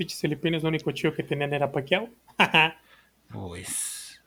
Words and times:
pinches 0.00 0.18
filipinos 0.18 0.62
lo 0.62 0.70
único 0.70 0.90
chido 0.92 1.12
que 1.12 1.22
tenían 1.22 1.52
era 1.52 1.70
paqueado. 1.70 2.08
pues. 3.30 4.18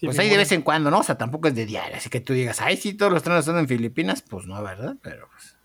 pues 0.00 0.18
ahí 0.18 0.30
de 0.30 0.38
vez 0.38 0.50
en 0.52 0.62
cuando, 0.62 0.90
¿no? 0.90 1.00
O 1.00 1.02
sea, 1.02 1.18
tampoco 1.18 1.48
es 1.48 1.54
de 1.54 1.66
diario. 1.66 1.94
Así 1.94 2.08
que 2.08 2.22
tú 2.22 2.32
digas, 2.32 2.62
ay, 2.62 2.78
sí, 2.78 2.94
todos 2.94 3.12
los 3.12 3.22
trenes 3.22 3.40
están 3.40 3.58
en 3.58 3.68
Filipinas. 3.68 4.22
Pues 4.22 4.46
no, 4.46 4.62
¿verdad? 4.62 4.96
Pero 5.02 5.28
pues. 5.30 5.58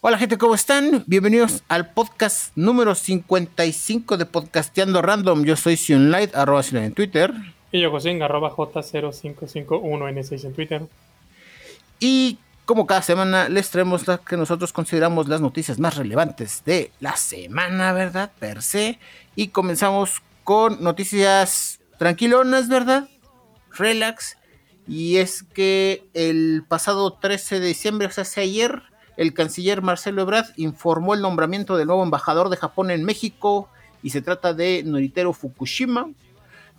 Hola 0.00 0.18
gente, 0.18 0.38
¿cómo 0.38 0.56
están? 0.56 1.04
Bienvenidos 1.06 1.62
al 1.68 1.92
podcast 1.92 2.50
número 2.56 2.96
55 2.96 4.16
de 4.16 4.26
Podcasteando 4.26 5.02
Random. 5.02 5.44
Yo 5.44 5.54
soy 5.54 5.76
Sionlight, 5.76 6.34
arroba 6.34 6.64
Sion 6.64 6.82
en 6.82 6.94
Twitter. 6.94 7.32
Y 7.70 7.80
yo 7.80 7.92
José, 7.92 8.20
arroba 8.20 8.50
J0551N6 8.50 10.44
en 10.44 10.52
Twitter. 10.52 10.82
Y 12.00 12.38
como 12.68 12.86
cada 12.86 13.00
semana 13.00 13.48
les 13.48 13.70
traemos 13.70 14.06
las 14.06 14.20
que 14.20 14.36
nosotros 14.36 14.74
consideramos 14.74 15.26
las 15.26 15.40
noticias 15.40 15.78
más 15.78 15.96
relevantes 15.96 16.62
de 16.66 16.92
la 17.00 17.16
semana, 17.16 17.94
¿verdad? 17.94 18.30
Per 18.38 18.60
se. 18.60 18.98
Y 19.34 19.48
comenzamos 19.48 20.20
con 20.44 20.84
noticias 20.84 21.80
tranquilonas, 21.96 22.68
¿verdad? 22.68 23.08
Relax. 23.72 24.36
Y 24.86 25.16
es 25.16 25.44
que 25.44 26.10
el 26.12 26.62
pasado 26.68 27.14
13 27.14 27.58
de 27.58 27.68
diciembre, 27.68 28.06
o 28.06 28.10
sea, 28.10 28.20
hace 28.20 28.42
ayer, 28.42 28.82
el 29.16 29.32
canciller 29.32 29.80
Marcelo 29.80 30.20
Ebrard 30.20 30.48
informó 30.56 31.14
el 31.14 31.22
nombramiento 31.22 31.78
del 31.78 31.86
nuevo 31.86 32.02
embajador 32.02 32.50
de 32.50 32.58
Japón 32.58 32.90
en 32.90 33.02
México 33.02 33.70
y 34.02 34.10
se 34.10 34.20
trata 34.20 34.52
de 34.52 34.82
Noritero 34.84 35.32
Fukushima. 35.32 36.10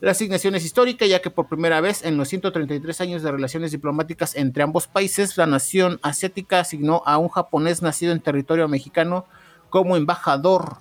La 0.02 0.12
asignación 0.12 0.56
es 0.56 0.64
histórica 0.64 1.06
ya 1.06 1.22
que 1.22 1.30
por 1.30 1.50
primera 1.50 1.82
vez 1.82 2.06
en 2.06 2.16
los 2.16 2.30
133 2.30 3.02
años 3.02 3.22
de 3.22 3.32
relaciones 3.32 3.72
diplomáticas 3.72 4.36
entre 4.36 4.64
ambos 4.64 4.88
países, 4.88 5.38
la 5.38 5.46
nación 5.46 6.00
asiática 6.04 6.62
asignó 6.62 7.04
a 7.06 7.18
un 7.18 7.28
japonés 7.28 7.82
nacido 7.82 8.14
en 8.14 8.22
territorio 8.22 8.68
mexicano 8.70 9.26
como 9.70 9.98
embajador 9.98 10.78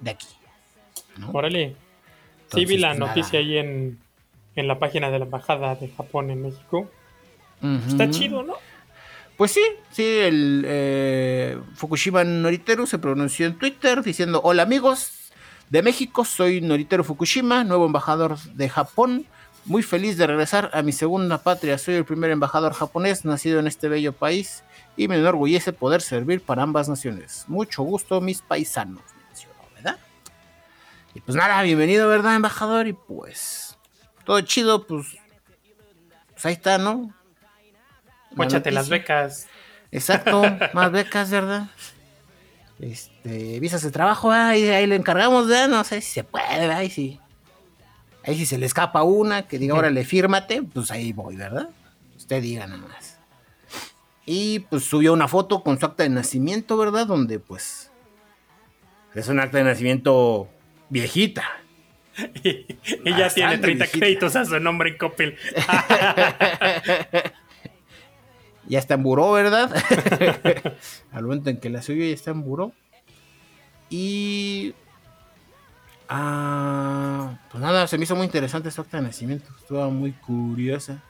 de 0.00 0.10
aquí. 0.10 0.26
Órale. 1.32 1.76
sí 2.52 2.66
vi 2.66 2.76
la 2.76 2.88
pues, 2.88 2.98
noticia 2.98 3.38
ahí 3.38 3.56
en, 3.56 3.98
la 4.54 4.78
página 4.78 5.10
de 5.10 5.18
la 5.18 5.24
Embajada 5.24 5.74
de 5.76 5.88
Japón 5.88 6.30
en 6.30 6.42
México. 6.42 6.90
Está 7.88 8.10
chido, 8.10 8.42
¿no? 8.42 8.54
Pues 9.38 9.50
sí, 9.50 9.62
sí, 9.90 10.04
el 10.04 10.64
eh, 10.66 11.58
Fukushima 11.74 12.22
Noriteru 12.22 12.86
se 12.86 12.98
pronunció 12.98 13.46
en 13.46 13.58
Twitter 13.58 14.02
diciendo, 14.02 14.40
hola 14.44 14.62
amigos 14.62 15.23
de 15.70 15.82
México, 15.82 16.24
soy 16.24 16.60
Noriteru 16.60 17.04
Fukushima, 17.04 17.64
nuevo 17.64 17.86
embajador 17.86 18.38
de 18.38 18.68
Japón, 18.68 19.26
muy 19.64 19.82
feliz 19.82 20.16
de 20.16 20.26
regresar 20.26 20.70
a 20.74 20.82
mi 20.82 20.92
segunda 20.92 21.38
patria, 21.38 21.78
soy 21.78 21.94
el 21.94 22.04
primer 22.04 22.30
embajador 22.30 22.74
japonés 22.74 23.24
nacido 23.24 23.60
en 23.60 23.66
este 23.66 23.88
bello 23.88 24.12
país 24.12 24.62
y 24.96 25.08
me 25.08 25.16
enorgullece 25.16 25.72
poder 25.72 26.02
servir 26.02 26.42
para 26.42 26.62
ambas 26.62 26.88
naciones. 26.88 27.44
Mucho 27.48 27.82
gusto 27.82 28.20
mis 28.20 28.42
paisanos, 28.42 29.02
¿verdad? 29.74 29.98
Y 31.14 31.20
pues 31.20 31.36
nada, 31.36 31.62
bienvenido, 31.62 32.08
¿verdad, 32.08 32.36
embajador? 32.36 32.86
Y 32.86 32.92
pues, 32.92 33.78
todo 34.24 34.40
chido, 34.42 34.86
pues, 34.86 35.16
pues 36.32 36.46
ahí 36.46 36.52
está, 36.52 36.78
¿no? 36.78 37.12
Póchate 38.36 38.70
las 38.70 38.88
becas. 38.88 39.46
Exacto, 39.90 40.42
más 40.74 40.92
becas, 40.92 41.30
¿verdad? 41.30 41.68
Este, 42.80 43.60
visas 43.60 43.82
de 43.82 43.90
trabajo, 43.90 44.30
ahí, 44.30 44.68
ahí 44.68 44.86
le 44.86 44.96
encargamos, 44.96 45.46
¿verdad? 45.46 45.68
No 45.68 45.84
sé 45.84 46.00
si 46.00 46.12
se 46.12 46.24
puede, 46.24 46.44
ahí 46.72 46.90
sí. 46.90 47.20
Ahí 48.24 48.36
si 48.36 48.46
se 48.46 48.58
le 48.58 48.66
escapa 48.66 49.02
una, 49.02 49.46
que 49.46 49.58
diga, 49.58 49.74
órale, 49.74 50.04
fírmate, 50.04 50.62
pues 50.62 50.90
ahí 50.90 51.12
voy, 51.12 51.36
¿verdad? 51.36 51.68
Usted 52.16 52.42
diga 52.42 52.66
nada 52.66 52.80
más. 52.80 53.18
Y 54.26 54.60
pues 54.60 54.84
subió 54.84 55.12
una 55.12 55.28
foto 55.28 55.62
con 55.62 55.78
su 55.78 55.86
acta 55.86 56.02
de 56.02 56.08
nacimiento, 56.08 56.76
¿verdad? 56.76 57.06
Donde 57.06 57.38
pues 57.38 57.90
es 59.14 59.28
un 59.28 59.40
acta 59.40 59.58
de 59.58 59.64
nacimiento 59.64 60.48
viejita. 60.88 61.44
ya 63.04 63.28
tiene 63.28 63.58
30 63.58 63.86
créditos 63.88 64.36
a 64.36 64.44
su 64.44 64.58
nombre 64.58 64.90
en 64.90 64.98
Coppel. 64.98 65.36
ya 68.66 68.78
está 68.78 68.94
en 68.94 69.02
buró, 69.02 69.32
¿verdad? 69.32 69.70
Al 71.12 71.24
momento 71.24 71.50
en 71.50 71.58
que 71.58 71.68
la 71.70 71.82
subió 71.82 72.06
ya 72.06 72.14
está 72.14 72.30
en 72.30 72.42
buró. 72.42 72.72
Y. 73.90 74.74
Ah, 76.08 77.38
pues 77.50 77.62
nada, 77.62 77.86
se 77.86 77.98
me 77.98 78.04
hizo 78.04 78.16
muy 78.16 78.24
interesante 78.26 78.68
esta 78.68 78.82
acta 78.82 78.98
de 78.98 79.04
nacimiento. 79.04 79.50
Estuvo 79.58 79.90
muy 79.90 80.12
curiosa. 80.12 81.02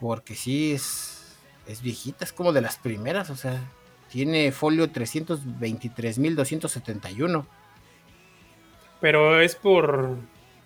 Porque 0.00 0.34
sí, 0.34 0.72
es, 0.72 1.36
es 1.66 1.82
viejita, 1.82 2.24
es 2.24 2.32
como 2.32 2.52
de 2.52 2.60
las 2.60 2.76
primeras, 2.76 3.30
o 3.30 3.36
sea, 3.36 3.60
tiene 4.10 4.52
folio 4.52 4.90
323.271. 4.90 7.46
Pero 9.00 9.40
es 9.40 9.54
por, 9.54 10.16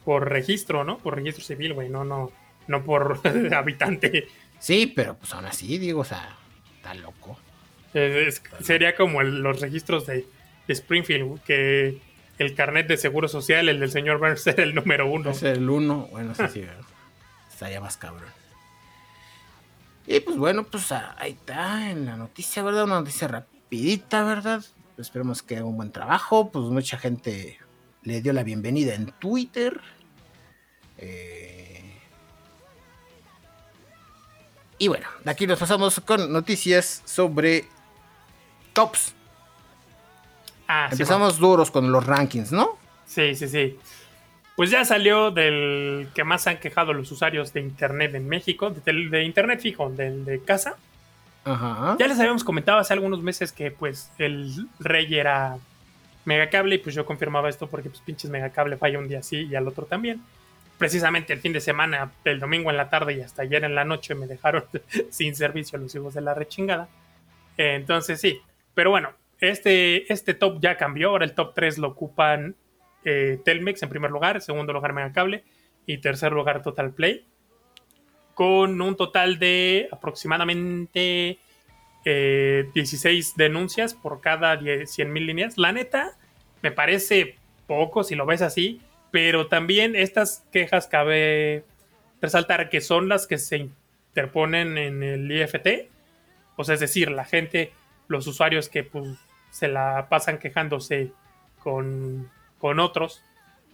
por 0.05 0.29
registro, 0.29 0.85
¿no? 0.85 0.99
Por 0.99 1.17
registro 1.17 1.45
civil, 1.45 1.75
güey, 1.75 1.89
no, 1.89 2.05
no, 2.05 2.33
no 2.67 2.85
por 2.85 3.21
habitante. 3.55 4.27
Sí, 4.67 4.89
pero 4.89 5.17
pues 5.17 5.33
aún 5.33 5.45
así, 5.45 5.79
digo, 5.79 6.01
o 6.01 6.05
sea, 6.05 6.37
está 6.75 6.93
loco. 6.95 7.39
sería 8.63 8.97
como 8.97 9.23
los 9.23 9.61
registros 9.61 10.07
de, 10.07 10.27
Springfield, 10.67 11.41
que 11.45 12.01
el 12.39 12.55
carnet 12.57 12.89
de 12.89 12.97
seguro 12.97 13.29
social, 13.29 13.69
el 13.69 13.79
del 13.79 13.93
señor 13.93 14.19
Burns, 14.19 14.45
era 14.49 14.65
el 14.65 14.75
número 14.75 15.09
uno. 15.09 15.31
Es 15.31 15.45
el 15.45 15.71
uno, 15.71 16.09
bueno, 16.11 16.35
sí, 16.35 16.43
sí, 16.53 16.65
estaría 17.49 17.81
más 17.81 17.97
cabrón. 17.97 18.29
Y 20.05 20.19
pues 20.19 20.37
bueno, 20.37 20.65
pues 20.65 20.91
ahí 20.91 21.31
está 21.39 21.89
en 21.89 22.05
la 22.05 22.17
noticia, 22.17 22.65
¿verdad? 22.65 22.87
Una 22.87 22.99
noticia 22.99 23.29
rapidita, 23.29 24.25
¿verdad? 24.25 24.65
esperemos 24.99 25.45
que 25.45 25.59
haga 25.59 25.67
un 25.67 25.77
buen 25.77 25.93
trabajo. 25.93 26.51
Pues 26.51 26.65
mucha 26.65 26.99
gente 26.99 27.61
le 28.03 28.21
dio 28.21 28.33
la 28.33 28.43
bienvenida 28.43 28.97
en 28.97 29.13
Twitter. 29.21 29.81
Eh, 30.99 31.56
Y 34.79 34.89
bueno, 34.89 35.07
de 35.25 35.31
aquí 35.31 35.47
nos 35.47 35.59
pasamos 35.59 36.01
con 36.01 36.33
noticias 36.33 37.03
sobre 37.05 37.65
tops. 38.73 39.15
Ah, 40.69 40.89
Empezamos 40.91 41.39
duros 41.39 41.71
con 41.71 41.91
los 41.91 42.05
rankings, 42.05 42.53
¿no? 42.53 42.77
Sí, 43.07 43.35
sí, 43.35 43.49
sí. 43.49 43.79
Pues 44.57 44.71
ya 44.71 44.85
salió 44.85 45.31
del 45.31 46.09
que 46.15 46.25
más 46.25 46.47
han 46.47 46.59
quejado 46.59 46.93
los 46.93 47.11
usuarios 47.13 47.53
de 47.53 47.61
Internet 47.61 48.15
en 48.15 48.29
México, 48.29 48.71
de, 48.71 49.23
Internet 49.23 49.61
fijo, 49.61 49.91
del 49.91 50.25
de 50.25 50.41
casa. 50.43 50.77
Ajá. 51.45 51.97
Ya 51.99 52.09
les 52.09 52.19
habíamos 52.19 52.43
comentado 52.43 52.79
hace 52.79 52.93
algunos 52.93 53.23
meses 53.23 53.53
que 53.53 53.71
pues 53.71 54.11
el 54.19 54.67
rey 54.81 55.15
era 55.15 55.59
Megacable 56.25 56.75
y 56.75 56.79
pues 56.79 56.95
yo 56.95 57.07
confirmaba 57.07 57.49
esto 57.49 57.69
porque 57.69 57.89
pues 57.89 58.01
pinches 58.01 58.31
Megacable 58.31 58.77
falla 58.77 58.99
un 58.99 59.09
día 59.09 59.23
sí 59.23 59.47
y 59.49 59.55
al 59.55 59.69
otro 59.69 59.85
también 59.85 60.23
precisamente 60.79 61.33
el 61.33 61.41
fin 61.41 61.53
de 61.53 61.61
semana, 61.61 62.13
el 62.25 62.41
domingo 62.41 62.71
en 62.71 62.77
la 62.77 62.91
tarde 62.91 63.15
y 63.15 63.21
hasta 63.21 63.43
ayer 63.43 63.65
en 63.65 63.75
la 63.75 63.85
noche 63.85 64.15
me 64.15 64.27
dejaron 64.27 64.65
sin 65.11 65.35
servicio 65.35 65.79
los 65.79 65.95
hijos 65.95 66.15
de 66.15 66.21
la 66.21 66.35
rechingada. 66.35 66.89
entonces 67.57 68.21
sí, 68.21 68.41
pero 68.75 68.91
bueno, 68.91 69.11
este, 69.41 70.13
este 70.13 70.35
top 70.35 70.61
ya 70.61 70.77
cambió, 70.77 71.11
ahora 71.11 71.25
el 71.25 71.35
top 71.35 71.55
3 71.55 71.79
lo 71.79 71.89
ocupan 71.89 72.55
eh, 73.05 73.39
Telmex 73.45 73.83
en 73.83 73.89
primer 73.89 74.11
lugar, 74.11 74.41
segundo 74.41 74.73
lugar 74.73 74.93
Megacable 74.93 75.45
y 75.87 75.99
tercer 75.99 76.33
lugar 76.33 76.63
Total 76.63 76.91
Play, 76.91 77.25
con 78.35 78.81
un 78.81 78.97
total 78.97 79.39
de 79.39 79.89
aproximadamente 79.93 81.39
16 82.05 83.29
eh, 83.29 83.33
denuncias 83.37 83.95
por 83.95 84.21
cada 84.21 84.59
100 84.87 85.13
mil 85.13 85.27
líneas. 85.27 85.57
La 85.57 85.73
neta, 85.73 86.17
me 86.63 86.73
parece 86.73 87.37
poco 87.67 88.05
si 88.05 88.15
lo 88.15 88.27
ves 88.27 88.43
así, 88.43 88.81
pero 89.17 89.47
también 89.47 89.97
estas 89.97 90.45
quejas 90.53 90.89
cabe 90.89 91.65
resaltar 92.21 92.69
que 92.69 92.83
son 92.83 93.09
las 93.09 93.27
que 93.27 93.39
se 93.39 93.71
interponen 94.11 94.77
en 94.77 95.03
el 95.03 95.33
IFT. 95.33 95.89
O 96.57 96.65
sea, 96.65 96.75
es 96.75 96.81
decir, 96.81 97.11
la 97.11 97.25
gente, 97.25 97.73
los 98.09 98.27
usuarios 98.27 98.69
que 98.69 98.85
pues, 98.85 99.17
se 99.49 99.69
la 99.69 100.09
pasan 100.11 100.37
quejándose 100.37 101.13
con, 101.61 102.31
otros 102.61 103.23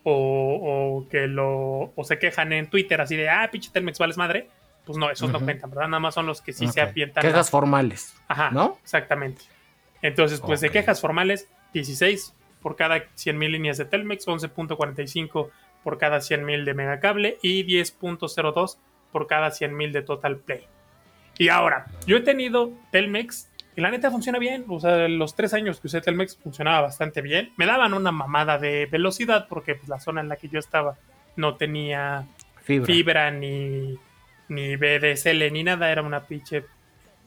o, 0.05 1.08
que 1.11 1.26
lo 1.26 1.93
o 1.96 2.05
se 2.05 2.20
quejan 2.20 2.52
en 2.52 2.70
Twitter 2.70 3.00
así 3.00 3.17
de, 3.17 3.28
ah, 3.28 3.49
pinche 3.50 3.70
Telmex 3.72 3.99
vales 3.99 4.17
madre. 4.17 4.49
Pues 4.84 4.96
no, 4.96 5.11
esos 5.11 5.28
no 5.28 5.40
cuentan, 5.40 5.70
¿verdad? 5.70 5.88
Nada 5.88 5.99
más 5.99 6.14
son 6.14 6.26
los 6.26 6.40
que 6.40 6.52
sí 6.52 6.69
se 6.69 6.81
apientan. 6.81 7.20
Quejas 7.20 7.50
formales. 7.50 8.14
Ajá, 8.28 8.52
¿no? 8.52 8.78
Exactamente. 8.84 9.43
Entonces, 10.02 10.40
pues 10.40 10.61
de 10.61 10.70
quejas 10.70 11.00
formales, 11.00 11.49
16 11.72 12.32
por 12.62 12.76
cada 12.76 12.97
100.000 12.97 13.50
líneas 13.50 13.79
de 13.79 13.85
Telmex, 13.85 14.26
11.45 14.26 15.50
por 15.82 15.99
cada 15.99 16.19
100.000 16.19 16.64
de 16.64 16.75
Megacable 16.75 17.38
y 17.43 17.64
10.02 17.64 18.79
por 19.11 19.26
cada 19.26 19.49
100.000 19.49 19.93
de 19.93 20.03
Total 20.03 20.37
Play. 20.38 20.67
Y 21.38 21.49
ahora, 21.49 21.87
yo 22.06 22.19
he 22.19 22.20
tenido 22.20 22.73
Telmex 22.91 23.50
y 23.75 23.81
la 23.81 23.91
neta 23.91 24.11
funciona 24.11 24.38
bien. 24.38 24.64
O 24.69 24.81
sea, 24.81 25.09
los 25.09 25.35
tres 25.35 25.55
años 25.55 25.81
que 25.81 25.87
usé 25.87 26.00
Telmex 26.00 26.37
funcionaba 26.37 26.82
bastante 26.82 27.23
bien. 27.23 27.53
Me 27.56 27.67
daban 27.67 27.94
una 27.94 28.12
mamada 28.12 28.59
de 28.59 28.87
velocidad 28.87 29.47
porque 29.49 29.75
pues, 29.75 29.88
la 29.88 29.99
zona 29.99 30.20
en 30.20 30.29
la 30.29 30.37
que 30.37 30.49
yo 30.49 30.58
estaba 30.58 30.99
no 31.37 31.56
tenía 31.56 32.26
fibra, 32.62 33.31
ni, 33.31 33.99
ni 34.49 34.76
BDSL 34.76 35.50
ni 35.53 35.65
nada. 35.65 35.91
Era 35.91 36.03
una 36.03 36.20
pinche 36.26 36.65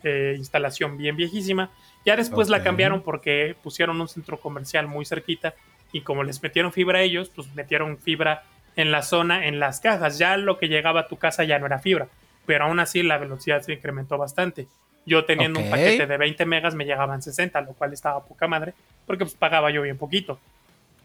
eh, 0.04 0.36
instalación 0.38 0.98
bien 0.98 1.16
viejísima. 1.16 1.72
Ya 2.06 2.16
después 2.16 2.50
la 2.50 2.63
cambiaron 2.63 3.02
porque 3.02 3.56
pusieron 3.63 4.00
un 4.00 4.07
centro 4.07 4.40
comercial 4.40 4.88
muy 4.88 5.06
cerquita 5.06 5.56
y 5.92 6.02
como 6.02 6.24
les 6.24 6.42
metieron 6.42 6.72
fibra 6.72 7.00
a 7.00 7.02
ellos, 7.02 7.31
pues 7.34 7.54
metieron 7.56 7.98
fibra 7.98 8.44
en 8.75 8.92
la 8.92 9.02
zona, 9.02 9.48
en 9.48 9.60
las 9.60 9.80
cajas. 9.80 10.18
Ya 10.19 10.38
lo 10.38 10.60
que 10.60 10.68
llegaba 10.68 11.02
a 11.02 11.07
tu 11.07 11.18
casa 11.18 11.44
ya 11.44 11.57
no 11.57 11.66
era 11.66 11.80
fibra, 11.80 12.07
pero 12.46 12.66
aún 12.66 12.80
así 12.80 13.02
la 13.02 13.18
velocidad 13.18 13.62
se 13.62 13.74
incrementó 13.74 14.18
bastante. 14.18 14.68
Yo 15.06 15.25
teniendo 15.25 15.60
un 15.60 15.69
paquete 15.69 16.06
de 16.06 16.18
20 16.18 16.46
megas 16.46 16.75
me 16.75 16.86
llegaban 16.86 17.22
60, 17.22 17.62
lo 17.62 17.74
cual 17.74 17.94
estaba 17.94 18.24
poca 18.24 18.48
madre, 18.48 18.74
porque 19.06 19.25
pues 19.25 19.36
pagaba 19.36 19.72
yo 19.72 19.81
bien 19.81 19.98
poquito. 19.98 20.40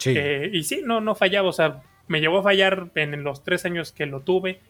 Eh, 0.05 0.50
y 0.52 0.62
sí, 0.64 0.82
no, 0.85 1.00
no 1.00 1.14
fallaba, 1.14 1.49
o 1.49 1.52
sea, 1.52 1.82
me 2.08 2.20
llevó 2.20 2.38
a 2.38 2.43
fallar 2.43 2.88
en 2.94 3.23
los 3.23 3.44
tres 3.44 3.64
años 3.67 3.93
que 3.93 4.06
lo 4.06 4.20
tuve, 4.20 4.61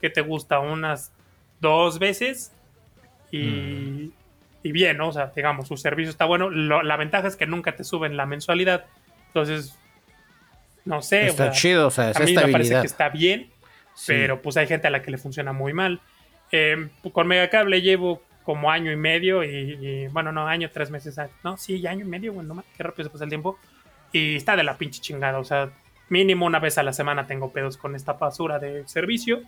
que 0.00 0.10
te 0.10 0.20
gusta 0.20 0.58
unas 0.58 1.12
dos 1.60 1.98
veces 1.98 2.52
y, 3.30 3.42
mm. 3.42 4.12
Y 4.62 4.72
bien, 4.72 4.96
¿no? 4.96 5.08
O 5.08 5.12
sea, 5.12 5.32
digamos, 5.34 5.68
su 5.68 5.76
servicio 5.76 6.10
está 6.10 6.24
bueno. 6.24 6.50
la 6.50 6.96
ventaja 6.96 7.28
es 7.28 7.36
que 7.36 7.46
nunca 7.46 7.76
te 7.76 7.84
suben 7.84 8.16
la 8.16 8.26
mensualidad, 8.26 8.84
entonces, 9.28 9.78
no 10.84 11.02
sé. 11.02 11.26
Está 11.26 11.50
chido, 11.50 11.86
o 11.86 11.90
sea, 11.90 12.12
a 12.14 12.20
mí 12.20 12.34
me 12.34 12.48
parece 12.48 12.80
que 12.80 12.86
está 12.86 13.08
bien, 13.08 13.50
pero 14.06 14.42
pues 14.42 14.56
hay 14.56 14.66
gente 14.66 14.86
a 14.86 14.90
la 14.90 15.02
que 15.02 15.10
le 15.10 15.18
funciona 15.18 15.52
muy 15.52 15.72
mal. 15.72 16.00
Eh, 16.52 16.88
con 17.12 17.28
Megacable 17.28 17.80
llevo 17.80 18.22
como 18.42 18.70
año 18.70 18.90
y 18.90 18.96
medio 18.96 19.44
y, 19.44 20.08
bueno, 20.08 20.32
no, 20.32 20.46
año, 20.46 20.70
tres 20.72 20.90
meses, 20.90 21.16
no, 21.44 21.56
sí, 21.56 21.86
año 21.86 22.04
y 22.04 22.08
medio, 22.08 22.32
bueno, 22.32 22.54
no 22.54 22.64
qué 22.76 22.82
rápido 22.82 23.08
se 23.08 23.12
pasa 23.12 23.24
el 23.24 23.30
tiempo. 23.30 23.58
Y 24.12 24.36
está 24.36 24.56
de 24.56 24.64
la 24.64 24.76
pinche 24.76 25.00
chingada, 25.00 25.38
o 25.38 25.44
sea, 25.44 25.70
mínimo 26.08 26.46
una 26.46 26.58
vez 26.58 26.76
a 26.76 26.82
la 26.82 26.92
semana 26.92 27.26
tengo 27.26 27.52
pedos 27.52 27.76
con 27.76 27.94
esta 27.94 28.14
basura 28.14 28.58
de 28.58 28.86
servicio. 28.88 29.42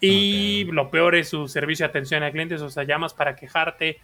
Y 0.00 0.64
lo 0.70 0.90
peor 0.90 1.16
es 1.16 1.28
su 1.28 1.48
servicio 1.48 1.84
de 1.84 1.90
atención 1.90 2.22
a 2.22 2.30
clientes, 2.30 2.62
o 2.62 2.70
sea, 2.70 2.84
llamas 2.84 3.14
para 3.14 3.34
quejarte 3.34 3.98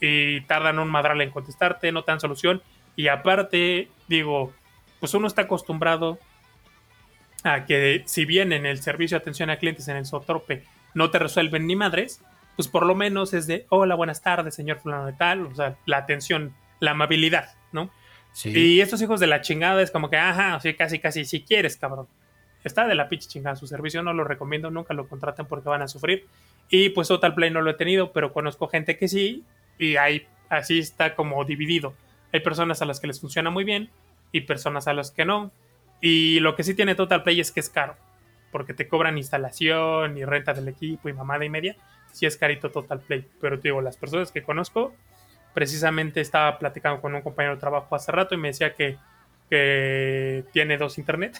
y 0.00 0.40
tardan 0.42 0.78
un 0.78 0.88
madral 0.88 1.20
en 1.20 1.30
contestarte, 1.30 1.92
no 1.92 2.04
te 2.04 2.12
dan 2.12 2.20
solución. 2.20 2.62
Y 2.96 3.08
aparte, 3.08 3.88
digo, 4.08 4.52
pues 5.00 5.14
uno 5.14 5.26
está 5.26 5.42
acostumbrado 5.42 6.18
a 7.44 7.64
que 7.64 8.02
si 8.06 8.24
bien 8.24 8.52
en 8.52 8.66
el 8.66 8.80
servicio 8.80 9.16
de 9.16 9.22
atención 9.22 9.50
a 9.50 9.58
clientes 9.58 9.88
en 9.88 9.96
el 9.96 10.06
Sotrope 10.06 10.64
no 10.94 11.10
te 11.10 11.18
resuelven 11.18 11.66
ni 11.66 11.76
madres, 11.76 12.22
pues 12.56 12.68
por 12.68 12.86
lo 12.86 12.94
menos 12.94 13.34
es 13.34 13.46
de 13.46 13.66
hola, 13.68 13.94
buenas 13.94 14.22
tardes, 14.22 14.54
señor 14.54 14.78
fulano 14.78 15.06
de 15.06 15.12
tal, 15.12 15.46
o 15.46 15.54
sea, 15.54 15.76
la 15.84 15.98
atención, 15.98 16.54
la 16.80 16.92
amabilidad, 16.92 17.54
¿no? 17.72 17.90
Sí. 18.32 18.50
Y 18.50 18.80
estos 18.80 19.00
hijos 19.02 19.20
de 19.20 19.26
la 19.26 19.42
chingada 19.42 19.82
es 19.82 19.90
como 19.90 20.10
que, 20.10 20.16
ajá, 20.16 20.54
así 20.54 20.74
casi, 20.74 20.98
casi, 20.98 21.24
si 21.24 21.42
quieres, 21.42 21.76
cabrón. 21.76 22.08
Está 22.64 22.86
de 22.86 22.94
la 22.94 23.08
pinche 23.08 23.28
chingada 23.28 23.54
su 23.56 23.66
servicio, 23.66 24.02
no 24.02 24.12
lo 24.12 24.24
recomiendo, 24.24 24.70
nunca 24.70 24.92
lo 24.92 25.08
contraten 25.08 25.46
porque 25.46 25.68
van 25.68 25.82
a 25.82 25.88
sufrir. 25.88 26.26
Y 26.68 26.88
pues 26.90 27.08
Total 27.08 27.34
Play 27.34 27.50
no 27.50 27.60
lo 27.60 27.70
he 27.70 27.74
tenido, 27.74 28.12
pero 28.12 28.32
conozco 28.32 28.66
gente 28.66 28.98
que 28.98 29.06
sí, 29.06 29.44
y 29.78 29.96
ahí 29.96 30.26
así 30.48 30.78
está 30.78 31.14
como 31.14 31.44
dividido. 31.44 31.94
Hay 32.32 32.40
personas 32.40 32.82
a 32.82 32.84
las 32.84 33.00
que 33.00 33.06
les 33.06 33.20
funciona 33.20 33.50
muy 33.50 33.64
bien 33.64 33.90
y 34.32 34.42
personas 34.42 34.88
a 34.88 34.92
las 34.92 35.10
que 35.10 35.24
no. 35.24 35.50
Y 36.00 36.40
lo 36.40 36.56
que 36.56 36.62
sí 36.62 36.74
tiene 36.74 36.94
Total 36.94 37.22
Play 37.22 37.40
es 37.40 37.52
que 37.52 37.60
es 37.60 37.70
caro, 37.70 37.96
porque 38.52 38.74
te 38.74 38.88
cobran 38.88 39.18
instalación 39.18 40.18
y 40.18 40.24
renta 40.24 40.52
del 40.52 40.68
equipo 40.68 41.08
y 41.08 41.12
mamada 41.12 41.44
y 41.44 41.50
media. 41.50 41.76
Sí 42.12 42.26
es 42.26 42.36
carito 42.36 42.70
Total 42.70 43.00
Play, 43.00 43.26
pero 43.40 43.58
te 43.58 43.68
digo, 43.68 43.80
las 43.80 43.96
personas 43.96 44.32
que 44.32 44.42
conozco, 44.42 44.94
precisamente 45.54 46.20
estaba 46.20 46.58
platicando 46.58 47.00
con 47.00 47.14
un 47.14 47.22
compañero 47.22 47.54
de 47.54 47.60
trabajo 47.60 47.94
hace 47.94 48.12
rato 48.12 48.34
y 48.34 48.38
me 48.38 48.48
decía 48.48 48.74
que, 48.74 48.98
tiene 50.52 50.76
dos 50.76 50.98
internet, 50.98 51.38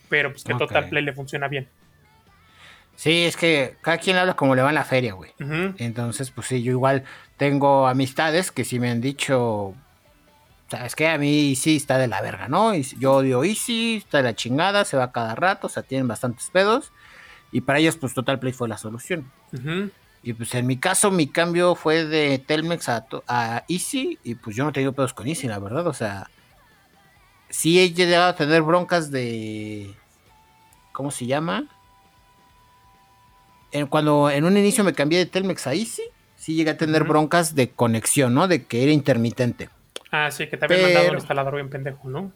pero 0.08 0.30
pues 0.30 0.42
que 0.42 0.54
Total 0.54 0.88
Play 0.88 1.04
le 1.04 1.12
funciona 1.12 1.48
bien. 1.48 1.68
Sí, 2.96 3.24
es 3.24 3.36
que 3.36 3.76
cada 3.80 3.98
quien 3.98 4.16
habla 4.16 4.34
como 4.34 4.54
le 4.54 4.62
va 4.62 4.68
en 4.68 4.74
la 4.74 4.84
feria, 4.84 5.14
güey. 5.14 5.32
Entonces, 5.78 6.30
pues 6.30 6.46
sí, 6.46 6.62
yo 6.62 6.72
igual 6.72 7.04
tengo 7.42 7.88
amistades 7.88 8.52
que 8.52 8.62
sí 8.62 8.78
me 8.78 8.88
han 8.88 9.00
dicho, 9.00 9.74
es 10.70 10.94
que 10.94 11.08
a 11.08 11.18
mí 11.18 11.56
sí 11.56 11.74
está 11.74 11.98
de 11.98 12.06
la 12.06 12.20
verga, 12.20 12.46
¿no? 12.46 12.72
Y 12.72 12.84
yo 13.00 13.14
odio 13.14 13.42
Easy, 13.42 13.96
está 13.96 14.18
de 14.18 14.22
la 14.22 14.36
chingada, 14.36 14.84
se 14.84 14.96
va 14.96 15.10
cada 15.10 15.34
rato, 15.34 15.66
o 15.66 15.70
sea, 15.70 15.82
tienen 15.82 16.06
bastantes 16.06 16.50
pedos. 16.50 16.92
Y 17.50 17.62
para 17.62 17.80
ellos, 17.80 17.96
pues 17.96 18.14
Total 18.14 18.38
Play 18.38 18.52
fue 18.52 18.68
la 18.68 18.78
solución. 18.78 19.28
Y 20.22 20.34
pues 20.34 20.54
en 20.54 20.68
mi 20.68 20.76
caso, 20.76 21.10
mi 21.10 21.26
cambio 21.26 21.74
fue 21.74 22.04
de 22.04 22.38
Telmex 22.38 22.88
a, 22.88 23.06
a, 23.26 23.64
Easy. 23.66 24.20
Y 24.22 24.36
pues 24.36 24.54
yo 24.54 24.62
no 24.62 24.70
he 24.70 24.72
tenido 24.72 24.92
pedos 24.92 25.12
con 25.12 25.26
Easy, 25.26 25.48
la 25.48 25.58
verdad. 25.58 25.88
O 25.88 25.92
sea, 25.92 26.30
sí 27.48 27.80
he 27.80 27.92
llegado 27.92 28.26
a 28.26 28.36
tener 28.36 28.62
broncas 28.62 29.10
de. 29.10 29.92
¿Cómo 30.92 31.10
se 31.10 31.26
llama? 31.26 31.64
cuando 33.90 34.30
en 34.30 34.44
un 34.44 34.56
inicio 34.56 34.84
me 34.84 34.92
cambié 34.92 35.18
de 35.18 35.26
Telmex 35.26 35.66
a 35.66 35.74
Easy, 35.74 36.02
sí 36.42 36.56
llegué 36.56 36.70
a 36.70 36.76
tener 36.76 37.04
broncas 37.04 37.54
de 37.54 37.70
conexión, 37.70 38.34
¿no? 38.34 38.48
De 38.48 38.64
que 38.64 38.82
era 38.82 38.90
intermitente. 38.90 39.68
Ah, 40.10 40.28
sí, 40.32 40.48
que 40.48 40.56
te 40.56 40.64
habían 40.64 40.82
mandado 40.82 41.10
un 41.10 41.14
instalador 41.14 41.54
bien 41.54 41.70
pendejo, 41.70 42.10
¿no? 42.10 42.32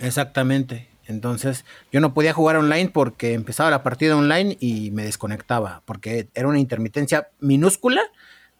Exactamente. 0.00 0.88
Entonces, 1.06 1.66
yo 1.92 2.00
no 2.00 2.14
podía 2.14 2.32
jugar 2.32 2.56
online 2.56 2.88
porque 2.88 3.34
empezaba 3.34 3.68
la 3.68 3.82
partida 3.82 4.16
online 4.16 4.56
y 4.58 4.90
me 4.92 5.04
desconectaba, 5.04 5.82
porque 5.84 6.28
era 6.32 6.48
una 6.48 6.60
intermitencia 6.60 7.28
minúscula, 7.40 8.00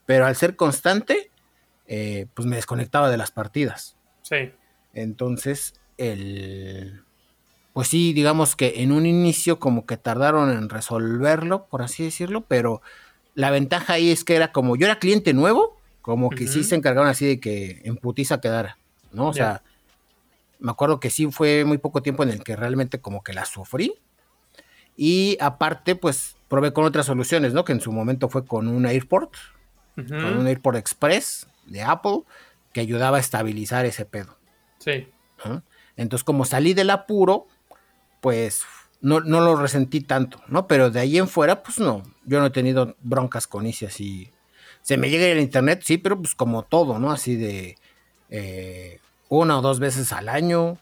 pero 0.04 0.26
al 0.26 0.36
ser 0.36 0.56
constante, 0.56 1.30
eh, 1.86 2.26
pues 2.34 2.46
me 2.46 2.56
desconectaba 2.56 3.08
de 3.08 3.16
las 3.16 3.30
partidas. 3.30 3.96
Sí. 4.20 4.52
Entonces, 4.92 5.72
el. 5.96 7.02
Pues 7.72 7.88
sí, 7.88 8.12
digamos 8.12 8.56
que 8.56 8.82
en 8.82 8.92
un 8.92 9.06
inicio 9.06 9.58
como 9.58 9.86
que 9.86 9.96
tardaron 9.96 10.50
en 10.50 10.68
resolverlo, 10.68 11.64
por 11.68 11.80
así 11.80 12.04
decirlo, 12.04 12.42
pero 12.42 12.82
la 13.34 13.50
ventaja 13.50 13.94
ahí 13.94 14.10
es 14.10 14.24
que 14.24 14.36
era 14.36 14.52
como 14.52 14.76
yo 14.76 14.86
era 14.86 14.98
cliente 14.98 15.32
nuevo, 15.32 15.80
como 16.00 16.30
que 16.30 16.48
sí 16.48 16.64
se 16.64 16.74
encargaron 16.74 17.08
así 17.08 17.26
de 17.26 17.40
que 17.40 17.80
en 17.84 17.96
putiza 17.96 18.40
quedara, 18.40 18.78
¿no? 19.12 19.28
O 19.28 19.32
sea, 19.32 19.62
me 20.58 20.70
acuerdo 20.70 21.00
que 21.00 21.10
sí 21.10 21.30
fue 21.30 21.64
muy 21.64 21.78
poco 21.78 22.02
tiempo 22.02 22.22
en 22.22 22.30
el 22.30 22.42
que 22.42 22.56
realmente 22.56 23.00
como 23.00 23.22
que 23.22 23.32
la 23.32 23.44
sufrí. 23.44 23.94
Y 24.96 25.38
aparte, 25.40 25.94
pues 25.94 26.36
probé 26.48 26.72
con 26.72 26.84
otras 26.84 27.06
soluciones, 27.06 27.52
¿no? 27.54 27.64
Que 27.64 27.72
en 27.72 27.80
su 27.80 27.92
momento 27.92 28.28
fue 28.28 28.44
con 28.44 28.68
un 28.68 28.84
Airport, 28.84 29.34
con 29.94 30.36
un 30.38 30.46
Airport 30.46 30.76
Express 30.76 31.46
de 31.66 31.82
Apple, 31.82 32.22
que 32.72 32.80
ayudaba 32.80 33.16
a 33.16 33.20
estabilizar 33.20 33.86
ese 33.86 34.04
pedo. 34.04 34.36
Sí. 34.78 35.08
Entonces, 35.96 36.24
como 36.24 36.44
salí 36.44 36.74
del 36.74 36.90
apuro, 36.90 37.46
pues 38.20 38.62
no, 39.02 39.20
no, 39.20 39.40
lo 39.40 39.56
resentí 39.56 40.00
tanto, 40.00 40.40
¿no? 40.46 40.66
Pero 40.66 40.90
de 40.90 41.00
ahí 41.00 41.18
en 41.18 41.28
fuera, 41.28 41.62
pues 41.62 41.78
no. 41.78 42.02
Yo 42.24 42.40
no 42.40 42.46
he 42.46 42.50
tenido 42.50 42.96
broncas 43.02 43.46
con 43.46 43.66
Easy 43.66 43.84
así 43.84 44.30
se 44.82 44.96
me 44.96 45.08
llega 45.08 45.26
el 45.26 45.40
internet, 45.40 45.82
sí, 45.84 45.96
pero 45.96 46.18
pues 46.18 46.34
como 46.34 46.64
todo, 46.64 46.98
¿no? 46.98 47.12
Así 47.12 47.36
de 47.36 47.76
eh, 48.30 48.98
una 49.28 49.58
o 49.58 49.62
dos 49.62 49.78
veces 49.78 50.12
al 50.12 50.28
año. 50.28 50.76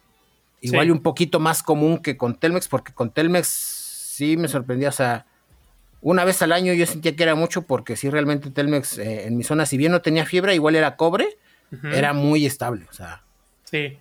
Igual 0.62 0.90
un 0.90 1.02
poquito 1.02 1.38
más 1.38 1.62
común 1.62 1.98
que 1.98 2.16
con 2.16 2.34
Telmex, 2.34 2.68
porque 2.68 2.92
con 2.92 3.10
Telmex 3.10 3.46
sí 3.48 4.36
me 4.36 4.48
sorprendía, 4.48 4.90
o 4.90 4.92
sea, 4.92 5.26
una 6.02 6.24
vez 6.24 6.42
al 6.42 6.52
año 6.52 6.72
yo 6.74 6.86
sentía 6.86 7.16
que 7.16 7.22
era 7.22 7.34
mucho 7.34 7.62
porque 7.62 7.96
sí 7.96 8.10
realmente 8.10 8.50
Telmex 8.50 8.98
eh, 8.98 9.26
en 9.26 9.36
mi 9.36 9.44
zona, 9.44 9.64
si 9.64 9.78
bien 9.78 9.92
no 9.92 10.02
tenía 10.02 10.26
fibra, 10.26 10.52
igual 10.52 10.76
era 10.76 10.96
cobre, 10.96 11.38
era 11.92 12.12
muy 12.12 12.46
estable, 12.46 12.86
o 12.90 12.92
sea. 12.92 13.22
Sí. 13.64 13.98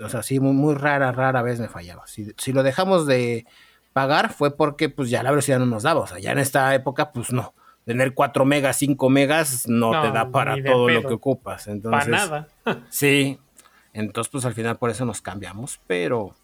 O 0.00 0.08
sea, 0.08 0.22
sí, 0.22 0.40
muy, 0.40 0.52
muy 0.52 0.74
rara, 0.74 1.12
rara 1.12 1.42
vez 1.42 1.60
me 1.60 1.68
fallaba. 1.68 2.06
Si, 2.06 2.32
si, 2.36 2.52
lo 2.52 2.62
dejamos 2.62 3.06
de 3.06 3.46
pagar 3.92 4.32
fue 4.32 4.56
porque 4.56 4.88
pues 4.88 5.10
ya 5.10 5.22
la 5.22 5.30
velocidad 5.30 5.58
no 5.58 5.66
nos 5.66 5.84
daba, 5.84 6.00
o 6.00 6.06
sea, 6.06 6.18
ya 6.18 6.32
en 6.32 6.38
esta 6.38 6.74
época 6.74 7.12
pues 7.12 7.32
no 7.32 7.54
tener 7.84 8.14
4 8.14 8.44
megas, 8.44 8.76
5 8.76 9.10
megas 9.10 9.68
no, 9.68 9.90
te 10.00 10.10
da 10.10 10.30
para 10.30 10.62
todo 10.62 10.88
lo 10.88 11.02
que 11.02 11.14
ocupas. 11.14 11.66
Entonces, 11.66 12.08
para 12.08 12.10
nada. 12.10 12.48
sí. 12.88 13.38
Entonces, 13.92 14.30
pues 14.30 14.44
al 14.44 14.54
final 14.54 14.76
por 14.76 14.90
eso 14.90 15.04
nos 15.04 15.20
cambiamos, 15.20 15.80
pero 15.86 16.34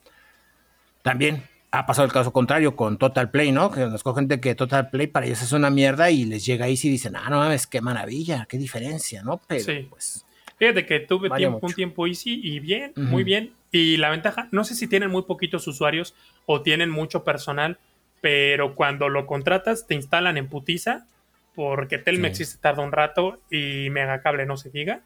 también 1.02 1.42
ha 1.73 1.87
pasado 1.87 2.07
el 2.07 2.12
caso 2.12 2.33
contrario 2.33 2.76
con 2.76 2.97
Total 2.97 3.30
Play, 3.30 3.52
¿no? 3.52 3.71
Que 3.71 3.87
nos 3.87 4.02
cogen 4.02 4.28
de 4.28 4.40
que 4.40 4.54
Total 4.54 4.90
Play 4.90 5.09
para 5.09 5.26
ellos 5.26 5.42
es 5.42 5.52
una 5.52 5.71
mierda 5.71 6.11
y 6.11 6.25
les 6.25 6.45
llega 6.45 6.66
ahí 6.66 6.78
y 6.80 6.88
dicen, 6.88 7.16
ah, 7.16 7.28
no 7.28 7.38
mames, 7.38 7.66
qué 7.66 7.80
maravilla, 7.80 8.47
qué 8.49 8.59
diferencia, 8.59 9.23
¿no? 9.23 9.40
Pero 9.47 9.64
sí. 9.64 9.87
pues. 9.88 10.25
Fíjate 10.61 10.85
que 10.85 11.00
tuve 11.00 11.31
un 11.49 11.73
tiempo 11.73 12.07
easy 12.07 12.38
y 12.45 12.61
bien, 12.61 12.93
muy 12.95 13.25
bien. 13.25 13.55
Y 13.73 13.97
la 13.97 14.11
ventaja, 14.11 14.47
no 14.50 14.62
sé 14.62 14.75
si 14.75 14.87
tienen 14.87 15.11
muy 15.11 15.23
poquitos 15.23 15.67
usuarios 15.67 16.14
o 16.45 16.61
tienen 16.61 16.90
mucho 16.90 17.25
personal, 17.25 17.79
pero 18.21 18.75
cuando 18.75 19.09
lo 19.09 19.26
contratas 19.26 19.87
te 19.87 19.95
instalan 19.95 20.37
en 20.37 20.49
putiza 20.49 21.07
porque 21.55 21.97
Telmex 21.97 22.37
sí. 22.37 22.45
se 22.45 22.59
tarda 22.59 22.83
un 22.83 22.93
rato 22.93 23.40
y 23.50 23.88
Megacable 23.88 24.45
no 24.45 24.59
se 24.59 24.69
diga. 24.69 25.00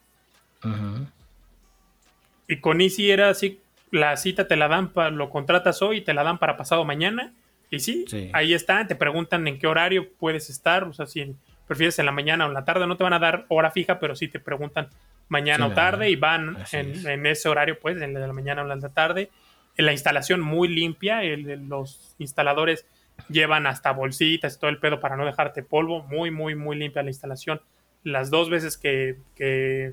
Y 2.48 2.56
con 2.56 2.80
Easy 2.80 3.12
era 3.12 3.28
así, 3.28 3.60
la 3.92 4.16
cita 4.16 4.48
te 4.48 4.56
la 4.56 4.66
dan, 4.66 4.88
para 4.88 5.10
lo 5.10 5.30
contratas 5.30 5.82
hoy 5.82 5.98
y 5.98 6.00
te 6.00 6.14
la 6.14 6.24
dan 6.24 6.38
para 6.38 6.56
pasado 6.56 6.84
mañana. 6.84 7.32
Y 7.70 7.78
sí, 7.78 8.06
ahí 8.32 8.54
está, 8.54 8.88
te 8.88 8.96
preguntan 8.96 9.46
en 9.46 9.60
qué 9.60 9.68
horario 9.68 10.08
puedes 10.18 10.50
estar, 10.50 10.82
o 10.82 10.92
sea, 10.92 11.06
si 11.06 11.36
prefieres 11.68 11.96
en 12.00 12.06
la 12.06 12.12
mañana 12.12 12.44
o 12.44 12.48
en 12.48 12.54
la 12.54 12.64
tarde, 12.64 12.88
no 12.88 12.96
te 12.96 13.04
van 13.04 13.12
a 13.12 13.20
dar 13.20 13.46
hora 13.46 13.70
fija, 13.70 14.00
pero 14.00 14.16
sí 14.16 14.26
te 14.26 14.40
preguntan 14.40 14.88
mañana 15.28 15.66
o 15.66 15.72
tarde 15.72 16.10
y 16.10 16.16
van 16.16 16.58
en, 16.72 17.26
ese 17.26 17.48
horario, 17.48 17.78
pues, 17.78 18.00
en 18.00 18.14
la 18.14 18.20
de 18.20 18.26
la 18.26 18.32
mañana 18.32 18.62
o 18.62 18.64
la 18.66 18.76
de 18.76 18.82
la 18.82 18.88
tarde. 18.90 19.30
En 19.76 19.86
la 19.86 19.92
instalación 19.92 20.40
muy 20.40 20.68
limpia, 20.68 21.22
los 21.22 22.14
instaladores 22.18 22.86
llevan 23.28 23.66
hasta 23.66 23.92
bolsitas 23.92 24.56
y 24.56 24.58
todo 24.60 24.70
el 24.70 24.78
pedo 24.78 25.00
para 25.00 25.16
no 25.16 25.24
dejarte 25.24 25.62
polvo. 25.62 26.02
Muy, 26.04 26.30
muy, 26.30 26.54
muy 26.54 26.76
limpia 26.76 27.02
la 27.02 27.10
instalación. 27.10 27.60
las 28.02 28.30
dos 28.30 28.50
veces 28.50 28.76
que, 28.76 29.16
que, 29.34 29.92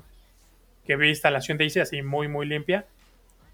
vi 0.96 1.08
instalación 1.08 1.58
de 1.58 1.64
ICE 1.64 1.80
así 1.80 2.02
muy, 2.02 2.28
muy 2.28 2.46
limpia. 2.46 2.86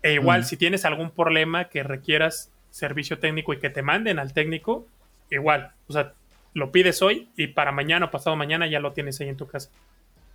E 0.02 0.14
igual, 0.14 0.44
si 0.44 0.56
tienes 0.56 0.84
algún 0.84 1.10
problema 1.10 1.68
que 1.68 1.82
requieras 1.82 2.52
servicio 2.70 3.18
técnico 3.18 3.52
y 3.52 3.58
que 3.58 3.70
te 3.70 3.82
manden 3.82 4.18
al 4.18 4.32
técnico, 4.32 4.86
igual, 5.30 5.72
o 5.88 5.92
sea, 5.92 6.12
lo 6.54 6.72
pides 6.72 7.02
hoy 7.02 7.28
y 7.36 7.48
para 7.48 7.72
mañana 7.72 8.06
o 8.06 8.10
pasado 8.10 8.36
mañana 8.36 8.66
ya 8.66 8.80
lo 8.80 8.92
tienes 8.92 9.20
ahí 9.20 9.28
en 9.28 9.36
tu 9.36 9.46
casa. 9.46 9.70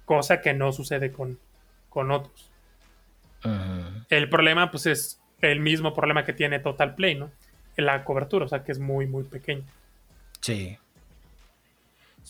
Cosa 0.05 0.41
que 0.41 0.53
no 0.53 0.71
sucede 0.71 1.11
con, 1.11 1.39
con 1.89 2.11
otros. 2.11 2.49
El 4.09 4.29
problema, 4.29 4.71
pues, 4.71 4.85
es 4.85 5.19
el 5.41 5.59
mismo 5.59 5.93
problema 5.93 6.23
que 6.23 6.33
tiene 6.33 6.59
Total 6.59 6.95
Play, 6.95 7.15
¿no? 7.15 7.29
La 7.75 8.05
cobertura, 8.05 8.45
o 8.45 8.47
sea, 8.47 8.63
que 8.63 8.71
es 8.71 8.79
muy, 8.79 9.07
muy 9.07 9.23
pequeña. 9.23 9.63
Sí. 10.39 10.77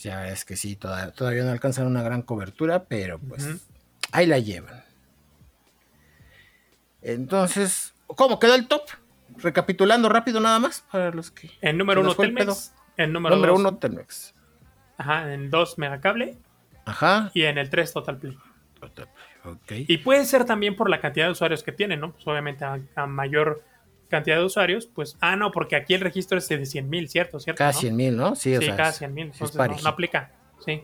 Ya 0.01 0.30
es 0.30 0.44
que 0.46 0.56
sí, 0.56 0.75
todavía, 0.75 1.44
no 1.44 1.51
alcanzan 1.51 1.86
una 1.86 2.01
gran 2.01 2.24
cobertura, 2.24 2.86
pero 2.86 3.20
pues 3.20 3.48
ahí 4.12 4.25
la 4.25 4.39
llevan. 4.39 4.84
Entonces, 7.01 7.94
¿cómo 8.08 8.39
quedó 8.39 8.56
el 8.56 8.68
top? 8.68 8.82
Recapitulando 9.38 10.10
rápido 10.10 10.39
nada 10.39 10.60
más 10.60 10.84
para 10.92 11.12
los 11.12 11.30
que... 11.32 11.51
En 11.62 11.77
número 11.77 12.01
uno 12.01 12.15
Telmex. 12.15 12.74
En 12.98 13.13
número, 13.13 13.36
número 13.36 13.56
uno 13.56 13.77
Telmex. 13.77 14.34
Ajá, 14.98 15.34
en 15.34 15.50
dos 15.50 15.77
Megacable. 15.77 16.38
Ajá. 16.86 17.32
Y 17.34 17.44
en 17.44 17.58
el 17.58 17.70
tres 17.70 17.94
Total 17.94 18.18
Play. 18.18 18.38
Total 18.80 19.08
Play, 19.08 19.54
ok. 19.54 19.90
Y 19.90 19.98
puede 20.00 20.25
ser 20.25 20.46
también 20.46 20.75
por 20.75 20.90
la 20.90 21.00
cantidad 21.00 21.25
de 21.25 21.32
usuarios 21.32 21.63
que 21.63 21.72
tienen, 21.72 22.00
¿no? 22.00 22.12
Pues 22.12 22.28
obviamente 22.28 22.66
a 22.66 23.06
mayor 23.08 23.63
cantidad 24.13 24.38
de 24.38 24.44
usuarios, 24.44 24.86
pues, 24.86 25.18
ah, 25.22 25.36
no, 25.36 25.52
porque 25.52 25.75
aquí 25.75 25.96
el 25.96 26.02
registro 26.02 26.38
es 26.38 26.48
de 26.48 26.63
100 26.63 26.88
mil, 26.88 27.10
¿cierto? 27.10 27.40
¿cierto? 27.40 27.58
Cada 27.58 27.74
100 27.74 27.96
mil, 27.96 28.16
¿no? 28.16 28.36
Sí, 28.36 28.56
cada 28.78 28.92
100 28.92 29.12
mil, 29.12 29.32
entonces 29.34 29.56
no, 29.56 29.90
aplica, 29.90 30.30
sí. 30.63 30.84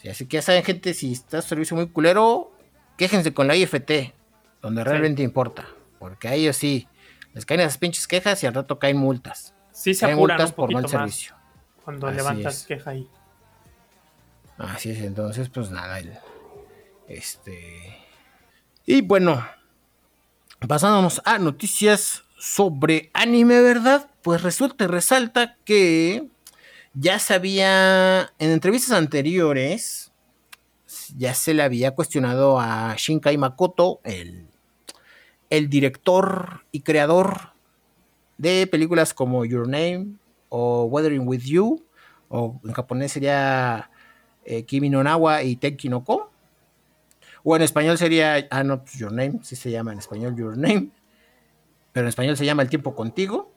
sí. 0.00 0.08
Así 0.08 0.26
que 0.26 0.36
ya 0.36 0.42
saben, 0.42 0.62
gente, 0.62 0.94
si 0.94 1.12
está 1.12 1.42
servicio 1.42 1.76
muy 1.76 1.88
culero, 1.88 2.52
quéjense 2.96 3.34
con 3.34 3.48
la 3.48 3.56
IFT, 3.56 4.14
donde 4.62 4.84
realmente 4.84 5.20
importa, 5.24 5.66
porque 5.98 6.28
a 6.28 6.34
ellos 6.34 6.56
sí, 6.56 6.86
les 7.34 7.44
caen 7.44 7.60
esas 7.60 7.76
pinches 7.76 8.06
quejas 8.06 8.40
y 8.44 8.46
al 8.46 8.54
rato 8.54 8.78
caen 8.78 8.98
multas. 8.98 9.52
Sí 9.72 9.92
se 9.92 10.06
apuran 10.06 10.40
un 10.40 10.52
por 10.52 10.72
mal 10.72 10.88
servicio. 10.88 11.34
Cuando 11.84 12.08
levantas 12.08 12.66
queja 12.66 12.90
ahí. 12.90 13.08
Así 14.58 14.90
es, 14.90 14.98
entonces, 14.98 15.48
pues 15.48 15.70
nada, 15.70 16.00
este... 17.06 17.96
Y 18.84 19.02
bueno, 19.02 19.46
pasándonos 20.66 21.22
a 21.24 21.38
noticias 21.38 22.24
sobre 22.38 23.10
anime, 23.14 23.60
¿verdad? 23.60 24.10
Pues 24.22 24.42
resulta 24.42 24.84
y 24.84 24.86
resalta 24.88 25.56
que 25.64 26.28
ya 26.94 27.20
se 27.20 27.34
había, 27.34 28.32
en 28.38 28.50
entrevistas 28.50 28.96
anteriores, 28.98 30.10
ya 31.16 31.34
se 31.34 31.54
le 31.54 31.62
había 31.62 31.94
cuestionado 31.94 32.58
a 32.58 32.94
Shinkai 32.96 33.36
Makoto, 33.36 34.00
el, 34.02 34.48
el 35.50 35.68
director 35.68 36.64
y 36.72 36.80
creador 36.80 37.52
de 38.38 38.66
películas 38.66 39.14
como 39.14 39.44
Your 39.44 39.68
Name 39.68 40.14
o 40.48 40.84
Weathering 40.84 41.28
With 41.28 41.42
You, 41.42 41.84
o 42.28 42.60
en 42.64 42.72
japonés 42.72 43.12
sería 43.12 43.90
eh, 44.48 44.64
Kimi 44.64 44.88
no 44.88 45.04
Nawa 45.04 45.42
y 45.42 45.56
Tenki 45.56 45.90
no 45.90 46.02
Ko, 46.02 46.32
o 47.44 47.54
en 47.54 47.62
español 47.62 47.98
sería, 47.98 48.46
ah 48.50 48.64
no, 48.64 48.82
pues 48.82 48.94
Your 48.98 49.12
Name, 49.12 49.40
sí 49.42 49.56
se 49.56 49.70
llama 49.70 49.92
en 49.92 49.98
español 49.98 50.34
Your 50.36 50.56
Name, 50.56 50.88
pero 51.92 52.06
en 52.06 52.08
español 52.08 52.36
se 52.36 52.46
llama 52.46 52.62
El 52.62 52.70
tiempo 52.70 52.94
contigo. 52.94 53.52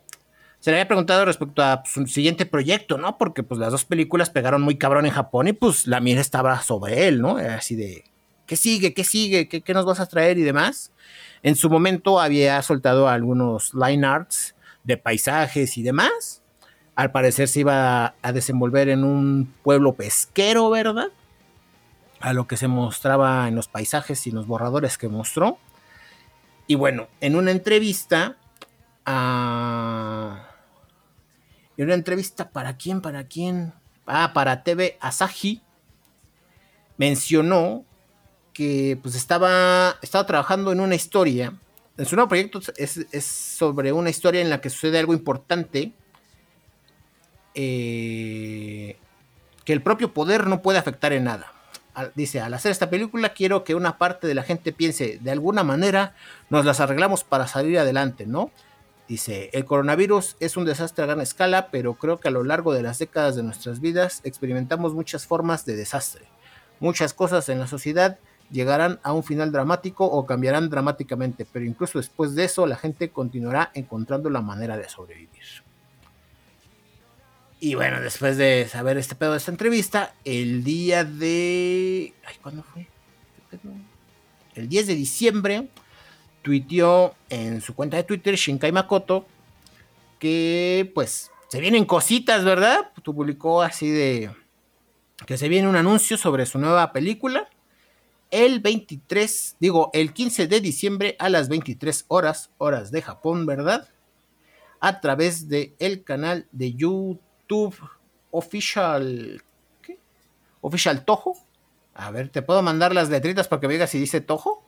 Se 0.59 0.69
le 0.69 0.77
había 0.77 0.87
preguntado 0.87 1.25
respecto 1.25 1.63
a 1.63 1.81
pues, 1.81 1.93
su 1.93 2.05
siguiente 2.07 2.45
proyecto, 2.45 2.97
¿no? 2.97 3.17
Porque 3.17 3.41
pues 3.41 3.59
las 3.59 3.71
dos 3.71 3.85
películas 3.85 4.29
pegaron 4.29 4.61
muy 4.61 4.77
cabrón 4.77 5.05
en 5.05 5.11
Japón 5.11 5.47
y 5.47 5.53
pues 5.53 5.87
la 5.87 5.99
mira 6.01 6.21
estaba 6.21 6.61
sobre 6.61 7.07
él, 7.07 7.21
¿no? 7.21 7.37
Así 7.37 7.75
de, 7.75 8.03
¿qué 8.45 8.55
sigue? 8.55 8.93
¿Qué 8.93 9.03
sigue? 9.03 9.47
¿Qué, 9.47 9.61
¿Qué, 9.61 9.73
nos 9.73 9.85
vas 9.85 9.99
a 9.99 10.05
traer? 10.07 10.37
Y 10.37 10.43
demás. 10.43 10.91
En 11.41 11.55
su 11.55 11.69
momento 11.69 12.19
había 12.19 12.61
soltado 12.61 13.07
algunos 13.07 13.73
line 13.73 14.05
arts 14.05 14.55
de 14.83 14.97
paisajes 14.97 15.77
y 15.77 15.83
demás. 15.83 16.40
Al 16.95 17.11
parecer 17.11 17.47
se 17.47 17.61
iba 17.61 18.15
a 18.21 18.31
desenvolver 18.33 18.89
en 18.89 19.03
un 19.03 19.53
pueblo 19.63 19.93
pesquero, 19.93 20.69
¿verdad? 20.69 21.07
A 22.19 22.33
lo 22.33 22.47
que 22.47 22.57
se 22.57 22.67
mostraba 22.67 23.47
en 23.47 23.55
los 23.55 23.67
paisajes 23.67 24.27
y 24.27 24.31
los 24.31 24.47
borradores 24.47 24.97
que 24.97 25.07
mostró. 25.07 25.57
Y 26.67 26.75
bueno, 26.75 27.07
en 27.19 27.35
una 27.35 27.51
entrevista 27.51 28.37
a... 29.05 30.47
En 31.77 31.85
una 31.85 31.95
entrevista 31.95 32.51
para 32.51 32.77
quién, 32.77 33.01
para 33.01 33.25
quién. 33.25 33.73
Ah, 34.05 34.31
para 34.33 34.63
TV 34.63 34.97
Asahi. 34.99 35.61
Mencionó 36.97 37.85
que 38.53 38.99
pues 39.01 39.15
estaba, 39.15 39.97
estaba 40.01 40.25
trabajando 40.25 40.71
en 40.71 40.79
una 40.79 40.95
historia. 40.95 41.57
En 41.97 42.05
su 42.05 42.15
nuevo 42.15 42.29
proyecto 42.29 42.61
es, 42.77 43.25
sobre 43.25 43.91
una 43.91 44.09
historia 44.09 44.41
en 44.41 44.49
la 44.49 44.61
que 44.61 44.69
sucede 44.69 44.99
algo 44.99 45.13
importante. 45.13 45.93
Eh, 47.53 48.97
que 49.65 49.73
el 49.73 49.81
propio 49.81 50.13
poder 50.13 50.47
no 50.47 50.61
puede 50.61 50.79
afectar 50.79 51.13
en 51.13 51.25
nada 51.25 51.51
dice, 52.15 52.41
al 52.41 52.53
hacer 52.53 52.71
esta 52.71 52.89
película 52.89 53.29
quiero 53.29 53.63
que 53.63 53.75
una 53.75 53.97
parte 53.97 54.27
de 54.27 54.35
la 54.35 54.43
gente 54.43 54.71
piense, 54.71 55.19
de 55.21 55.31
alguna 55.31 55.63
manera 55.63 56.15
nos 56.49 56.65
las 56.65 56.79
arreglamos 56.79 57.23
para 57.23 57.47
salir 57.47 57.77
adelante, 57.79 58.25
¿no? 58.25 58.51
Dice, 59.07 59.49
el 59.53 59.65
coronavirus 59.65 60.37
es 60.39 60.55
un 60.55 60.63
desastre 60.63 61.03
a 61.03 61.07
gran 61.07 61.19
escala, 61.19 61.67
pero 61.69 61.95
creo 61.95 62.19
que 62.19 62.29
a 62.29 62.31
lo 62.31 62.43
largo 62.43 62.73
de 62.73 62.81
las 62.81 62.99
décadas 62.99 63.35
de 63.35 63.43
nuestras 63.43 63.81
vidas 63.81 64.21
experimentamos 64.23 64.93
muchas 64.93 65.27
formas 65.27 65.65
de 65.65 65.75
desastre. 65.75 66.25
Muchas 66.79 67.13
cosas 67.13 67.49
en 67.49 67.59
la 67.59 67.67
sociedad 67.67 68.19
llegarán 68.51 68.99
a 69.03 69.11
un 69.11 69.23
final 69.23 69.51
dramático 69.51 70.05
o 70.05 70.25
cambiarán 70.25 70.69
dramáticamente, 70.69 71.45
pero 71.51 71.65
incluso 71.65 71.99
después 71.99 72.35
de 72.35 72.45
eso 72.45 72.65
la 72.65 72.77
gente 72.77 73.09
continuará 73.09 73.71
encontrando 73.73 74.29
la 74.29 74.41
manera 74.41 74.77
de 74.77 74.87
sobrevivir. 74.87 75.63
Y 77.63 77.75
bueno, 77.75 78.01
después 78.01 78.37
de 78.37 78.67
saber 78.67 78.97
este 78.97 79.13
pedo 79.13 79.33
de 79.33 79.37
esta 79.37 79.51
entrevista, 79.51 80.15
el 80.25 80.63
día 80.63 81.03
de. 81.03 82.11
Ay, 82.25 82.35
¿cuándo 82.41 82.63
fue? 82.63 82.87
El 84.55 84.67
10 84.67 84.87
de 84.87 84.95
diciembre, 84.95 85.67
tuiteó 86.41 87.13
en 87.29 87.61
su 87.61 87.75
cuenta 87.75 87.97
de 87.97 88.03
Twitter 88.03 88.33
Shinkai 88.33 88.71
Makoto 88.71 89.27
que, 90.17 90.91
pues, 90.95 91.29
se 91.49 91.61
vienen 91.61 91.85
cositas, 91.85 92.43
¿verdad? 92.43 92.89
publicó 93.03 93.61
así 93.61 93.91
de. 93.91 94.31
que 95.27 95.37
se 95.37 95.47
viene 95.47 95.67
un 95.67 95.75
anuncio 95.75 96.17
sobre 96.17 96.47
su 96.47 96.57
nueva 96.57 96.91
película. 96.91 97.47
El 98.31 98.59
23, 98.59 99.57
digo, 99.59 99.91
el 99.93 100.13
15 100.13 100.47
de 100.47 100.61
diciembre 100.61 101.15
a 101.19 101.29
las 101.29 101.47
23 101.47 102.05
horas, 102.07 102.49
horas 102.57 102.89
de 102.89 103.03
Japón, 103.03 103.45
¿verdad? 103.45 103.87
A 104.79 104.99
través 104.99 105.47
de 105.47 105.75
el 105.77 106.03
canal 106.03 106.47
de 106.51 106.73
YouTube 106.73 107.21
YouTube 107.51 107.89
Official. 108.31 109.43
¿Qué? 109.81 109.99
Official 110.61 111.03
Tojo. 111.03 111.37
A 111.93 112.09
ver, 112.11 112.29
¿te 112.29 112.41
puedo 112.41 112.61
mandar 112.61 112.95
las 112.95 113.09
letritas 113.09 113.47
para 113.49 113.59
que 113.59 113.67
digas 113.67 113.89
si 113.89 113.99
dice 113.99 114.21
Tojo? 114.21 114.65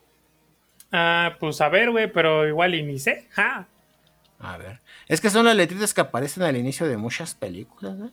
Ah, 0.92 1.36
pues 1.40 1.60
a 1.62 1.68
ver, 1.70 1.90
güey, 1.90 2.12
pero 2.12 2.46
igual 2.46 2.72
ni 2.72 2.98
sé. 2.98 3.28
A 4.38 4.58
ver. 4.58 4.80
Es 5.08 5.20
que 5.22 5.30
son 5.30 5.46
las 5.46 5.56
letritas 5.56 5.94
que 5.94 6.02
aparecen 6.02 6.42
al 6.42 6.56
inicio 6.56 6.86
de 6.86 6.98
muchas 6.98 7.34
películas, 7.34 7.98
¿ves? 7.98 8.12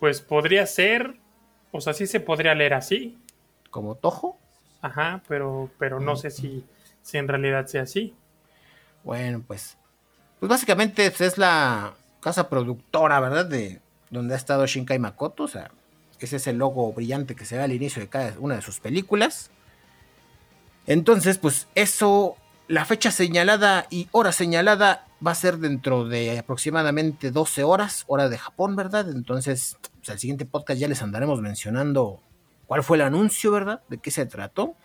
Pues 0.00 0.20
podría 0.20 0.66
ser. 0.66 1.16
O 1.70 1.80
sea, 1.80 1.92
sí 1.92 2.06
se 2.06 2.18
podría 2.18 2.54
leer 2.54 2.74
así. 2.74 3.18
¿Como 3.70 3.94
Tojo? 3.94 4.36
Ajá, 4.82 5.22
pero, 5.28 5.70
pero 5.78 6.00
no 6.00 6.16
sé 6.16 6.30
si, 6.30 6.64
si 7.02 7.18
en 7.18 7.28
realidad 7.28 7.66
sea 7.66 7.82
así. 7.82 8.14
Bueno, 9.04 9.42
pues 9.46 9.78
pues 10.40 10.48
básicamente 10.48 11.10
pues, 11.10 11.20
es 11.20 11.38
la 11.38 11.94
casa 12.20 12.48
productora, 12.48 13.20
¿verdad? 13.20 13.46
De 13.46 13.80
donde 14.10 14.34
ha 14.34 14.36
estado 14.36 14.66
Shinkai 14.66 14.98
Makoto. 14.98 15.44
O 15.44 15.48
sea, 15.48 15.70
ese 16.18 16.36
es 16.36 16.46
el 16.46 16.58
logo 16.58 16.92
brillante 16.92 17.34
que 17.34 17.44
se 17.44 17.56
ve 17.56 17.62
al 17.62 17.72
inicio 17.72 18.00
de 18.00 18.08
cada 18.08 18.34
una 18.38 18.56
de 18.56 18.62
sus 18.62 18.80
películas. 18.80 19.50
Entonces, 20.86 21.38
pues 21.38 21.68
eso, 21.74 22.36
la 22.66 22.84
fecha 22.84 23.10
señalada 23.10 23.86
y 23.90 24.08
hora 24.10 24.32
señalada 24.32 25.06
va 25.24 25.32
a 25.32 25.36
ser 25.36 25.58
dentro 25.58 26.04
de 26.04 26.38
aproximadamente 26.38 27.30
12 27.30 27.64
horas, 27.64 28.04
hora 28.06 28.28
de 28.28 28.38
Japón, 28.38 28.76
¿verdad? 28.76 29.10
Entonces, 29.10 29.76
al 30.08 30.18
siguiente 30.18 30.46
podcast 30.46 30.80
ya 30.80 30.88
les 30.88 31.02
andaremos 31.02 31.40
mencionando 31.40 32.22
cuál 32.66 32.82
fue 32.82 32.96
el 32.96 33.02
anuncio, 33.02 33.50
¿verdad? 33.50 33.82
De 33.88 33.98
qué 33.98 34.10
se 34.10 34.26
trató. 34.26 34.76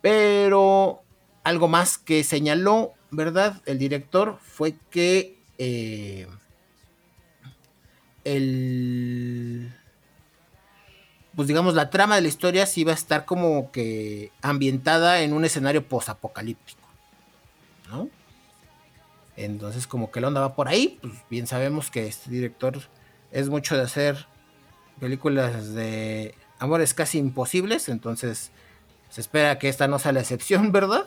Pero 0.00 1.02
algo 1.44 1.68
más 1.68 1.98
que 1.98 2.24
señaló 2.24 2.95
¿verdad? 3.10 3.62
El 3.66 3.78
director 3.78 4.38
fue 4.42 4.74
que 4.90 5.38
eh, 5.58 6.26
el 8.24 9.72
pues 11.36 11.48
digamos 11.48 11.74
la 11.74 11.90
trama 11.90 12.16
de 12.16 12.22
la 12.22 12.28
historia 12.28 12.64
sí 12.64 12.80
iba 12.80 12.92
a 12.92 12.94
estar 12.94 13.26
como 13.26 13.70
que 13.70 14.32
ambientada 14.40 15.20
en 15.20 15.34
un 15.34 15.44
escenario 15.44 15.86
posapocalíptico, 15.86 16.80
¿no? 17.90 18.08
Entonces 19.36 19.86
como 19.86 20.10
que 20.10 20.22
la 20.22 20.28
onda 20.28 20.40
va 20.40 20.54
por 20.54 20.66
ahí, 20.66 20.98
pues 21.02 21.12
bien 21.28 21.46
sabemos 21.46 21.90
que 21.90 22.06
este 22.06 22.30
director 22.30 22.80
es 23.32 23.50
mucho 23.50 23.76
de 23.76 23.82
hacer 23.82 24.26
películas 24.98 25.74
de 25.74 26.34
amores 26.58 26.94
casi 26.94 27.18
imposibles, 27.18 27.90
entonces 27.90 28.50
se 29.10 29.20
espera 29.20 29.58
que 29.58 29.68
esta 29.68 29.88
no 29.88 29.98
sea 29.98 30.12
la 30.12 30.20
excepción, 30.20 30.72
¿verdad? 30.72 31.06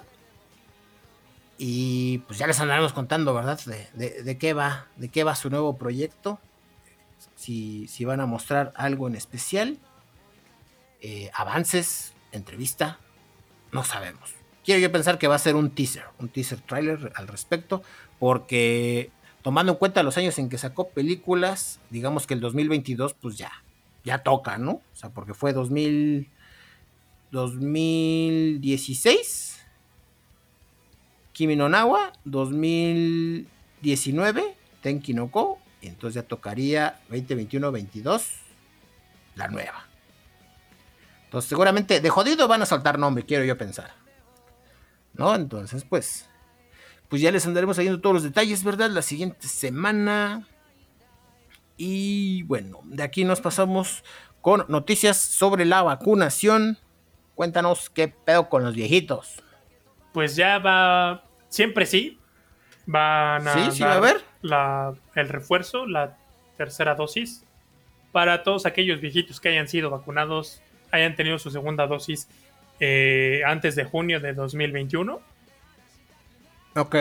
Y 1.61 2.19
pues 2.19 2.39
ya 2.39 2.47
les 2.47 2.57
andaremos 2.61 2.93
contando, 2.93 3.33
¿verdad? 3.33 3.59
De, 3.93 4.37
qué 4.39 4.53
va, 4.53 4.87
de 4.95 5.09
qué 5.09 5.25
va 5.25 5.35
su 5.35 5.49
nuevo 5.49 5.77
proyecto. 5.77 6.39
Si, 7.35 7.85
si 7.89 8.05
van 8.05 8.21
a 8.21 8.25
mostrar 8.25 8.71
algo 8.77 9.09
en 9.09 9.15
especial. 9.15 9.77
Eh, 11.01 11.29
avances, 11.33 12.13
entrevista, 12.31 12.97
no 13.73 13.83
sabemos. 13.83 14.35
Quiero 14.63 14.79
yo 14.81 14.91
pensar 14.91 15.17
que 15.17 15.27
va 15.27 15.33
a 15.35 15.39
ser 15.39 15.55
un 15.55 15.71
teaser, 15.71 16.05
un 16.19 16.29
teaser 16.29 16.61
trailer 16.61 17.11
al 17.15 17.27
respecto, 17.27 17.81
porque 18.19 19.11
tomando 19.41 19.73
en 19.73 19.77
cuenta 19.77 20.01
los 20.03 20.17
años 20.17 20.39
en 20.39 20.47
que 20.49 20.57
sacó 20.57 20.87
películas, 20.89 21.79
digamos 21.89 22.27
que 22.27 22.35
el 22.35 22.39
2022 22.39 23.15
pues 23.15 23.37
ya, 23.37 23.51
ya 24.03 24.19
toca, 24.19 24.57
¿no? 24.57 24.71
O 24.71 24.83
sea, 24.93 25.09
porque 25.09 25.33
fue 25.33 25.51
2000, 25.53 26.29
2016, 27.31 29.48
Kimi 31.39 31.55
no 31.55 31.69
Nawa, 31.69 32.12
2019, 32.25 34.58
Tenki 34.81 35.13
no 35.13 35.31
Ko, 35.31 35.58
y 35.79 35.88
entonces 35.88 36.22
ya 36.22 36.27
tocaría 36.27 37.00
2021-22, 37.10 38.25
la 39.36 39.48
nueva. 39.48 39.88
Entonces 41.24 41.48
seguramente 41.48 42.01
de 42.01 42.10
jodido 42.10 42.50
van 42.50 42.63
a 42.63 42.65
saltar 42.65 43.00
nombre, 43.00 43.25
quiero 43.25 43.46
yo 43.46 43.58
pensar. 43.58 43.93
¿No? 45.13 45.34
Entonces, 45.34 45.86
pues, 45.86 46.29
pues 47.08 47.22
ya 47.22 47.31
les 47.31 47.46
andaremos 47.46 47.77
saliendo 47.77 48.01
todos 48.01 48.15
los 48.15 48.24
detalles, 48.24 48.65
¿verdad? 48.65 48.89
La 48.89 49.01
siguiente 49.01 49.48
semana. 49.48 50.46
Y 51.77 52.43
bueno, 52.43 52.81
de 52.84 53.01
aquí 53.01 53.24
nos 53.24 53.39
pasamos 53.39 54.03
con 54.41 54.65
noticias 54.67 55.15
sobre 55.15 55.63
la 55.63 55.84
vacunación. 55.84 56.77
Cuéntanos 57.36 57.89
qué 57.89 58.10
pedo 58.10 58.50
con 58.50 58.65
los 58.65 58.75
viejitos. 58.75 59.41
Pues 60.12 60.36
ya 60.36 60.60
va, 60.60 61.28
siempre 61.49 61.85
sí, 61.85 62.17
van 62.85 63.47
a 63.47 63.53
¿Sí? 63.53 63.77
¿Sí 63.77 63.83
va 63.83 63.95
a 63.95 63.99
ver? 63.99 64.21
La, 64.41 64.93
el 65.15 65.27
refuerzo, 65.27 65.85
la 65.85 66.17
tercera 66.57 66.95
dosis, 66.95 67.43
para 68.11 68.43
todos 68.43 68.65
aquellos 68.65 69.01
viejitos 69.01 69.39
que 69.39 69.49
hayan 69.49 69.67
sido 69.67 69.89
vacunados, 69.89 70.61
hayan 70.91 71.15
tenido 71.15 71.37
su 71.37 71.51
segunda 71.51 71.85
dosis 71.87 72.27
eh, 72.79 73.41
antes 73.45 73.75
de 73.75 73.83
junio 73.83 74.19
de 74.19 74.33
2021. 74.33 75.19
Ok. 76.75 76.95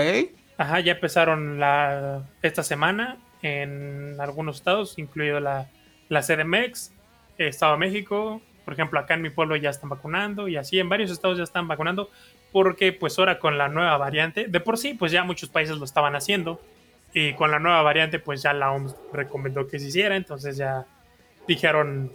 Ajá, 0.56 0.80
ya 0.80 0.92
empezaron 0.92 1.60
la, 1.60 2.22
esta 2.42 2.62
semana 2.62 3.16
en 3.42 4.16
algunos 4.18 4.56
estados, 4.56 4.98
incluido 4.98 5.38
la, 5.38 5.68
la 6.08 6.22
CDMX, 6.22 6.92
Estado 7.38 7.72
de 7.72 7.78
México, 7.78 8.42
por 8.64 8.74
ejemplo, 8.74 8.98
acá 8.98 9.14
en 9.14 9.22
mi 9.22 9.30
pueblo 9.30 9.56
ya 9.56 9.70
están 9.70 9.88
vacunando 9.88 10.46
y 10.46 10.56
así 10.56 10.78
en 10.78 10.90
varios 10.90 11.10
estados 11.10 11.38
ya 11.38 11.44
están 11.44 11.68
vacunando 11.68 12.10
porque 12.52 12.92
pues 12.92 13.18
ahora 13.18 13.38
con 13.38 13.58
la 13.58 13.68
nueva 13.68 13.96
variante, 13.96 14.46
de 14.48 14.60
por 14.60 14.78
sí 14.78 14.94
pues 14.94 15.12
ya 15.12 15.24
muchos 15.24 15.48
países 15.48 15.76
lo 15.76 15.84
estaban 15.84 16.16
haciendo 16.16 16.60
y 17.12 17.34
con 17.34 17.50
la 17.50 17.58
nueva 17.58 17.82
variante 17.82 18.18
pues 18.18 18.42
ya 18.42 18.52
la 18.52 18.72
OMS 18.72 18.96
recomendó 19.12 19.66
que 19.66 19.78
se 19.78 19.88
hiciera, 19.88 20.16
entonces 20.16 20.56
ya 20.56 20.86
dijeron 21.46 22.12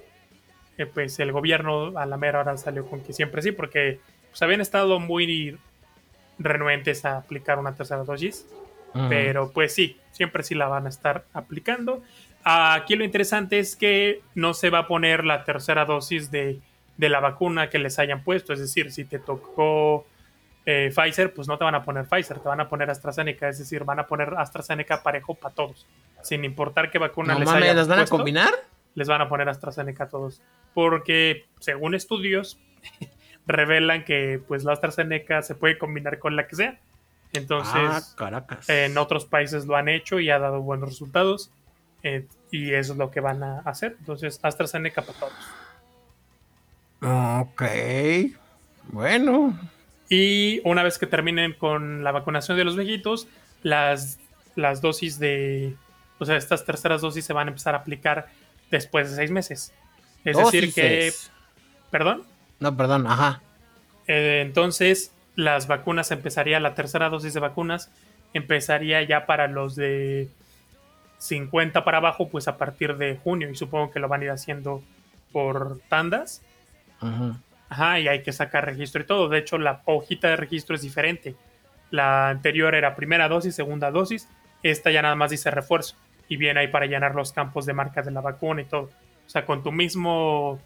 eh, 0.78 0.86
pues 0.86 1.20
el 1.20 1.32
gobierno 1.32 1.98
a 1.98 2.06
la 2.06 2.18
mera 2.18 2.40
hora 2.40 2.58
salió 2.58 2.86
con 2.86 3.02
que 3.02 3.14
siempre 3.14 3.42
sí 3.42 3.52
porque 3.52 4.00
pues 4.30 4.42
habían 4.42 4.62
estado 4.62 5.00
muy 5.00 5.58
renuentes 6.40 7.06
a 7.06 7.18
aplicar 7.18 7.60
una 7.60 7.76
tercera 7.76 8.04
dosis, 8.04 8.48
pero 9.10 9.52
pues 9.52 9.74
sí, 9.74 9.98
siempre 10.12 10.44
sí 10.44 10.54
la 10.56 10.68
van 10.68 10.86
a 10.86 10.90
estar 10.90 11.26
aplicando. 11.34 12.04
Aquí 12.44 12.96
lo 12.96 13.04
interesante 13.04 13.60
es 13.60 13.76
que 13.76 14.22
no 14.36 14.54
se 14.54 14.70
va 14.70 14.80
a 14.80 14.88
poner 14.88 15.24
la 15.24 15.44
tercera 15.44 15.86
dosis 15.86 16.30
de, 16.30 16.60
la 16.98 17.20
vacuna 17.20 17.70
que 17.70 17.80
les 17.80 18.00
hayan 18.00 18.24
puesto. 18.24 18.54
Es 18.54 18.60
decir, 18.60 18.92
si 18.92 19.06
te 19.06 19.20
tocó 19.20 20.06
eh, 20.66 20.92
Pfizer, 20.96 21.34
pues 21.34 21.48
no 21.48 21.58
te 21.58 21.64
van 21.64 21.76
a 21.76 21.84
poner 21.84 22.06
Pfizer, 22.06 22.40
te 22.40 22.48
van 22.48 22.62
a 22.62 22.70
poner 22.70 22.90
AstraZeneca. 22.90 23.50
Es 23.50 23.60
decir, 23.60 23.84
van 23.84 24.00
a 24.00 24.08
poner 24.08 24.34
AstraZeneca 24.38 25.04
parejo 25.04 25.36
para 25.36 25.54
todos. 25.54 25.86
Sin 26.22 26.46
importar 26.46 26.90
qué 26.90 27.00
vacuna 27.00 27.38
les 27.38 27.50
hayan 27.50 27.76
¿Las 27.76 27.88
van 27.88 28.00
a 28.00 28.06
combinar? 28.06 28.54
Les 28.96 29.08
van 29.08 29.22
a 29.22 29.28
poner 29.28 29.50
AstraZeneca 29.50 30.06
a 30.06 30.10
todos. 30.10 30.42
Porque, 30.74 31.46
según 31.60 31.96
estudios, 31.96 32.60
revelan 33.46 34.06
que 34.06 34.42
pues 34.48 34.64
la 34.64 34.74
AstraZeneca 34.74 35.42
se 35.42 35.56
puede 35.56 35.78
combinar 35.78 36.20
con 36.20 36.36
la 36.36 36.48
que 36.48 36.56
sea. 36.56 36.80
Entonces, 37.34 38.16
ah, 38.20 38.42
en 38.68 38.98
otros 38.98 39.26
países 39.26 39.66
lo 39.66 39.76
han 39.76 39.90
hecho 39.90 40.20
y 40.20 40.30
ha 40.30 40.40
dado 40.40 40.62
buenos 40.62 40.90
resultados. 40.90 41.52
Eh, 42.04 42.28
y 42.52 42.74
eso 42.74 42.94
es 42.94 43.00
lo 43.00 43.12
que 43.12 43.22
van 43.22 43.44
a 43.44 43.60
hacer. 43.60 43.96
Entonces, 44.00 44.40
AstraZeneca 44.44 45.02
para 45.02 45.20
todos. 45.20 45.34
Ok. 47.02 47.64
Bueno. 48.90 49.58
Y 50.16 50.62
una 50.64 50.84
vez 50.84 51.00
que 51.00 51.08
terminen 51.08 51.54
con 51.54 52.04
la 52.04 52.12
vacunación 52.12 52.56
de 52.56 52.64
los 52.64 52.76
viejitos, 52.76 53.28
las, 53.64 54.20
las 54.56 54.80
dosis 54.80 55.18
de. 55.18 55.76
O 56.20 56.26
sea, 56.26 56.38
estas 56.38 56.66
terceras 56.66 57.02
dosis 57.02 57.26
se 57.26 57.34
van 57.34 57.48
a 57.48 57.50
empezar 57.50 57.74
a 57.74 57.80
aplicar 57.80 58.28
después 58.70 59.10
de 59.10 59.16
seis 59.16 59.32
meses. 59.32 59.74
Es 60.24 60.38
decir, 60.38 60.72
que. 60.72 61.12
¿Perdón? 61.90 62.22
No, 62.60 62.78
perdón, 62.78 63.08
ajá. 63.08 63.42
Eh, 64.06 64.44
entonces, 64.46 65.12
las 65.36 65.66
vacunas 65.66 66.12
empezaría, 66.12 66.60
la 66.60 66.76
tercera 66.76 67.10
dosis 67.10 67.34
de 67.34 67.40
vacunas 67.40 67.90
empezaría 68.36 69.02
ya 69.02 69.26
para 69.26 69.48
los 69.48 69.76
de 69.76 70.30
50 71.18 71.84
para 71.84 71.98
abajo, 71.98 72.30
pues 72.30 72.48
a 72.48 72.58
partir 72.58 72.98
de 72.98 73.18
junio, 73.18 73.50
y 73.50 73.56
supongo 73.56 73.90
que 73.90 74.00
lo 74.00 74.08
van 74.08 74.22
a 74.22 74.26
ir 74.26 74.30
haciendo 74.30 74.84
por 75.32 75.80
tandas. 75.90 76.44
Ajá. 77.00 77.40
Y 77.70 78.08
hay 78.08 78.22
que 78.22 78.32
sacar 78.32 78.66
registro 78.66 79.02
y 79.02 79.06
todo. 79.06 79.30
De 79.30 79.40
hecho, 79.40 79.58
la 79.58 79.82
hojita 79.86 80.30
de 80.30 80.36
registro 80.36 80.76
es 80.76 80.82
diferente. 80.82 81.36
La 81.90 82.30
anterior 82.30 82.76
era 82.76 82.96
primera 82.96 83.28
dosis, 83.28 83.56
segunda 83.56 83.92
dosis. 83.92 84.28
Esta 84.62 84.92
ya 84.92 85.02
nada 85.02 85.16
más 85.16 85.32
dice 85.32 85.52
refuerzo. 85.52 85.96
Y 86.30 86.38
viene 86.38 86.62
ahí 86.62 86.68
para 86.68 86.86
llenar 86.86 87.16
los 87.16 87.32
campos 87.32 87.66
de 87.66 87.74
marcas 87.74 88.06
de 88.06 88.12
la 88.12 88.22
vacuna 88.22 88.62
y 88.62 88.66
todo. 88.66 88.90
O 89.26 89.30
sea, 89.30 89.46
con 89.46 89.64
tu 89.64 89.72
mismo 89.72 90.60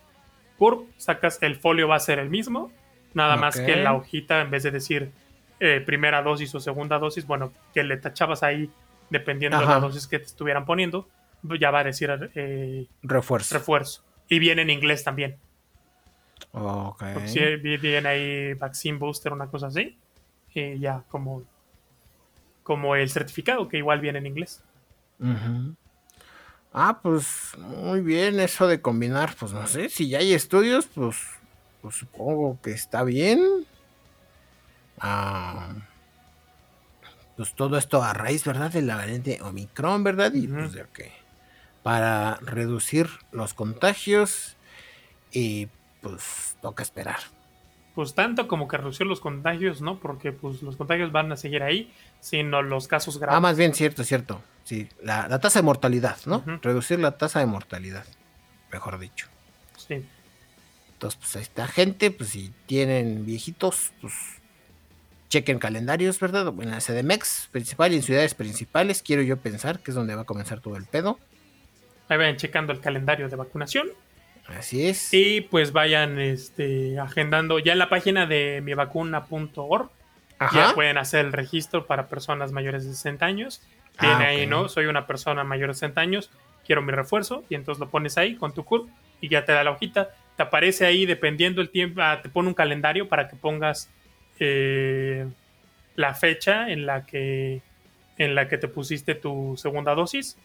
CURP, 0.57 0.89
sacas 0.97 1.41
el 1.41 1.55
folio, 1.55 1.88
va 1.88 1.95
a 1.95 1.99
ser 1.99 2.19
el 2.19 2.29
mismo. 2.29 2.71
Nada 3.13 3.36
más 3.36 3.60
que 3.60 3.75
la 3.77 3.93
hojita, 3.93 4.41
en 4.41 4.51
vez 4.51 4.63
de 4.63 4.71
decir 4.71 5.12
eh, 5.60 5.81
primera 5.83 6.21
dosis 6.21 6.53
o 6.53 6.60
segunda 6.60 6.99
dosis, 6.99 7.25
bueno, 7.25 7.51
que 7.73 7.83
le 7.83 7.97
tachabas 7.97 8.43
ahí 8.43 8.69
dependiendo 9.10 9.60
de 9.60 9.65
la 9.65 9.79
dosis 9.79 10.07
que 10.07 10.19
te 10.19 10.25
estuvieran 10.25 10.65
poniendo, 10.65 11.07
ya 11.60 11.71
va 11.71 11.79
a 11.79 11.83
decir 11.83 12.31
eh, 12.36 12.86
refuerzo. 13.01 13.55
refuerzo. 13.55 14.03
Y 14.29 14.39
viene 14.39 14.62
en 14.63 14.69
inglés 14.69 15.03
también. 15.03 15.38
Ok. 16.52 17.04
Si 17.26 17.39
viene 17.58 18.08
ahí 18.08 18.54
Vaccine 18.54 18.97
Booster, 18.97 19.34
una 19.34 19.47
cosa 19.47 19.67
así. 19.67 19.97
Y 20.54 20.80
ya 20.80 21.04
como, 21.10 21.43
como 22.63 22.95
el 22.95 23.10
certificado, 23.10 23.67
que 23.67 23.78
igual 23.78 24.00
viene 24.00 24.19
en 24.19 24.26
inglés. 24.28 24.62
Ah, 26.73 27.00
pues 27.02 27.52
muy 27.58 28.02
bien, 28.02 28.39
eso 28.39 28.67
de 28.67 28.82
combinar, 28.82 29.36
pues 29.39 29.52
no 29.52 29.65
sé, 29.67 29.89
si 29.89 30.10
ya 30.10 30.19
hay 30.19 30.34
estudios, 30.34 30.88
pues, 30.88 31.17
pues 31.82 31.95
supongo 31.95 32.60
que 32.62 32.71
está 32.71 33.04
bien. 33.04 33.39
Ah 35.00 35.73
pues 37.38 37.54
todo 37.54 37.78
esto 37.78 38.02
a 38.02 38.13
raíz, 38.13 38.43
¿verdad? 38.43 38.71
De 38.71 38.82
la 38.82 38.95
variante 38.95 39.39
Omicron, 39.43 40.04
¿verdad? 40.04 40.34
Y 40.34 40.47
pues 40.47 40.73
de 40.73 40.86
que 40.91 41.12
para 41.84 42.36
reducir 42.41 43.08
los 43.32 43.54
contagios 43.54 44.58
y 45.32 45.67
pues 46.10 46.58
toca 46.62 46.84
esperar. 46.84 47.20
Pues 47.96 48.13
tanto 48.13 48.48
como 48.48 48.67
que 48.67 48.78
reducir 48.78 49.08
los 49.08 49.20
contagios, 49.20 49.82
¿no? 49.82 50.00
Porque 50.00 50.32
pues 50.32 50.62
los 50.62 50.76
contagios 50.76 51.12
van 51.12 51.32
a 51.32 51.36
seguir 51.36 51.63
ahí, 51.63 51.91
sino 52.20 52.62
los 52.62 52.88
casos 52.88 53.17
graves. 53.17 53.38
Ah, 53.38 53.39
más 53.39 53.58
bien 53.58 53.74
cierto, 53.74 54.04
cierto. 54.04 54.41
Sí, 54.63 54.88
la, 55.02 55.39
tasa 55.39 55.60
de 55.60 55.63
mortalidad, 55.63 56.17
¿no? 56.26 56.43
Reducir 56.62 57.00
la 57.00 57.17
tasa 57.17 57.39
de 57.39 57.46
mortalidad, 57.46 58.06
mejor 58.72 59.00
dicho. 59.00 59.28
Sí. 59.78 60.06
Entonces, 60.93 61.20
pues 61.20 61.36
ahí 61.36 61.41
está 61.41 61.67
gente, 61.67 62.12
pues 62.12 62.30
si 62.30 62.54
tienen 62.65 63.26
viejitos, 63.26 63.93
pues 64.02 64.13
chequen 65.30 65.60
calendarios, 65.60 66.20
¿verdad? 66.20 66.54
En 66.60 66.72
la 66.72 66.80
CDMX 66.80 67.50
principal 67.52 67.93
y 67.93 67.98
en 67.98 68.04
ciudades 68.04 68.34
principales, 68.34 69.02
quiero 69.02 69.22
yo 69.22 69.38
pensar 69.38 69.80
que 69.80 69.91
es 69.91 69.96
donde 69.96 70.15
va 70.15 70.22
a 70.22 70.26
comenzar 70.26 70.60
todo 70.60 70.76
el 70.76 70.86
pedo. 70.86 71.20
Ahí 72.10 72.17
vayan 72.17 72.38
checando 72.38 72.74
el 72.74 72.80
calendario 72.80 73.28
de 73.28 73.36
vacunación. 73.36 73.89
Así 74.55 74.88
es. 74.88 75.13
Y 75.13 75.41
pues 75.41 75.71
vayan 75.73 76.19
este, 76.19 76.99
agendando 76.99 77.60
ya 77.60 77.73
en 77.73 77.79
la 77.79 77.89
página 77.89 78.25
de 78.25 78.62
mivacuna.org. 78.63 79.89
Ya 80.53 80.73
pueden 80.75 80.99
hacer 80.99 81.25
el 81.25 81.33
registro 81.33 81.88
para 81.88 82.07
personas 82.07 82.51
mayores 82.51 82.86
de 82.86 82.91
60 82.91 83.25
años. 83.25 83.62
Tiene 83.99 84.25
ah, 84.25 84.27
ahí, 84.27 84.45
¿no? 84.45 84.69
Soy 84.69 84.86
una 84.86 85.07
persona 85.07 85.43
mayor 85.43 85.69
de 85.69 85.73
60 85.73 85.99
años, 85.99 86.29
quiero 86.65 86.83
mi 86.83 86.91
refuerzo. 86.91 87.43
Y 87.49 87.55
entonces 87.55 87.79
lo 87.79 87.89
pones 87.89 88.17
ahí 88.17 88.36
con 88.36 88.53
tu 88.53 88.63
CURP 88.63 88.88
y 89.19 89.29
ya 89.29 89.45
te 89.45 89.51
da 89.51 89.63
la 89.63 89.71
hojita. 89.71 90.12
Te 90.36 90.43
aparece 90.43 90.86
ahí, 90.86 91.07
dependiendo 91.07 91.62
el 91.62 91.71
tiempo, 91.71 92.01
ah, 92.01 92.21
te 92.21 92.29
pone 92.29 92.49
un 92.49 92.53
calendario 92.53 93.10
para 93.10 93.27
que 93.27 93.36
pongas 93.36 93.89
eh, 94.39 95.27
la 95.95 96.13
fecha 96.13 96.69
en 96.69 96.86
la 96.86 97.05
que 97.05 97.62
en 98.19 98.33
la 98.33 98.47
que 98.47 98.57
te 98.57 98.67
pusiste 98.67 99.15
tu 99.15 99.55
segunda 99.57 99.93
dosis 99.93 100.38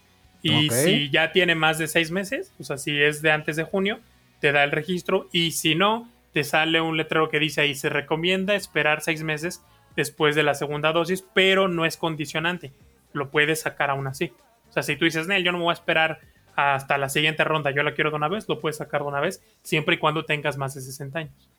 Y 0.43 0.69
si 0.71 1.11
ya 1.11 1.33
tiene 1.33 1.55
más 1.55 1.79
de 1.79 1.87
seis 1.87 2.11
meses, 2.11 2.53
o 2.59 2.65
sea, 2.65 2.77
si 2.77 3.01
es 3.01 3.23
de 3.23 3.31
antes 3.31 3.57
de 3.57 3.63
junio, 3.63 4.01
te 4.41 4.53
da 4.53 4.65
el 4.65 4.73
registro. 4.73 5.29
Y 5.33 5.53
si 5.53 5.75
no, 5.75 6.09
te 6.33 6.45
sale 6.45 6.81
un 6.81 6.97
letrero 6.97 7.29
que 7.29 7.39
dice 7.39 7.61
ahí, 7.61 7.75
se 7.75 7.89
recomienda 7.89 8.55
esperar 8.55 9.03
seis 9.03 9.23
meses 9.23 9.63
después 9.95 10.35
de 10.35 10.43
la 10.43 10.55
segunda 10.55 10.93
dosis, 10.93 11.25
pero 11.33 11.69
no 11.69 11.87
es 11.87 11.97
condicionante. 11.97 12.73
Lo 13.13 13.31
puedes 13.31 13.61
sacar 13.61 13.91
aún 13.91 14.07
así. 14.07 14.33
O 14.69 14.73
sea, 14.73 14.83
si 14.83 14.97
tú 14.97 15.05
dices, 15.05 15.29
Nel, 15.29 15.45
yo 15.45 15.53
no 15.53 15.59
me 15.59 15.65
voy 15.65 15.73
a 15.73 15.75
esperar 15.75 16.21
hasta 16.57 16.99
la 16.99 17.09
siguiente 17.09 17.45
ronda, 17.45 17.71
yo 17.71 17.83
la 17.83 17.95
quiero 17.95 18.11
de 18.11 18.17
una 18.17 18.29
vez, 18.29 18.49
lo 18.49 18.61
puedes 18.61 18.77
sacar 18.77 19.03
de 19.03 19.09
una 19.09 19.21
vez, 19.21 19.43
siempre 19.63 19.95
y 19.95 19.99
cuando 19.99 20.25
tengas 20.25 20.57
más 20.57 20.75
de 20.75 20.81
60 20.81 21.19
años. 21.19 21.51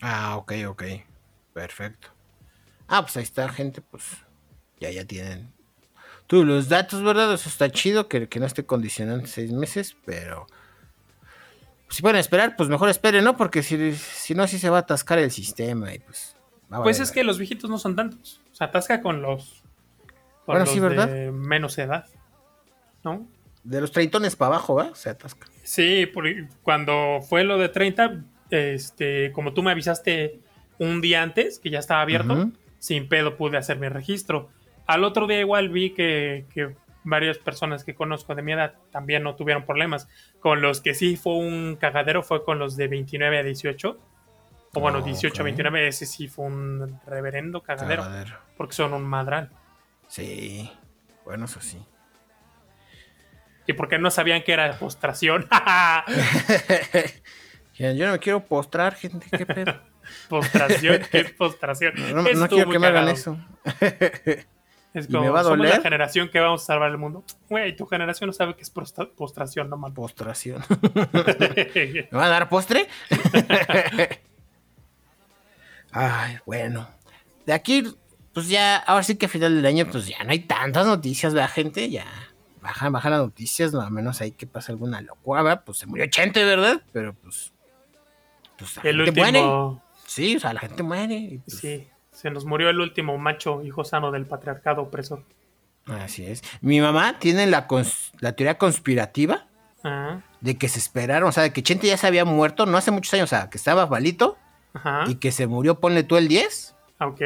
Ah, 0.00 0.36
ok, 0.36 0.52
ok. 0.66 0.84
Perfecto. 1.52 2.08
Ah, 2.88 3.02
pues 3.02 3.16
ahí 3.16 3.22
está, 3.22 3.48
gente, 3.48 3.80
pues 3.80 4.04
ya, 4.80 4.90
ya 4.90 5.04
tienen 5.04 5.52
tú 6.28 6.44
los 6.44 6.68
datos, 6.68 7.02
¿verdad? 7.02 7.34
Eso 7.34 7.48
está 7.48 7.68
chido, 7.70 8.06
que, 8.06 8.28
que 8.28 8.38
no 8.38 8.46
esté 8.46 8.64
condicionando 8.64 9.26
seis 9.26 9.50
meses, 9.50 9.96
pero 10.04 10.46
si 11.88 12.02
pueden 12.02 12.18
esperar, 12.18 12.54
pues 12.54 12.68
mejor 12.68 12.88
esperen, 12.88 13.24
¿no? 13.24 13.36
Porque 13.36 13.64
si, 13.64 13.94
si 13.94 14.34
no, 14.34 14.44
así 14.44 14.58
se 14.58 14.70
va 14.70 14.76
a 14.76 14.80
atascar 14.80 15.18
el 15.18 15.32
sistema 15.32 15.92
y 15.92 15.98
pues... 15.98 16.36
Pues 16.82 17.00
es 17.00 17.10
que 17.10 17.24
los 17.24 17.38
viejitos 17.38 17.70
no 17.70 17.78
son 17.78 17.96
tantos. 17.96 18.42
Se 18.52 18.62
atasca 18.62 19.00
con 19.00 19.22
los, 19.22 19.62
bueno, 20.46 20.66
sí, 20.66 20.80
¿verdad? 20.80 21.08
de 21.08 21.30
menos 21.30 21.78
edad, 21.78 22.06
¿no? 23.02 23.26
De 23.64 23.80
los 23.80 23.90
treitones 23.90 24.36
para 24.36 24.54
abajo, 24.54 24.74
¿va? 24.74 24.94
Se 24.94 25.08
atasca. 25.08 25.46
Sí, 25.62 26.10
cuando 26.62 27.20
fue 27.26 27.44
lo 27.44 27.56
de 27.56 27.70
30, 27.70 28.22
este, 28.50 29.32
como 29.32 29.54
tú 29.54 29.62
me 29.62 29.70
avisaste 29.70 30.40
un 30.78 31.00
día 31.00 31.22
antes, 31.22 31.58
que 31.58 31.70
ya 31.70 31.78
estaba 31.78 32.02
abierto, 32.02 32.50
sin 32.78 33.08
pedo 33.08 33.36
pude 33.36 33.56
hacer 33.56 33.78
mi 33.78 33.88
registro. 33.88 34.50
Al 34.88 35.04
otro 35.04 35.26
día 35.26 35.38
igual 35.38 35.68
vi 35.68 35.90
que, 35.90 36.46
que 36.52 36.74
varias 37.04 37.38
personas 37.38 37.84
que 37.84 37.94
conozco 37.94 38.34
de 38.34 38.42
mi 38.42 38.52
edad 38.52 38.74
también 38.90 39.22
no 39.22 39.36
tuvieron 39.36 39.64
problemas. 39.64 40.08
Con 40.40 40.60
los 40.60 40.80
que 40.80 40.94
sí 40.94 41.16
fue 41.16 41.34
un 41.34 41.76
cagadero 41.76 42.22
fue 42.22 42.44
con 42.44 42.58
los 42.58 42.76
de 42.76 42.88
29 42.88 43.38
a 43.38 43.42
18. 43.42 43.98
O 44.74 44.80
bueno, 44.80 45.00
18 45.00 45.40
a 45.40 45.44
29, 45.44 45.88
ese 45.88 46.06
sí 46.06 46.28
fue 46.28 46.46
un 46.46 47.00
reverendo 47.06 47.62
cagadero, 47.62 48.04
Porque 48.56 48.74
son 48.74 48.94
un 48.94 49.02
madral. 49.02 49.50
Sí, 50.08 50.70
bueno, 51.24 51.44
eso 51.44 51.60
sí. 51.60 51.78
¿Y 53.66 53.74
porque 53.74 53.98
no 53.98 54.10
sabían 54.10 54.42
que 54.42 54.52
era 54.52 54.78
postración? 54.78 55.46
Yo 57.74 58.06
no 58.06 58.12
me 58.12 58.18
quiero 58.18 58.44
postrar, 58.44 58.94
gente, 58.94 59.26
qué 59.36 59.46
pedo. 59.46 59.80
postración, 60.28 61.02
¿qué 61.10 61.20
es 61.20 61.32
postración? 61.32 61.94
No, 62.14 62.22
no 62.22 62.48
quiero 62.48 62.70
que 62.70 62.78
me 62.78 62.86
hagan 62.86 63.08
eso. 63.08 63.38
Es 64.98 65.06
como, 65.06 65.22
me 65.22 65.30
va 65.30 65.40
a 65.40 65.42
doler? 65.42 65.68
somos 65.68 65.76
la 65.78 65.82
generación 65.82 66.28
que 66.28 66.40
vamos 66.40 66.62
a 66.62 66.66
salvar 66.66 66.90
el 66.90 66.98
mundo. 66.98 67.24
Güey, 67.48 67.76
tu 67.76 67.86
generación 67.86 68.28
no 68.28 68.32
sabe 68.32 68.54
qué 68.54 68.62
es 68.62 68.70
postración, 68.70 69.70
no 69.70 69.76
mames. 69.76 69.96
Postración. 69.96 70.62
¿Me 71.12 72.08
va 72.12 72.26
a 72.26 72.28
dar 72.28 72.48
postre? 72.48 72.88
Ay, 75.92 76.38
bueno. 76.44 76.88
De 77.46 77.52
aquí, 77.52 77.84
pues 78.32 78.48
ya, 78.48 78.76
ahora 78.76 79.02
sí 79.02 79.16
que 79.16 79.26
a 79.26 79.28
final 79.28 79.54
del 79.54 79.66
año, 79.66 79.86
pues 79.90 80.06
ya 80.06 80.22
no 80.24 80.32
hay 80.32 80.40
tantas 80.40 80.86
noticias, 80.86 81.32
la 81.32 81.48
gente? 81.48 81.88
Ya 81.88 82.06
bajan, 82.60 82.92
bajan 82.92 83.12
las 83.12 83.20
noticias, 83.20 83.72
no, 83.72 83.80
a 83.80 83.90
menos 83.90 84.20
hay 84.20 84.32
que 84.32 84.46
pasa 84.46 84.72
alguna 84.72 85.00
locura, 85.00 85.64
Pues 85.64 85.78
se 85.78 85.86
murió 85.86 86.04
80, 86.04 86.40
¿verdad? 86.40 86.82
Pero 86.92 87.14
pues. 87.14 87.52
pues 88.58 88.76
la 88.76 88.82
el 88.90 89.04
gente 89.04 89.20
último... 89.20 89.70
muere. 89.70 89.82
Sí, 90.06 90.36
o 90.36 90.40
sea, 90.40 90.52
la 90.52 90.60
gente 90.60 90.82
muere. 90.82 91.40
Pues, 91.44 91.58
sí. 91.58 91.88
Se 92.18 92.30
nos 92.30 92.44
murió 92.44 92.68
el 92.68 92.80
último 92.80 93.16
macho 93.16 93.62
hijo 93.62 93.84
sano 93.84 94.10
del 94.10 94.26
patriarcado 94.26 94.82
opresor. 94.82 95.22
Así 95.86 96.26
es. 96.26 96.42
Mi 96.60 96.80
mamá 96.80 97.20
tiene 97.20 97.46
la, 97.46 97.68
la 98.18 98.32
teoría 98.32 98.58
conspirativa 98.58 99.46
ah. 99.84 100.18
de 100.40 100.58
que 100.58 100.68
se 100.68 100.80
esperaron, 100.80 101.28
o 101.28 101.32
sea, 101.32 101.44
de 101.44 101.52
que 101.52 101.62
Chente 101.62 101.86
ya 101.86 101.96
se 101.96 102.08
había 102.08 102.24
muerto 102.24 102.66
no 102.66 102.76
hace 102.76 102.90
muchos 102.90 103.14
años, 103.14 103.32
o 103.32 103.36
sea, 103.36 103.48
que 103.48 103.56
estaba 103.56 103.86
malito 103.86 104.36
y 105.06 105.14
que 105.14 105.30
se 105.30 105.46
murió, 105.46 105.78
ponle 105.78 106.02
tú 106.02 106.16
el 106.16 106.26
10. 106.26 106.74
Ok. 106.98 107.20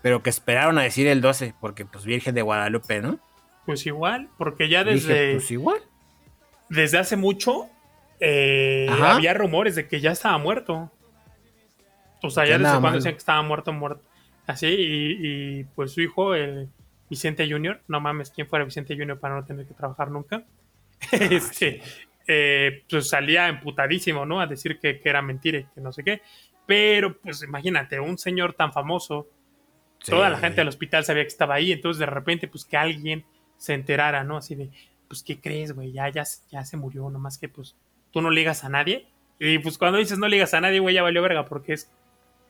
Pero 0.00 0.22
que 0.22 0.30
esperaron 0.30 0.78
a 0.78 0.82
decir 0.82 1.08
el 1.08 1.20
12, 1.20 1.54
porque 1.60 1.84
pues 1.84 2.04
Virgen 2.04 2.36
de 2.36 2.42
Guadalupe, 2.42 3.00
¿no? 3.00 3.18
Pues 3.64 3.84
igual, 3.84 4.28
porque 4.38 4.68
ya 4.68 4.84
desde. 4.84 5.32
pues 5.32 5.50
igual. 5.50 5.80
Desde 6.68 6.98
hace 6.98 7.16
mucho 7.16 7.68
eh, 8.20 8.86
había 9.02 9.34
rumores 9.34 9.74
de 9.74 9.88
que 9.88 10.00
ya 10.00 10.12
estaba 10.12 10.38
muerto. 10.38 10.92
O 12.22 12.30
sea, 12.30 12.46
ya 12.46 12.58
desde 12.58 12.78
cuando 12.78 12.98
decían 12.98 13.14
que 13.14 13.18
estaba 13.18 13.42
muerto, 13.42 13.72
muerto. 13.72 14.05
Así, 14.46 14.68
y, 14.68 15.64
pues 15.74 15.92
su 15.92 16.00
hijo, 16.00 16.34
el 16.34 16.68
Vicente 17.10 17.50
Junior, 17.50 17.80
no 17.88 18.00
mames, 18.00 18.30
¿quién 18.30 18.46
fuera 18.46 18.64
Vicente 18.64 18.96
Junior 18.96 19.18
para 19.18 19.34
no 19.34 19.44
tener 19.44 19.66
que 19.66 19.74
trabajar 19.74 20.10
nunca? 20.10 20.44
este, 21.12 21.82
eh, 22.26 22.84
pues 22.88 23.08
salía 23.08 23.48
emputadísimo, 23.48 24.24
¿no? 24.24 24.40
A 24.40 24.46
decir 24.46 24.78
que, 24.78 25.00
era 25.04 25.22
mentira 25.22 25.58
y 25.58 25.64
que 25.64 25.80
no 25.80 25.92
sé 25.92 26.04
qué. 26.04 26.22
Pero, 26.66 27.18
pues 27.18 27.42
imagínate, 27.42 27.98
un 28.00 28.18
señor 28.18 28.54
tan 28.54 28.72
famoso, 28.72 29.28
toda 30.04 30.30
la 30.30 30.38
gente 30.38 30.60
del 30.60 30.68
hospital 30.68 31.04
sabía 31.04 31.22
que 31.22 31.28
estaba 31.28 31.54
ahí, 31.54 31.72
entonces 31.72 31.98
de 31.98 32.06
repente, 32.06 32.48
pues 32.48 32.64
que 32.64 32.76
alguien 32.76 33.24
se 33.56 33.74
enterara, 33.74 34.24
¿no? 34.24 34.36
Así 34.36 34.54
de, 34.54 34.70
pues, 35.08 35.22
¿qué 35.22 35.40
crees, 35.40 35.72
güey? 35.72 35.92
Ya, 35.92 36.08
ya, 36.08 36.24
ya 36.50 36.64
se 36.64 36.76
murió, 36.76 37.08
nomás 37.10 37.38
que, 37.38 37.48
pues, 37.48 37.76
tú 38.12 38.20
no 38.20 38.30
ligas 38.30 38.64
a 38.64 38.68
nadie. 38.68 39.06
Y 39.38 39.58
pues 39.58 39.76
cuando 39.78 39.98
dices 39.98 40.18
no 40.18 40.28
ligas 40.28 40.54
a 40.54 40.60
nadie, 40.60 40.80
güey, 40.80 40.94
ya 40.94 41.02
valió 41.02 41.20
verga, 41.22 41.44
porque 41.44 41.74
es 41.74 41.90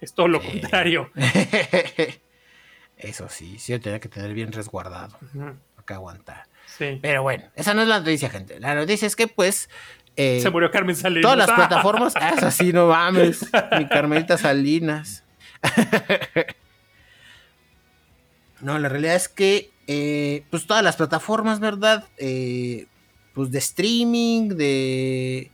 es 0.00 0.14
todo 0.14 0.28
lo 0.28 0.42
contrario. 0.42 1.10
Eso 2.96 3.28
sí, 3.28 3.58
sí, 3.58 3.78
tenía 3.78 4.00
que 4.00 4.08
tener 4.08 4.32
bien 4.32 4.52
resguardado. 4.52 5.18
Para 5.34 5.86
que 5.86 5.94
aguantar. 5.94 6.46
Sí. 6.66 6.98
Pero 7.00 7.22
bueno, 7.22 7.44
esa 7.54 7.74
no 7.74 7.82
es 7.82 7.88
la 7.88 7.98
noticia, 7.98 8.30
gente. 8.30 8.58
La 8.58 8.74
noticia 8.74 9.06
es 9.06 9.16
que, 9.16 9.28
pues. 9.28 9.68
Eh, 10.16 10.40
Se 10.40 10.50
murió 10.50 10.70
Carmen 10.70 10.96
Salinas. 10.96 11.22
Todas 11.22 11.38
las 11.38 11.50
plataformas. 11.50 12.14
ah, 12.20 12.34
es 12.36 12.42
así, 12.42 12.72
no 12.72 12.88
mames. 12.88 13.50
Mi 13.78 13.86
Carmelita 13.86 14.38
Salinas. 14.38 15.24
no, 18.60 18.78
la 18.78 18.88
realidad 18.88 19.14
es 19.14 19.28
que. 19.28 19.70
Eh, 19.86 20.44
pues 20.50 20.66
todas 20.66 20.82
las 20.82 20.96
plataformas, 20.96 21.60
¿verdad? 21.60 22.04
Eh, 22.16 22.86
pues 23.34 23.52
de 23.52 23.58
streaming, 23.58 24.48
de 24.48 25.52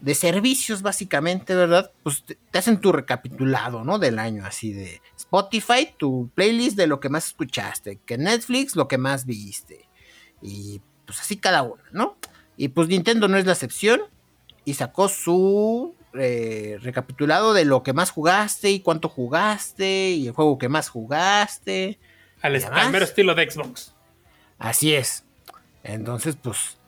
de 0.00 0.14
servicios 0.14 0.82
básicamente, 0.82 1.54
¿verdad? 1.54 1.90
Pues 2.02 2.24
te, 2.24 2.58
hacen 2.58 2.80
tu 2.80 2.92
recapitulado, 2.92 3.84
¿no? 3.84 3.98
Del 3.98 4.18
año, 4.18 4.44
así 4.44 4.72
de 4.72 5.00
Spotify, 5.16 5.90
tu 5.96 6.30
playlist 6.34 6.76
de 6.76 6.86
lo 6.86 7.00
que 7.00 7.08
más 7.08 7.26
escuchaste, 7.26 7.98
que 8.04 8.18
Netflix 8.18 8.76
lo 8.76 8.88
que 8.88 8.98
más 8.98 9.26
viste. 9.26 9.88
Y 10.42 10.80
pues 11.06 11.20
así 11.20 11.36
cada 11.36 11.62
uno, 11.62 11.82
¿no? 11.92 12.16
Y 12.56 12.68
pues 12.68 12.88
Nintendo 12.88 13.28
no 13.28 13.36
es 13.36 13.46
la 13.46 13.52
excepción 13.52 14.02
y 14.64 14.74
sacó 14.74 15.08
su 15.08 15.94
eh, 16.14 16.78
recapitulado 16.80 17.54
de 17.54 17.64
lo 17.64 17.82
que 17.82 17.92
más 17.92 18.10
jugaste 18.10 18.70
y 18.70 18.80
cuánto 18.80 19.08
jugaste 19.08 20.10
y 20.10 20.28
el 20.28 20.32
juego 20.32 20.58
que 20.58 20.68
más 20.68 20.88
jugaste. 20.88 21.98
Al, 22.42 22.62
al 22.64 22.90
mero 22.90 23.04
estilo 23.04 23.34
de 23.34 23.50
Xbox. 23.50 23.94
Así 24.58 24.94
es. 24.94 25.24
Entonces, 25.82 26.36
pues 26.36 26.78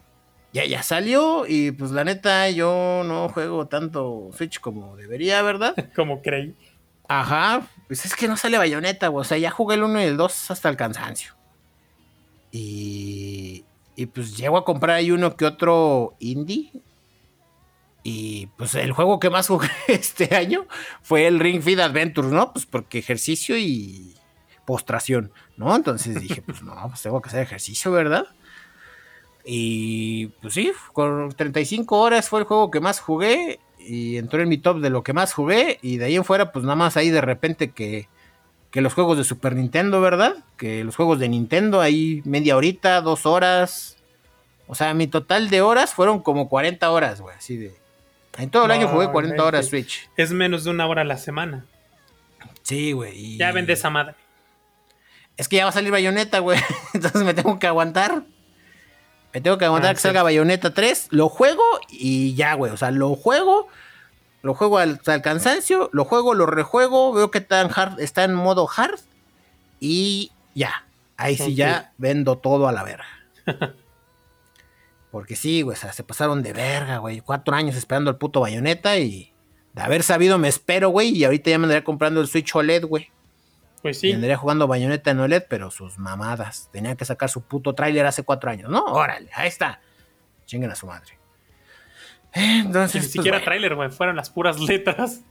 ya, 0.53 0.65
ya 0.65 0.83
salió 0.83 1.47
y 1.47 1.73
pues 1.73 1.91
la 1.91 2.05
neta 2.05 2.49
yo 2.51 3.03
no 3.05 3.29
juego 3.29 3.67
tanto 3.67 4.31
Switch 4.37 4.61
como 4.61 4.97
debería, 4.97 5.43
¿verdad? 5.43 5.75
como 5.97 6.23
creí. 6.23 6.55
Ajá, 7.09 7.67
pues 7.87 8.05
es 8.05 8.15
que 8.15 8.29
no 8.29 8.37
sale 8.37 8.59
bayoneta, 8.59 9.11
o 9.11 9.25
sea, 9.25 9.39
ya 9.39 9.51
jugué 9.51 9.77
el 9.77 9.83
1 9.83 10.01
y 10.01 10.05
el 10.05 10.17
2 10.17 10.51
hasta 10.51 10.69
el 10.69 10.77
cansancio. 10.77 11.35
Y, 12.53 13.65
y 13.97 14.07
pues 14.07 14.37
llego 14.37 14.59
a 14.59 14.65
comprar 14.65 14.97
ahí 14.97 15.11
uno 15.11 15.37
que 15.37 15.47
otro 15.47 16.15
indie. 16.19 16.71
Y 18.03 18.47
pues 18.57 18.75
el 18.75 18.93
juego 18.93 19.19
que 19.21 19.29
más 19.29 19.49
jugué 19.49 19.69
este 19.89 20.35
año 20.35 20.67
fue 21.03 21.27
el 21.27 21.41
Ring 21.41 21.63
Fit 21.63 21.79
Adventures, 21.79 22.31
¿no? 22.31 22.53
Pues 22.53 22.65
porque 22.65 22.99
ejercicio 22.99 23.57
y 23.59 24.15
postración, 24.67 25.33
¿no? 25.57 25.75
Entonces 25.75 26.21
dije, 26.21 26.43
pues 26.43 26.63
no, 26.63 26.75
pues 26.89 27.03
tengo 27.03 27.21
que 27.23 27.29
hacer 27.29 27.43
ejercicio, 27.43 27.91
¿verdad? 27.91 28.27
Y 29.51 30.27
pues 30.43 30.53
sí, 30.53 30.73
con 30.93 31.33
35 31.33 31.99
horas 31.99 32.29
fue 32.29 32.41
el 32.41 32.45
juego 32.45 32.71
que 32.71 32.81
más 32.81 33.01
jugué 33.01 33.61
y 33.79 34.19
entró 34.19 34.43
en 34.43 34.49
mi 34.51 34.59
top 34.59 34.81
de 34.81 34.91
lo 34.91 35.03
que 35.03 35.15
más 35.15 35.33
jugué 35.33 35.79
y 35.81 35.97
de 35.97 36.05
ahí 36.05 36.17
en 36.17 36.25
fuera 36.25 36.53
pues 36.53 36.67
nada 36.67 36.77
más 36.77 36.99
ahí 36.99 37.09
de 37.09 37.23
repente 37.23 37.71
que, 37.71 38.09
que 38.71 38.83
los 38.83 38.93
juegos 38.93 39.17
de 39.17 39.25
Super 39.25 39.57
Nintendo, 39.57 40.03
¿verdad? 40.03 40.45
Que 40.59 40.85
los 40.85 40.97
juegos 40.97 41.19
de 41.19 41.31
Nintendo 41.31 41.81
ahí 41.81 42.21
media 42.27 42.59
horita, 42.59 43.01
dos 43.01 43.25
horas. 43.25 43.97
O 44.67 44.75
sea, 44.75 44.93
mi 44.93 45.07
total 45.07 45.49
de 45.49 45.63
horas 45.63 45.95
fueron 45.95 46.21
como 46.21 46.51
40 46.51 46.91
horas, 46.91 47.23
güey, 47.23 47.35
así 47.35 47.57
de... 47.57 47.75
En 48.37 48.51
todo 48.51 48.67
el 48.67 48.71
año 48.71 48.87
jugué 48.89 49.11
40 49.11 49.43
horas 49.43 49.67
Switch. 49.69 50.11
Es 50.19 50.31
menos 50.31 50.65
de 50.65 50.71
una 50.73 50.87
hora 50.87 51.01
a 51.01 51.07
la 51.07 51.17
semana. 51.17 51.65
Sí, 52.65 52.93
güey. 52.93 53.39
Ya 53.39 53.51
vende 53.53 53.73
esa 53.73 53.89
madre. 53.89 54.15
Es 55.39 55.49
que 55.49 55.57
ya 55.57 55.65
va 55.65 55.71
a 55.71 55.73
salir 55.73 55.91
bayoneta, 55.91 56.41
güey. 56.41 56.61
Entonces 56.93 57.23
me 57.23 57.33
tengo 57.33 57.59
que 57.59 57.67
aguantar. 57.67 58.25
Me 59.39 59.43
tengo 59.43 59.57
que 59.57 59.67
aguantar 59.67 59.93
ah, 59.93 59.95
que 59.95 60.01
salga 60.01 60.25
Bayonetta 60.25 60.75
3. 60.75 61.11
Lo 61.13 61.29
juego 61.29 61.63
y 61.89 62.35
ya, 62.35 62.55
güey. 62.55 62.73
O 62.73 62.77
sea, 62.77 62.91
lo 62.91 63.15
juego. 63.15 63.69
Lo 64.43 64.53
juego 64.53 64.79
al, 64.79 65.01
cansancio. 65.23 65.91
Lo 65.93 66.05
juego, 66.05 66.35
lo 66.35 66.45
rejuego. 66.45 67.13
Veo 67.13 67.31
que 67.31 67.39
está 67.39 67.61
en, 67.61 67.71
hard, 67.73 68.01
está 68.01 68.25
en 68.25 68.35
modo 68.35 68.69
hard. 68.69 68.99
Y 69.79 70.33
ya. 70.57 70.85
Ahí 71.17 71.37
sí 71.37 71.55
ya 71.55 71.93
vendo 71.99 72.39
todo 72.39 72.67
a 72.67 72.73
la 72.73 72.83
verga. 72.83 73.07
Porque 75.13 75.37
sí, 75.37 75.63
güey, 75.63 75.77
o 75.77 75.81
sea, 75.81 75.93
se 75.93 76.03
pasaron 76.03 76.43
de 76.43 76.53
verga, 76.53 76.99
güey. 76.99 77.21
Cuatro 77.21 77.55
años 77.55 77.77
esperando 77.77 78.11
el 78.11 78.17
puto 78.17 78.41
bayoneta 78.41 78.99
y 78.99 79.33
de 79.73 79.83
haber 79.83 80.03
sabido 80.03 80.37
me 80.39 80.49
espero, 80.49 80.89
güey. 80.89 81.17
Y 81.17 81.23
ahorita 81.23 81.51
ya 81.51 81.59
me 81.59 81.67
andaría 81.67 81.85
comprando 81.85 82.21
el 82.21 82.27
Switch 82.27 82.57
OLED, 82.57 82.87
güey. 82.87 83.13
Pues 83.83 84.01
sí. 84.01 84.09
Y 84.09 84.13
andaría 84.13 84.37
jugando 84.37 84.67
bayoneta 84.67 85.11
en 85.11 85.21
OLED, 85.21 85.45
pero 85.49 85.71
sus 85.71 85.99
mamadas. 85.99 86.69
Tenían 86.73 86.97
que 86.97 87.05
sacar 87.05 87.29
su 87.29 87.43
puto 87.43 87.75
tráiler 87.75 88.07
hace 88.07 88.23
cuatro 88.23 88.51
años, 88.51 88.71
¿no? 88.71 88.85
Órale, 88.85 89.31
ahí 89.35 89.49
está. 89.49 89.81
Chinguen 90.47 90.71
a 90.71 90.75
su 90.75 90.87
madre. 90.87 91.19
Entonces. 92.33 92.95
Ni 92.95 93.01
pues, 93.01 93.13
siquiera 93.13 93.43
tráiler, 93.43 93.75
güey. 93.75 93.91
Fueron 93.91 94.17
las 94.17 94.31
puras 94.31 94.59
letras. 94.61 95.23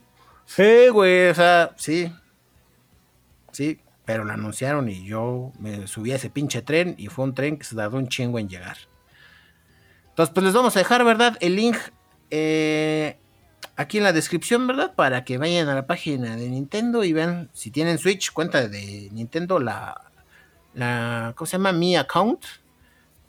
Sí, 0.45 0.87
güey. 0.89 1.29
O 1.29 1.35
sea, 1.35 1.71
sí. 1.75 2.11
Sí, 3.51 3.79
pero 4.05 4.23
lo 4.23 4.33
anunciaron 4.33 4.87
y 4.89 5.05
yo 5.05 5.51
me 5.59 5.87
subí 5.87 6.11
a 6.11 6.15
ese 6.15 6.29
pinche 6.29 6.61
tren 6.61 6.95
y 6.97 7.07
fue 7.07 7.25
un 7.25 7.33
tren 7.33 7.57
que 7.57 7.65
se 7.65 7.75
tardó 7.75 7.97
un 7.97 8.07
chingo 8.07 8.39
en 8.39 8.47
llegar. 8.47 8.77
Entonces, 10.09 10.33
pues 10.33 10.43
les 10.45 10.53
vamos 10.53 10.75
a 10.75 10.79
dejar, 10.79 11.03
¿verdad? 11.03 11.37
El 11.41 11.55
link 11.55 11.77
eh, 12.29 13.17
aquí 13.77 13.99
en 13.99 14.03
la 14.03 14.11
descripción, 14.11 14.67
¿verdad? 14.67 14.93
Para 14.95 15.23
que 15.23 15.37
vayan 15.37 15.69
a 15.69 15.75
la 15.75 15.87
página 15.87 16.35
de 16.35 16.49
Nintendo 16.49 17.03
y 17.03 17.13
vean 17.13 17.49
si 17.53 17.71
tienen 17.71 17.99
Switch, 17.99 18.33
cuenta 18.33 18.67
de 18.67 19.09
Nintendo, 19.11 19.59
la, 19.59 20.11
la 20.73 21.33
¿cómo 21.37 21.45
se 21.45 21.53
llama? 21.57 21.71
Mi 21.71 21.95
account. 21.95 22.43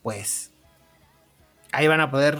Pues 0.02 0.50
ahí 1.70 1.86
van 1.86 2.00
a 2.00 2.10
poder 2.10 2.38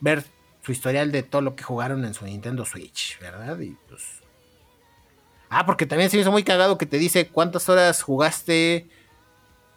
ver 0.00 0.24
su 0.62 0.72
historial 0.72 1.10
de 1.10 1.22
todo 1.22 1.42
lo 1.42 1.56
que 1.56 1.64
jugaron 1.64 2.04
en 2.04 2.14
su 2.14 2.24
Nintendo 2.24 2.64
Switch, 2.64 3.18
¿verdad? 3.18 3.58
Y 3.58 3.76
pues... 3.88 4.20
Ah, 5.48 5.66
porque 5.66 5.86
también 5.86 6.10
se 6.10 6.16
me 6.16 6.22
hizo 6.22 6.30
muy 6.30 6.44
cagado 6.44 6.78
que 6.78 6.86
te 6.86 6.98
dice 6.98 7.28
cuántas 7.28 7.68
horas 7.68 8.02
jugaste 8.02 8.88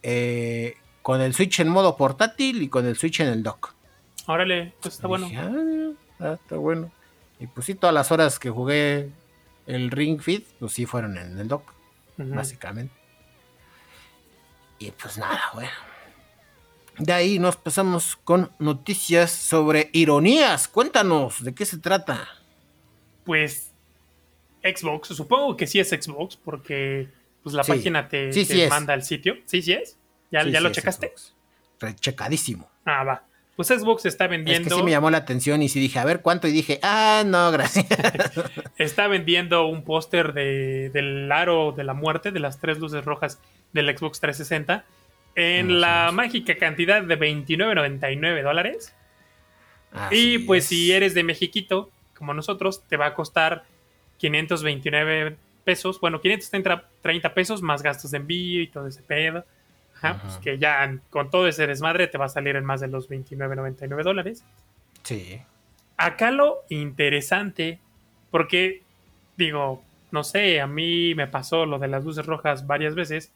eh, 0.03 0.75
con 1.01 1.21
el 1.21 1.33
Switch 1.33 1.59
en 1.59 1.69
modo 1.69 1.97
portátil 1.97 2.61
y 2.61 2.69
con 2.69 2.85
el 2.85 2.95
Switch 2.95 3.19
en 3.19 3.27
el 3.27 3.43
dock. 3.43 3.73
Órale, 4.27 4.73
pues 4.81 4.95
está 4.95 5.07
bueno. 5.07 5.29
Ah, 5.35 5.91
ah, 6.19 6.37
está 6.41 6.57
bueno. 6.57 6.91
Y 7.39 7.47
pues 7.47 7.65
sí, 7.65 7.75
todas 7.75 7.93
las 7.93 8.11
horas 8.11 8.39
que 8.39 8.49
jugué 8.49 9.09
el 9.65 9.91
Ring 9.91 10.21
Fit, 10.21 10.45
pues 10.59 10.73
sí 10.73 10.85
fueron 10.85 11.17
en 11.17 11.37
el 11.37 11.47
dock, 11.47 11.73
básicamente. 12.17 12.93
Y 14.79 14.91
pues 14.91 15.17
nada, 15.17 15.41
bueno. 15.53 15.71
De 16.97 17.11
ahí 17.11 17.39
nos 17.39 17.57
pasamos 17.57 18.15
con 18.15 18.51
noticias 18.59 19.31
sobre 19.31 19.89
ironías. 19.91 20.67
Cuéntanos, 20.67 21.43
¿de 21.43 21.53
qué 21.53 21.65
se 21.65 21.77
trata? 21.77 22.27
Pues 23.25 23.73
Xbox, 24.63 25.09
supongo 25.09 25.57
que 25.57 25.67
sí 25.67 25.79
es 25.79 25.89
Xbox, 25.89 26.37
porque 26.37 27.09
pues 27.43 27.53
la 27.53 27.63
página 27.63 28.07
te, 28.07 28.31
manda 28.69 28.93
al 28.93 29.03
sitio. 29.03 29.35
Sí, 29.45 29.61
sí 29.61 29.73
es. 29.73 29.97
¿Ya, 30.31 30.43
¿ya 30.47 30.61
lo 30.61 30.71
checaste? 30.71 31.13
Rechecadísimo. 31.79 32.69
Ah, 32.85 33.03
va. 33.03 33.23
Pues 33.55 33.69
Xbox 33.69 34.05
está 34.05 34.27
vendiendo. 34.27 34.67
Es 34.67 34.73
que 34.73 34.75
sí 34.75 34.83
me 34.83 34.91
llamó 34.91 35.09
la 35.09 35.19
atención 35.19 35.61
y 35.61 35.69
sí 35.69 35.79
dije, 35.79 35.97
a 35.99 36.05
ver 36.05 36.21
cuánto. 36.21 36.47
Y 36.47 36.51
dije, 36.51 36.79
ah, 36.83 37.23
no, 37.25 37.51
gracias. 37.51 37.85
está 38.77 39.07
vendiendo 39.07 39.65
un 39.67 39.83
póster 39.83 40.33
de, 40.33 40.89
del 40.89 41.31
aro 41.31 41.71
de 41.71 41.85
la 41.85 41.93
muerte, 41.93 42.31
de 42.31 42.39
las 42.39 42.59
tres 42.59 42.79
luces 42.79 43.05
rojas 43.05 43.39
del 43.71 43.97
Xbox 43.97 44.19
360, 44.19 44.85
en 45.35 45.79
la 45.79 46.11
mágica 46.11 46.57
cantidad 46.57 47.01
de 47.01 47.17
29.99 47.17 48.43
dólares. 48.43 48.93
y 50.11 50.39
pues 50.39 50.65
si 50.65 50.91
eres 50.91 51.13
de 51.13 51.23
Mexiquito, 51.23 51.89
como 52.17 52.33
nosotros, 52.33 52.83
te 52.87 52.97
va 52.97 53.07
a 53.07 53.13
costar 53.13 53.63
529 54.17 55.37
pesos. 55.63 55.99
Bueno, 56.01 56.19
530 56.19 57.33
pesos 57.33 57.61
más 57.61 57.81
gastos 57.81 58.11
de 58.11 58.17
envío 58.17 58.61
y 58.61 58.67
todo 58.67 58.87
ese 58.87 59.01
pedo. 59.01 59.45
Pues 60.01 60.37
que 60.37 60.59
ya 60.59 60.99
con 61.09 61.29
todo 61.29 61.47
ese 61.47 61.65
desmadre 61.67 62.07
te 62.07 62.17
va 62.17 62.25
a 62.25 62.29
salir 62.29 62.55
en 62.55 62.65
más 62.65 62.81
de 62.81 62.87
los 62.87 63.09
29.99 63.09 64.03
dólares. 64.03 64.43
Sí. 65.03 65.41
Acá 65.97 66.31
lo 66.31 66.63
interesante, 66.69 67.79
porque 68.29 68.83
digo, 69.37 69.83
no 70.11 70.23
sé, 70.23 70.61
a 70.61 70.67
mí 70.67 71.15
me 71.15 71.27
pasó 71.27 71.65
lo 71.65 71.79
de 71.79 71.87
las 71.87 72.03
luces 72.03 72.25
rojas 72.25 72.67
varias 72.67 72.95
veces 72.95 73.31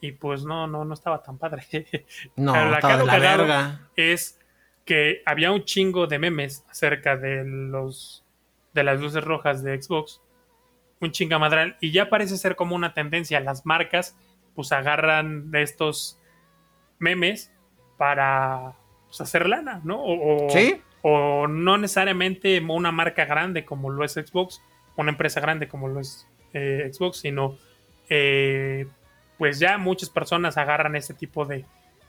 y 0.00 0.12
pues 0.12 0.44
no, 0.44 0.66
no, 0.66 0.84
no 0.84 0.94
estaba 0.94 1.22
tan 1.22 1.38
padre. 1.38 1.64
No, 2.36 2.52
Pero 2.52 2.74
acá 2.74 2.96
lo 2.96 3.06
la 3.06 3.80
es 3.96 4.38
que 4.84 5.22
había 5.24 5.50
un 5.50 5.64
chingo 5.64 6.06
de 6.06 6.18
memes 6.18 6.64
acerca 6.70 7.16
de 7.16 7.44
los 7.44 8.22
de 8.74 8.82
las 8.82 9.00
luces 9.00 9.22
rojas 9.22 9.62
de 9.62 9.80
Xbox, 9.80 10.20
un 11.00 11.12
chingamadral 11.12 11.76
y 11.80 11.92
ya 11.92 12.10
parece 12.10 12.36
ser 12.36 12.56
como 12.56 12.74
una 12.74 12.92
tendencia 12.92 13.40
las 13.40 13.64
marcas 13.64 14.16
pues 14.54 14.72
agarran 14.72 15.50
de 15.50 15.62
estos 15.62 16.18
memes 16.98 17.52
para 17.96 18.74
pues, 19.06 19.20
hacer 19.20 19.48
lana, 19.48 19.80
¿no? 19.84 20.02
O, 20.02 20.48
¿Sí? 20.50 20.80
o 21.02 21.46
no 21.46 21.76
necesariamente 21.76 22.60
una 22.60 22.90
marca 22.92 23.24
grande 23.26 23.64
como 23.64 23.90
lo 23.90 24.04
es 24.04 24.12
Xbox, 24.12 24.62
una 24.96 25.10
empresa 25.10 25.40
grande 25.40 25.68
como 25.68 25.88
lo 25.88 26.00
es 26.00 26.26
eh, 26.54 26.90
Xbox, 26.92 27.18
sino 27.18 27.58
eh, 28.08 28.86
pues 29.38 29.58
ya 29.58 29.76
muchas 29.78 30.08
personas 30.08 30.56
agarran 30.56 30.96
este 30.96 31.14
tipo 31.14 31.44
de, 31.44 31.64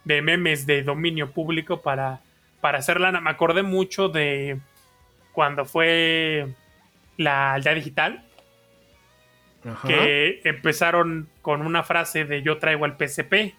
de 0.06 0.22
memes 0.22 0.66
de 0.66 0.84
dominio 0.84 1.32
público 1.32 1.82
para, 1.82 2.22
para 2.62 2.78
hacer 2.78 3.00
lana. 3.02 3.20
Me 3.20 3.32
acordé 3.32 3.64
mucho 3.64 4.08
de 4.08 4.60
cuando 5.34 5.66
fue 5.66 6.48
la 7.18 7.54
aldea 7.54 7.74
digital, 7.74 8.24
que 9.86 10.42
empezaron 10.44 11.28
con 11.42 11.62
una 11.62 11.84
frase 11.84 12.26
de 12.26 12.42
yo 12.42 12.58
traigo 12.58 12.86
al 12.86 12.98
PSP. 12.98 13.54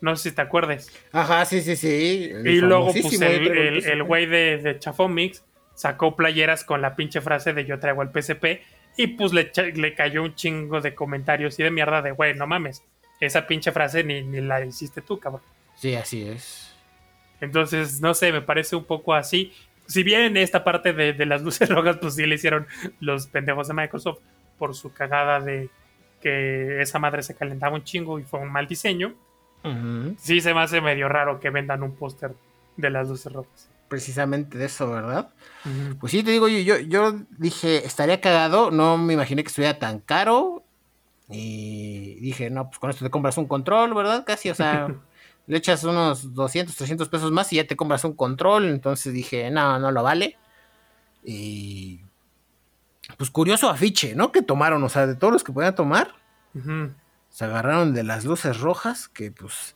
No 0.00 0.16
sé 0.16 0.30
si 0.30 0.34
te 0.34 0.42
acuerdes. 0.42 0.92
Ajá, 1.12 1.44
sí, 1.44 1.60
sí, 1.62 1.76
sí. 1.76 2.32
y 2.44 2.60
luego 2.60 2.92
pues, 2.92 3.20
el 3.20 4.02
güey 4.02 4.26
de, 4.26 4.58
de 4.58 4.78
Chafomix 4.78 5.44
sacó 5.74 6.16
playeras 6.16 6.64
con 6.64 6.82
la 6.82 6.96
pinche 6.96 7.20
frase 7.20 7.52
de 7.52 7.64
yo 7.64 7.78
traigo 7.78 8.02
al 8.02 8.10
PSP 8.12 8.60
y 8.96 9.06
pues 9.08 9.32
le, 9.32 9.52
le 9.74 9.94
cayó 9.94 10.22
un 10.22 10.34
chingo 10.34 10.80
de 10.80 10.94
comentarios 10.94 11.58
y 11.58 11.62
de 11.62 11.70
mierda 11.70 12.02
de 12.02 12.10
güey, 12.10 12.34
no 12.34 12.46
mames. 12.46 12.82
Esa 13.20 13.46
pinche 13.46 13.70
frase 13.70 14.02
ni, 14.02 14.22
ni 14.22 14.40
la 14.40 14.64
hiciste 14.64 15.00
tú, 15.00 15.20
cabrón. 15.20 15.42
Sí, 15.76 15.94
así 15.94 16.22
es. 16.22 16.74
Entonces, 17.40 18.00
no 18.00 18.14
sé, 18.14 18.32
me 18.32 18.42
parece 18.42 18.74
un 18.74 18.84
poco 18.84 19.14
así 19.14 19.52
si 19.86 20.02
bien 20.02 20.36
esta 20.36 20.64
parte 20.64 20.92
de, 20.92 21.26
las 21.26 21.42
luces 21.42 21.68
rojas, 21.68 21.98
pues 21.98 22.14
sí 22.14 22.26
le 22.26 22.36
hicieron 22.36 22.66
los 23.00 23.26
pendejos 23.26 23.68
de 23.68 23.74
Microsoft 23.74 24.20
por 24.58 24.74
su 24.74 24.92
cagada 24.92 25.40
de 25.40 25.70
que 26.20 26.80
esa 26.80 26.98
madre 26.98 27.22
se 27.22 27.34
calentaba 27.34 27.74
un 27.74 27.84
chingo 27.84 28.18
y 28.18 28.22
fue 28.22 28.40
un 28.40 28.50
mal 28.50 28.66
diseño. 28.66 29.14
Sí 30.18 30.40
se 30.40 30.54
me 30.54 30.60
hace 30.60 30.80
medio 30.80 31.08
raro 31.08 31.38
que 31.38 31.50
vendan 31.50 31.82
un 31.82 31.94
póster 31.94 32.34
de 32.76 32.90
las 32.90 33.08
luces 33.08 33.32
rojas. 33.32 33.68
Precisamente 33.88 34.56
de 34.56 34.64
eso, 34.64 34.90
¿verdad? 34.90 35.30
Pues 36.00 36.12
sí, 36.12 36.22
te 36.22 36.30
digo, 36.30 36.48
yo, 36.48 36.78
yo 36.78 37.14
dije, 37.38 37.84
estaría 37.84 38.20
cagado, 38.20 38.70
no 38.70 38.96
me 38.96 39.12
imaginé 39.14 39.42
que 39.42 39.48
estuviera 39.48 39.78
tan 39.78 40.00
caro. 40.00 40.64
Y 41.28 42.16
dije, 42.20 42.50
no, 42.50 42.68
pues 42.68 42.78
con 42.78 42.90
esto 42.90 43.04
te 43.04 43.10
compras 43.10 43.38
un 43.38 43.46
control, 43.46 43.94
¿verdad? 43.94 44.24
Casi, 44.26 44.50
o 44.50 44.54
sea, 44.54 44.88
le 45.46 45.58
echas 45.58 45.84
unos 45.84 46.34
200, 46.34 46.74
300 46.74 47.08
pesos 47.08 47.30
más 47.30 47.52
y 47.52 47.56
ya 47.56 47.66
te 47.66 47.76
compras 47.76 48.04
un 48.04 48.14
control. 48.14 48.68
Entonces 48.68 49.12
dije, 49.12 49.50
no, 49.50 49.78
no 49.78 49.90
lo 49.90 50.02
vale. 50.02 50.36
Y 51.24 52.00
pues 53.16 53.30
curioso 53.30 53.68
afiche, 53.68 54.14
¿no? 54.14 54.32
Que 54.32 54.42
tomaron, 54.42 54.82
o 54.84 54.88
sea, 54.88 55.06
de 55.06 55.14
todos 55.14 55.32
los 55.32 55.44
que 55.44 55.52
podían 55.52 55.74
tomar, 55.74 56.14
se 57.28 57.44
agarraron 57.44 57.94
de 57.94 58.02
las 58.02 58.24
luces 58.24 58.60
rojas, 58.60 59.08
que 59.08 59.30
pues 59.30 59.74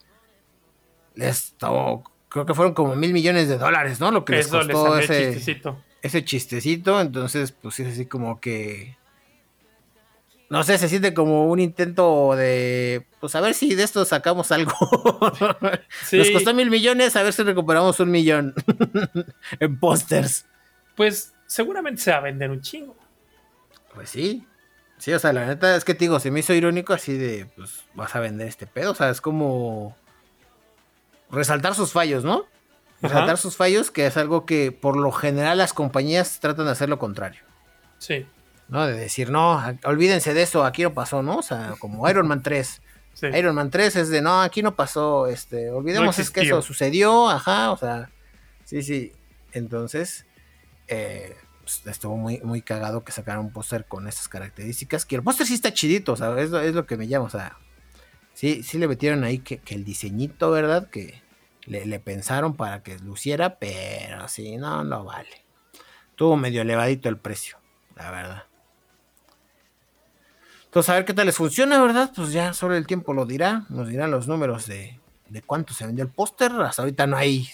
les 1.15 1.55
creo 2.29 2.47
que 2.47 2.55
fueron 2.55 2.75
como 2.75 2.97
mil 2.97 3.12
millones 3.12 3.49
de 3.49 3.59
dólares, 3.59 4.01
¿no? 4.01 4.11
Lo 4.11 4.25
que 4.25 4.35
les 4.35 4.49
costó 4.49 4.99
ese 4.99 5.33
chistecito. 5.33 5.83
ese 6.03 6.25
chistecito. 6.25 7.01
Entonces, 7.01 7.53
pues 7.53 7.81
es 7.81 7.95
así 7.95 8.07
como 8.07 8.41
que 8.41 8.97
no 10.49 10.62
sé, 10.62 10.79
se 10.79 10.89
siente 10.89 11.12
como 11.12 11.51
un 11.51 11.59
intento 11.59 12.37
de, 12.37 13.07
pues 13.21 13.35
a 13.35 13.41
ver 13.41 13.55
si 13.55 13.75
de 13.75 13.83
esto 13.83 14.05
sacamos 14.05 14.53
algo. 14.53 14.73
Nos 16.12 16.31
costó 16.31 16.55
mil 16.55 16.71
millones, 16.71 17.17
a 17.17 17.23
ver 17.25 17.33
si 17.33 17.43
recuperamos 17.43 17.99
un 17.99 18.11
millón 18.12 18.55
en 19.61 19.81
pósters. 19.81 20.47
Pues 20.95 21.35
seguramente 21.47 22.01
se 22.01 22.12
va 22.12 22.19
a 22.19 22.21
vender 22.21 22.51
un 22.51 22.61
chingo. 22.61 22.97
Pues 23.97 24.11
sí. 24.11 24.47
Sí, 24.99 25.13
o 25.13 25.19
sea, 25.19 25.33
la 25.33 25.47
neta 25.47 25.75
es 25.75 25.85
que 25.85 25.95
te 25.95 26.05
digo, 26.05 26.21
se 26.21 26.31
me 26.31 26.41
hizo 26.41 26.55
irónico 26.55 26.93
así 26.93 27.19
de, 27.19 27.47
pues 27.57 27.85
vas 27.95 28.15
a 28.15 28.21
vender 28.21 28.47
este 28.47 28.69
pedo. 28.69 28.93
O 28.93 28.95
sea, 28.95 29.11
es 29.11 29.21
como 29.21 29.97
resaltar 31.31 31.75
sus 31.75 31.91
fallos, 31.91 32.25
¿no? 32.25 32.45
Resaltar 33.03 33.37
sus 33.37 33.57
fallos, 33.57 33.91
que 33.91 34.07
es 34.07 34.17
algo 34.17 34.47
que 34.47 34.71
por 34.71 34.97
lo 34.97 35.11
general 35.11 35.59
las 35.59 35.73
compañías 35.73 36.39
tratan 36.39 36.67
de 36.67 36.73
hacer 36.73 36.89
lo 36.89 37.01
contrario. 37.01 37.43
Sí. 37.99 38.27
¿no? 38.69 38.87
De 38.87 38.95
decir, 38.95 39.31
no, 39.31 39.63
olvídense 39.85 40.35
de 40.35 40.43
eso, 40.43 40.65
aquí 40.65 40.83
no 40.83 40.95
pasó, 40.95 41.23
¿no? 41.23 41.39
O 41.39 41.43
sea, 41.43 41.75
como 41.79 42.09
Iron 42.09 42.27
Man 42.27 42.43
3. 42.43 42.83
Iron 43.35 43.55
Man 43.55 43.71
3 43.71 43.97
es 43.97 44.09
de, 44.09 44.21
no, 44.21 44.43
aquí 44.43 44.63
no 44.63 44.75
pasó, 44.75 45.27
este, 45.27 45.71
olvidemos 45.71 46.19
es 46.19 46.31
que 46.31 46.43
eso 46.43 46.63
sucedió, 46.63 47.29
ajá, 47.29 47.71
o 47.73 47.77
sea, 47.77 48.11
sí, 48.65 48.83
sí. 48.83 49.13
Entonces, 49.53 50.27
eh, 50.89 51.35
pues, 51.66 51.85
estuvo 51.88 52.16
muy, 52.16 52.38
muy 52.44 52.62
cagado 52.62 53.02
que 53.02 53.11
sacaran 53.11 53.40
un 53.40 53.50
póster 53.50 53.87
con 53.87 54.07
esas 54.07 54.29
características, 54.29 55.05
que 55.05 55.16
el 55.16 55.24
póster 55.24 55.48
sí 55.48 55.55
está 55.55 55.74
chidito, 55.74 56.12
o 56.12 56.16
sea, 56.16 56.38
es, 56.38 56.50
lo 56.50 56.87
que 56.87 56.96
me 56.96 57.09
llama, 57.09 57.24
o 57.24 57.31
sea, 57.31 57.59
sí, 58.35 58.62
sí 58.62 58.79
le 58.79 58.87
metieron 58.87 59.24
ahí 59.24 59.40
que, 59.40 59.61
el 59.66 59.85
diseñito, 59.85 60.52
¿verdad? 60.52 60.88
Que, 60.88 61.22
le, 61.64 61.98
pensaron 61.98 62.55
para 62.55 62.85
que 62.85 63.00
luciera, 63.00 63.59
pero 63.59 64.29
sí, 64.29 64.59
no, 64.59 64.85
no 64.85 65.05
vale. 65.05 65.44
Tuvo 66.14 66.37
medio 66.37 66.62
elevadito 66.62 67.09
el 67.09 67.18
precio, 67.18 67.59
la 67.96 68.12
verdad. 68.12 68.44
Entonces, 70.66 70.90
a 70.90 70.94
ver 70.94 71.05
qué 71.05 71.14
tal 71.14 71.26
les 71.26 71.37
funciona, 71.37 71.83
¿verdad? 71.83 72.12
Pues 72.14 72.31
ya 72.31 72.55
solo 72.55 72.76
el 72.76 72.87
tiempo 72.87 73.12
lo 73.12 73.26
dirá. 73.26 73.66
Nos 73.70 73.88
dirán 73.88 74.12
los 74.12 74.29
números 74.29 74.66
de, 74.66 75.00
de 75.29 75.42
cuánto 75.42 75.74
se 75.74 75.85
vendió 75.85 76.05
el 76.05 76.11
póster. 76.11 76.52
Hasta 76.52 76.83
ahorita 76.83 77.09
no 77.09 77.16
hay 77.16 77.48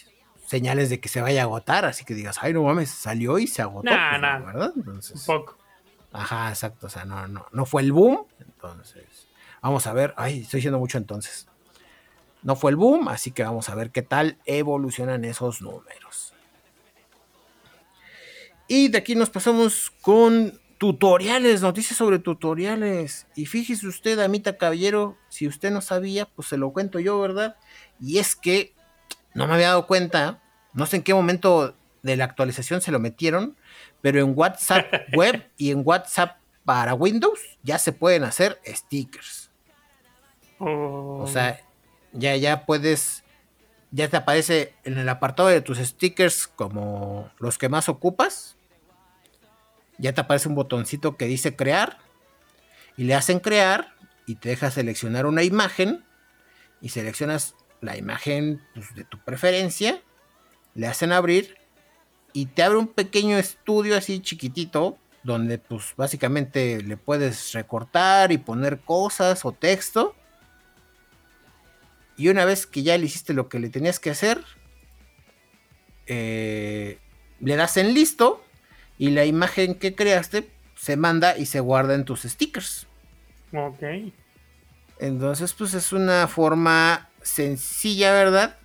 señales 0.53 0.91
de 0.91 1.01
que 1.01 1.09
se 1.09 1.23
vaya 1.23 1.41
a 1.41 1.45
agotar, 1.45 1.87
así 1.87 2.05
que 2.05 2.13
digas, 2.13 2.37
ay, 2.43 2.53
no 2.53 2.63
mames, 2.63 2.91
salió 2.91 3.39
y 3.39 3.47
se 3.47 3.63
agotó. 3.63 3.91
Nah, 3.91 4.39
pues, 4.39 4.53
¿verdad? 4.53 4.73
Entonces, 4.77 5.27
un 5.27 5.39
poco. 5.39 5.57
Ajá, 6.13 6.51
exacto. 6.51 6.89
O 6.89 6.91
sea, 6.91 7.07
no, 7.07 7.27
no, 7.27 7.47
no 7.53 7.65
fue 7.65 7.81
el 7.81 7.91
boom. 7.91 8.27
Entonces, 8.39 9.29
vamos 9.63 9.87
a 9.87 9.95
ver. 9.95 10.13
Ay, 10.19 10.43
estoy 10.43 10.59
diciendo 10.59 10.79
mucho 10.79 10.99
entonces. 10.99 11.49
No 12.43 12.55
fue 12.55 12.71
el 12.71 12.77
boom, 12.77 13.09
así 13.09 13.31
que 13.31 13.43
vamos 13.43 13.71
a 13.71 13.75
ver 13.75 13.93
qué 13.93 14.03
tal 14.03 14.37
evolucionan 14.45 15.25
esos 15.25 15.63
números. 15.63 16.35
Y 18.69 18.89
de 18.89 18.99
aquí 18.99 19.15
nos 19.15 19.31
pasamos 19.31 19.91
con 20.03 20.61
tutoriales, 20.77 21.63
noticias 21.63 21.97
sobre 21.97 22.19
tutoriales. 22.19 23.27
Y 23.37 23.47
fíjese 23.47 23.87
usted, 23.87 24.19
Amita 24.19 24.59
Caballero, 24.59 25.17
si 25.31 25.49
usted 25.49 25.71
no 25.71 25.81
sabía, 25.81 26.27
pues 26.27 26.49
se 26.49 26.59
lo 26.59 26.75
cuento 26.75 27.01
yo, 27.01 27.19
¿verdad? 27.19 27.57
Y 27.99 28.19
es 28.19 28.37
que 28.37 28.75
no 29.33 29.47
me 29.47 29.55
había 29.55 29.69
dado 29.69 29.87
cuenta, 29.87 30.42
no 30.73 30.87
sé 30.87 30.97
en 30.97 31.03
qué 31.03 31.15
momento 31.15 31.75
de 32.03 32.17
la 32.17 32.25
actualización 32.25 32.81
se 32.81 32.93
lo 32.93 32.99
metieron, 32.99 33.57
pero 34.01 34.21
en 34.21 34.33
WhatsApp 34.37 34.87
web 35.15 35.49
y 35.57 35.71
en 35.71 35.83
WhatsApp 35.85 36.39
para 36.65 36.95
Windows 36.95 37.41
ya 37.63 37.79
se 37.79 37.93
pueden 37.93 38.25
hacer 38.25 38.61
stickers. 38.67 39.51
O 40.59 41.27
sea, 41.27 41.61
ya, 42.13 42.37
ya 42.37 42.67
puedes, 42.67 43.25
ya 43.91 44.09
te 44.09 44.17
aparece 44.17 44.75
en 44.85 44.97
el 44.97 45.09
apartado 45.09 45.49
de 45.49 45.61
tus 45.61 45.79
stickers 45.79 46.47
como 46.47 47.31
los 47.39 47.59
que 47.59 47.69
más 47.69 47.89
ocupas. 47.89 48.57
Ya 49.99 50.13
te 50.13 50.21
aparece 50.21 50.49
un 50.49 50.55
botoncito 50.55 51.17
que 51.17 51.27
dice 51.27 51.57
crear 51.57 51.99
y 52.97 53.05
le 53.05 53.15
hacen 53.15 53.41
crear 53.41 53.93
y 54.27 54.37
te 54.37 54.51
deja 54.51 54.71
seleccionar 54.71 55.27
una 55.27 55.43
imagen 55.43 56.05
y 56.81 56.91
seleccionas 56.91 57.57
la 57.81 57.97
imagen 57.97 58.63
pues, 58.75 58.95
de 58.95 59.05
tu 59.05 59.19
preferencia, 59.19 60.01
le 60.75 60.87
hacen 60.87 61.13
abrir 61.13 61.57
y 62.33 62.47
te 62.47 62.63
abre 62.63 62.79
un 62.79 62.89
pequeño 62.89 63.39
estudio 63.39 63.97
así 63.97 64.21
chiquitito 64.21 64.99
donde 65.23 65.59
pues 65.59 65.95
básicamente 65.97 66.83
le 66.83 66.97
puedes 66.97 67.53
recortar 67.53 68.33
y 68.33 68.39
poner 68.39 68.81
cosas 68.81 69.45
o 69.45 69.53
texto 69.53 70.15
y 72.17 72.29
una 72.29 72.45
vez 72.45 72.67
que 72.67 72.83
ya 72.83 72.97
le 72.99 73.07
hiciste 73.07 73.33
lo 73.33 73.49
que 73.49 73.59
le 73.59 73.69
tenías 73.69 73.99
que 73.99 74.11
hacer, 74.11 74.45
eh, 76.07 76.99
le 77.41 77.57
das 77.57 77.77
en 77.77 77.95
listo 77.95 78.45
y 78.99 79.11
la 79.11 79.25
imagen 79.25 79.75
que 79.75 79.95
creaste 79.95 80.51
se 80.77 80.97
manda 80.97 81.37
y 81.37 81.47
se 81.47 81.61
guarda 81.61 81.95
en 81.95 82.05
tus 82.05 82.23
stickers. 82.23 82.87
Ok. 83.53 84.13
Entonces, 84.99 85.53
pues 85.53 85.75
es 85.75 85.93
una 85.93 86.29
forma 86.29 87.11
sencilla, 87.23 88.13
¿verdad? 88.13 88.57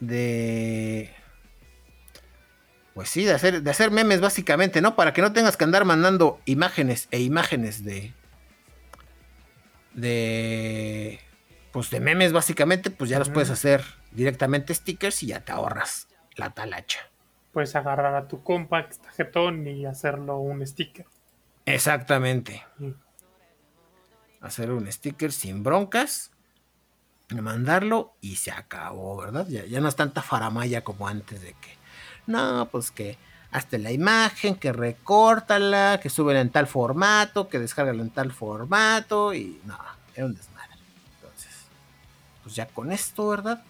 De... 0.00 1.14
Pues 2.94 3.08
sí, 3.08 3.24
de 3.24 3.32
hacer, 3.32 3.62
de 3.62 3.70
hacer 3.70 3.90
memes 3.90 4.20
básicamente, 4.20 4.80
¿no? 4.80 4.96
Para 4.96 5.12
que 5.12 5.22
no 5.22 5.32
tengas 5.32 5.56
que 5.56 5.64
andar 5.64 5.84
mandando 5.84 6.40
imágenes 6.44 7.08
e 7.10 7.20
imágenes 7.20 7.84
de... 7.84 8.12
De 9.94 11.20
pues 11.72 11.90
de 11.90 12.00
memes 12.00 12.32
básicamente, 12.32 12.90
pues 12.90 13.10
ya 13.10 13.18
los 13.18 13.30
puedes 13.30 13.50
hacer 13.50 13.84
directamente 14.10 14.74
stickers 14.74 15.22
y 15.22 15.28
ya 15.28 15.44
te 15.44 15.52
ahorras 15.52 16.08
la 16.36 16.50
talacha. 16.50 17.00
Puedes 17.52 17.74
agarrar 17.76 18.14
a 18.14 18.28
tu 18.28 18.42
compa 18.42 18.86
que 18.86 18.92
está 18.92 19.10
jetón 19.10 19.66
y 19.66 19.86
hacerlo 19.86 20.38
un 20.38 20.66
sticker. 20.66 21.06
Exactamente. 21.66 22.64
Hacer 24.40 24.72
un 24.72 24.90
sticker 24.90 25.32
sin 25.32 25.62
broncas, 25.62 26.29
mandarlo 27.34 28.14
y 28.20 28.36
se 28.36 28.50
acabó, 28.50 29.16
¿verdad? 29.16 29.46
Ya, 29.48 29.80
no 29.80 29.88
es 29.88 29.96
tanta 29.96 30.22
faramaya 30.22 30.82
como 30.82 31.08
antes 31.08 31.40
de 31.40 31.54
que, 31.54 31.76
no, 32.26 32.68
pues 32.70 32.90
que 32.90 33.18
hazte 33.52 33.78
la 33.78 33.92
imagen, 33.92 34.54
que 34.54 34.72
recórtala, 34.72 36.00
que 36.02 36.10
súbela 36.10 36.40
en 36.40 36.50
tal 36.50 36.66
formato, 36.66 37.48
que 37.48 37.58
descárgala 37.58 38.02
en 38.02 38.10
tal 38.10 38.32
formato 38.32 39.34
y 39.34 39.60
no, 39.64 39.78
era 40.14 40.26
un 40.26 40.36
pues 42.42 42.54
ya 42.56 42.66
con 42.66 42.90
esto, 42.90 43.28
¿verdad? 43.28 43.62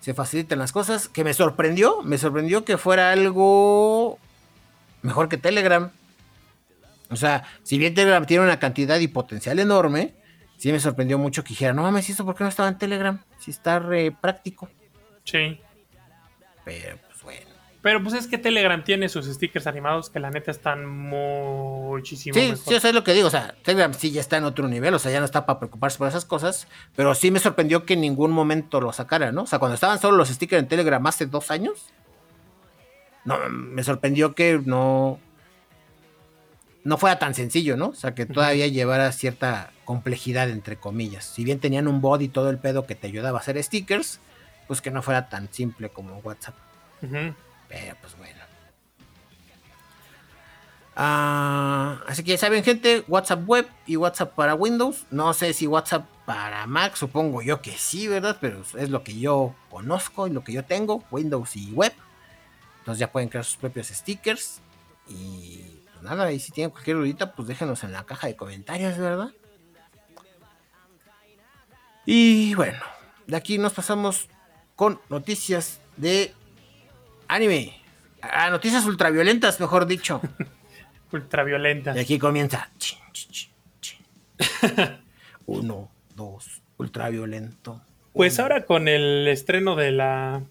Se 0.00 0.14
facilitan 0.14 0.58
las 0.58 0.72
cosas. 0.72 1.08
Que 1.08 1.24
me 1.24 1.34
sorprendió, 1.34 2.02
me 2.02 2.18
sorprendió 2.18 2.64
que 2.64 2.78
fuera 2.78 3.12
algo 3.12 4.18
mejor 5.02 5.28
que 5.28 5.36
Telegram. 5.36 5.90
O 7.10 7.16
sea, 7.16 7.44
si 7.64 7.78
bien 7.78 7.94
Telegram 7.94 8.24
tiene 8.26 8.44
una 8.44 8.58
cantidad 8.58 8.98
y 9.00 9.08
potencial 9.08 9.58
enorme, 9.58 10.14
sí 10.60 10.70
me 10.70 10.78
sorprendió 10.78 11.18
mucho 11.18 11.42
que 11.42 11.50
dijera, 11.50 11.72
no 11.72 11.82
mames, 11.82 12.08
¿eso 12.08 12.24
por 12.24 12.36
qué 12.36 12.44
no 12.44 12.48
estaba 12.48 12.68
en 12.68 12.78
Telegram? 12.78 13.20
Si 13.38 13.50
está 13.50 13.78
re 13.78 14.12
práctico. 14.12 14.68
Sí. 15.24 15.60
Pero 16.64 17.00
pero 17.82 18.02
pues 18.02 18.14
es 18.14 18.26
que 18.26 18.36
Telegram 18.36 18.84
tiene 18.84 19.08
sus 19.08 19.26
stickers 19.26 19.66
animados 19.66 20.10
que 20.10 20.20
la 20.20 20.30
neta 20.30 20.50
están 20.50 20.86
muchísimo 20.86 22.34
sí, 22.34 22.52
Sí, 22.54 22.74
eso 22.74 22.88
es 22.88 22.94
lo 22.94 23.02
que 23.04 23.14
digo. 23.14 23.28
O 23.28 23.30
sea, 23.30 23.54
Telegram 23.62 23.94
sí 23.94 24.10
ya 24.10 24.20
está 24.20 24.36
en 24.36 24.44
otro 24.44 24.68
nivel. 24.68 24.92
O 24.92 24.98
sea, 24.98 25.10
ya 25.10 25.18
no 25.18 25.24
está 25.24 25.46
para 25.46 25.60
preocuparse 25.60 25.96
por 25.96 26.06
esas 26.06 26.26
cosas. 26.26 26.68
Pero 26.94 27.14
sí 27.14 27.30
me 27.30 27.38
sorprendió 27.38 27.86
que 27.86 27.94
en 27.94 28.02
ningún 28.02 28.32
momento 28.32 28.82
lo 28.82 28.92
sacara, 28.92 29.32
¿no? 29.32 29.42
O 29.42 29.46
sea, 29.46 29.58
cuando 29.58 29.74
estaban 29.74 29.98
solo 29.98 30.18
los 30.18 30.28
stickers 30.28 30.62
en 30.62 30.68
Telegram 30.68 31.04
hace 31.06 31.24
dos 31.24 31.50
años. 31.50 31.86
No, 33.24 33.38
me 33.48 33.82
sorprendió 33.82 34.34
que 34.34 34.60
no. 34.62 35.18
No 36.82 36.96
fuera 36.96 37.18
tan 37.18 37.34
sencillo, 37.34 37.76
¿no? 37.76 37.88
O 37.88 37.94
sea, 37.94 38.14
que 38.14 38.26
todavía 38.26 38.66
llevara 38.66 39.12
cierta 39.12 39.70
complejidad, 39.84 40.48
entre 40.48 40.76
comillas. 40.76 41.24
Si 41.24 41.44
bien 41.44 41.60
tenían 41.60 41.88
un 41.88 42.00
bot 42.00 42.22
y 42.22 42.28
todo 42.28 42.48
el 42.48 42.58
pedo 42.58 42.86
que 42.86 42.94
te 42.94 43.06
ayudaba 43.06 43.38
a 43.38 43.40
hacer 43.42 43.62
stickers, 43.62 44.20
pues 44.66 44.80
que 44.80 44.90
no 44.90 45.02
fuera 45.02 45.28
tan 45.28 45.52
simple 45.52 45.90
como 45.90 46.18
WhatsApp. 46.18 46.54
Pero 47.00 47.96
pues 48.00 48.16
bueno. 48.16 48.40
Ah, 50.96 52.02
así 52.06 52.22
que 52.22 52.32
ya 52.32 52.38
saben, 52.38 52.62
gente, 52.62 53.04
WhatsApp 53.08 53.46
web 53.46 53.66
y 53.86 53.96
WhatsApp 53.96 54.34
para 54.34 54.54
Windows. 54.54 55.06
No 55.10 55.32
sé 55.34 55.52
si 55.52 55.66
WhatsApp 55.66 56.06
para 56.24 56.66
Mac, 56.66 56.94
supongo 56.96 57.42
yo 57.42 57.60
que 57.60 57.72
sí, 57.72 58.06
¿verdad? 58.06 58.36
Pero 58.40 58.62
es 58.78 58.90
lo 58.90 59.02
que 59.02 59.18
yo 59.18 59.54
conozco 59.70 60.26
y 60.26 60.30
lo 60.30 60.44
que 60.44 60.52
yo 60.52 60.64
tengo, 60.64 61.02
Windows 61.10 61.56
y 61.56 61.72
web. 61.72 61.92
Entonces 62.78 63.00
ya 63.00 63.10
pueden 63.10 63.28
crear 63.28 63.44
sus 63.44 63.56
propios 63.56 63.88
stickers. 63.88 64.60
Y 65.08 65.79
pues 66.00 66.10
nada, 66.10 66.32
y 66.32 66.40
si 66.40 66.50
tienen 66.50 66.70
cualquier 66.70 66.96
dudita, 66.96 67.32
pues 67.34 67.46
déjenos 67.46 67.84
en 67.84 67.92
la 67.92 68.04
caja 68.04 68.26
de 68.26 68.34
comentarios, 68.34 68.96
¿verdad? 68.96 69.32
Y 72.06 72.54
bueno, 72.54 72.78
de 73.26 73.36
aquí 73.36 73.58
nos 73.58 73.74
pasamos 73.74 74.28
con 74.76 74.98
noticias 75.10 75.80
de 75.98 76.32
Anime. 77.28 77.74
Ah, 78.22 78.48
noticias 78.48 78.86
ultraviolentas, 78.86 79.60
mejor 79.60 79.86
dicho. 79.86 80.22
ultraviolentas. 81.12 81.94
Y 81.96 82.00
aquí 82.00 82.18
comienza. 82.18 82.70
Uno, 85.46 85.90
dos, 86.16 86.62
ultraviolento. 86.78 87.82
Pues 88.14 88.40
ahora 88.40 88.64
con 88.64 88.88
el 88.88 89.28
estreno 89.28 89.76
de 89.76 89.92
la. 89.92 90.42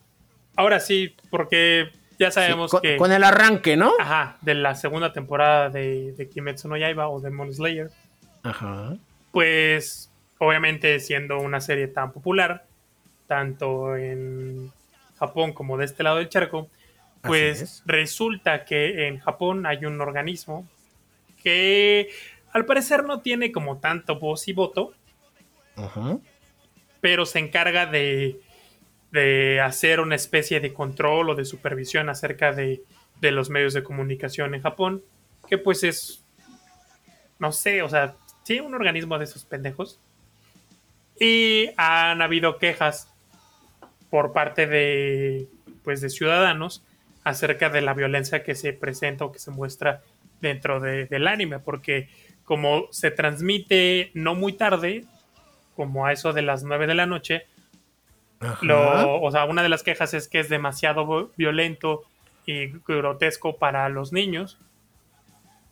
Ahora 0.55 0.79
sí, 0.79 1.15
porque 1.31 1.89
ya 2.19 2.31
sabemos 2.31 2.69
con, 2.69 2.81
que. 2.81 2.97
Con 2.97 3.11
el 3.11 3.23
arranque, 3.23 3.77
¿no? 3.77 3.93
Ajá, 3.99 4.37
de 4.41 4.53
la 4.53 4.75
segunda 4.75 5.13
temporada 5.13 5.69
de, 5.69 6.11
de 6.11 6.29
Kimetsu 6.29 6.67
no 6.67 6.77
Yaiba 6.77 7.09
o 7.09 7.19
Demon 7.21 7.51
Slayer. 7.53 7.89
Ajá. 8.43 8.95
Pues, 9.31 10.11
obviamente, 10.37 10.99
siendo 10.99 11.39
una 11.39 11.61
serie 11.61 11.87
tan 11.87 12.11
popular, 12.11 12.65
tanto 13.25 13.95
en 13.95 14.71
Japón 15.17 15.53
como 15.53 15.77
de 15.77 15.85
este 15.85 16.03
lado 16.03 16.17
del 16.17 16.29
charco, 16.29 16.69
pues 17.21 17.83
resulta 17.85 18.65
que 18.65 19.07
en 19.07 19.19
Japón 19.19 19.65
hay 19.65 19.85
un 19.85 19.99
organismo 19.99 20.67
que 21.43 22.09
al 22.51 22.65
parecer 22.65 23.03
no 23.03 23.21
tiene 23.21 23.51
como 23.51 23.77
tanto 23.77 24.19
voz 24.19 24.47
y 24.47 24.53
voto, 24.53 24.93
pero 27.01 27.25
se 27.25 27.39
encarga 27.39 27.85
de, 27.85 28.39
de, 29.11 29.61
hacer 29.61 29.99
una 29.99 30.15
especie 30.15 30.59
de 30.59 30.73
control 30.73 31.29
o 31.29 31.35
de 31.35 31.45
supervisión 31.45 32.09
acerca 32.09 32.51
de, 32.51 32.81
de 33.21 33.31
los 33.31 33.49
medios 33.49 33.73
de 33.73 33.83
comunicación 33.83 34.55
en 34.55 34.61
Japón, 34.61 35.03
que 35.47 35.57
pues 35.57 35.83
es, 35.83 36.25
no 37.39 37.51
sé, 37.51 37.81
o 37.81 37.89
sea, 37.89 38.15
sí, 38.43 38.59
un 38.59 38.73
organismo 38.73 39.17
de 39.17 39.25
esos 39.25 39.45
pendejos. 39.45 39.99
Y 41.19 41.71
han 41.75 42.21
habido 42.21 42.57
quejas 42.57 43.13
por 44.09 44.33
parte 44.33 44.67
de, 44.67 45.47
pues, 45.83 46.01
de 46.01 46.09
ciudadanos 46.09 46.83
acerca 47.23 47.69
de 47.69 47.81
la 47.81 47.93
violencia 47.93 48.43
que 48.43 48.55
se 48.55 48.73
presenta 48.73 49.25
o 49.25 49.31
que 49.31 49.39
se 49.39 49.51
muestra 49.51 50.01
dentro 50.41 50.79
del 50.79 51.27
anime, 51.27 51.59
porque 51.59 52.09
como 52.43 52.87
se 52.91 53.11
transmite 53.11 54.11
no 54.13 54.33
muy 54.35 54.53
tarde, 54.53 55.05
como 55.75 56.05
a 56.05 56.13
eso 56.13 56.33
de 56.33 56.41
las 56.41 56.63
9 56.63 56.87
de 56.87 56.95
la 56.95 57.05
noche, 57.05 57.45
Lo, 58.61 59.21
o 59.21 59.31
sea, 59.31 59.45
una 59.45 59.63
de 59.63 59.69
las 59.69 59.83
quejas 59.83 60.13
es 60.13 60.27
que 60.27 60.39
es 60.39 60.49
demasiado 60.49 61.31
violento 61.35 62.03
y 62.45 62.67
grotesco 62.87 63.57
para 63.57 63.89
los 63.89 64.13
niños. 64.13 64.57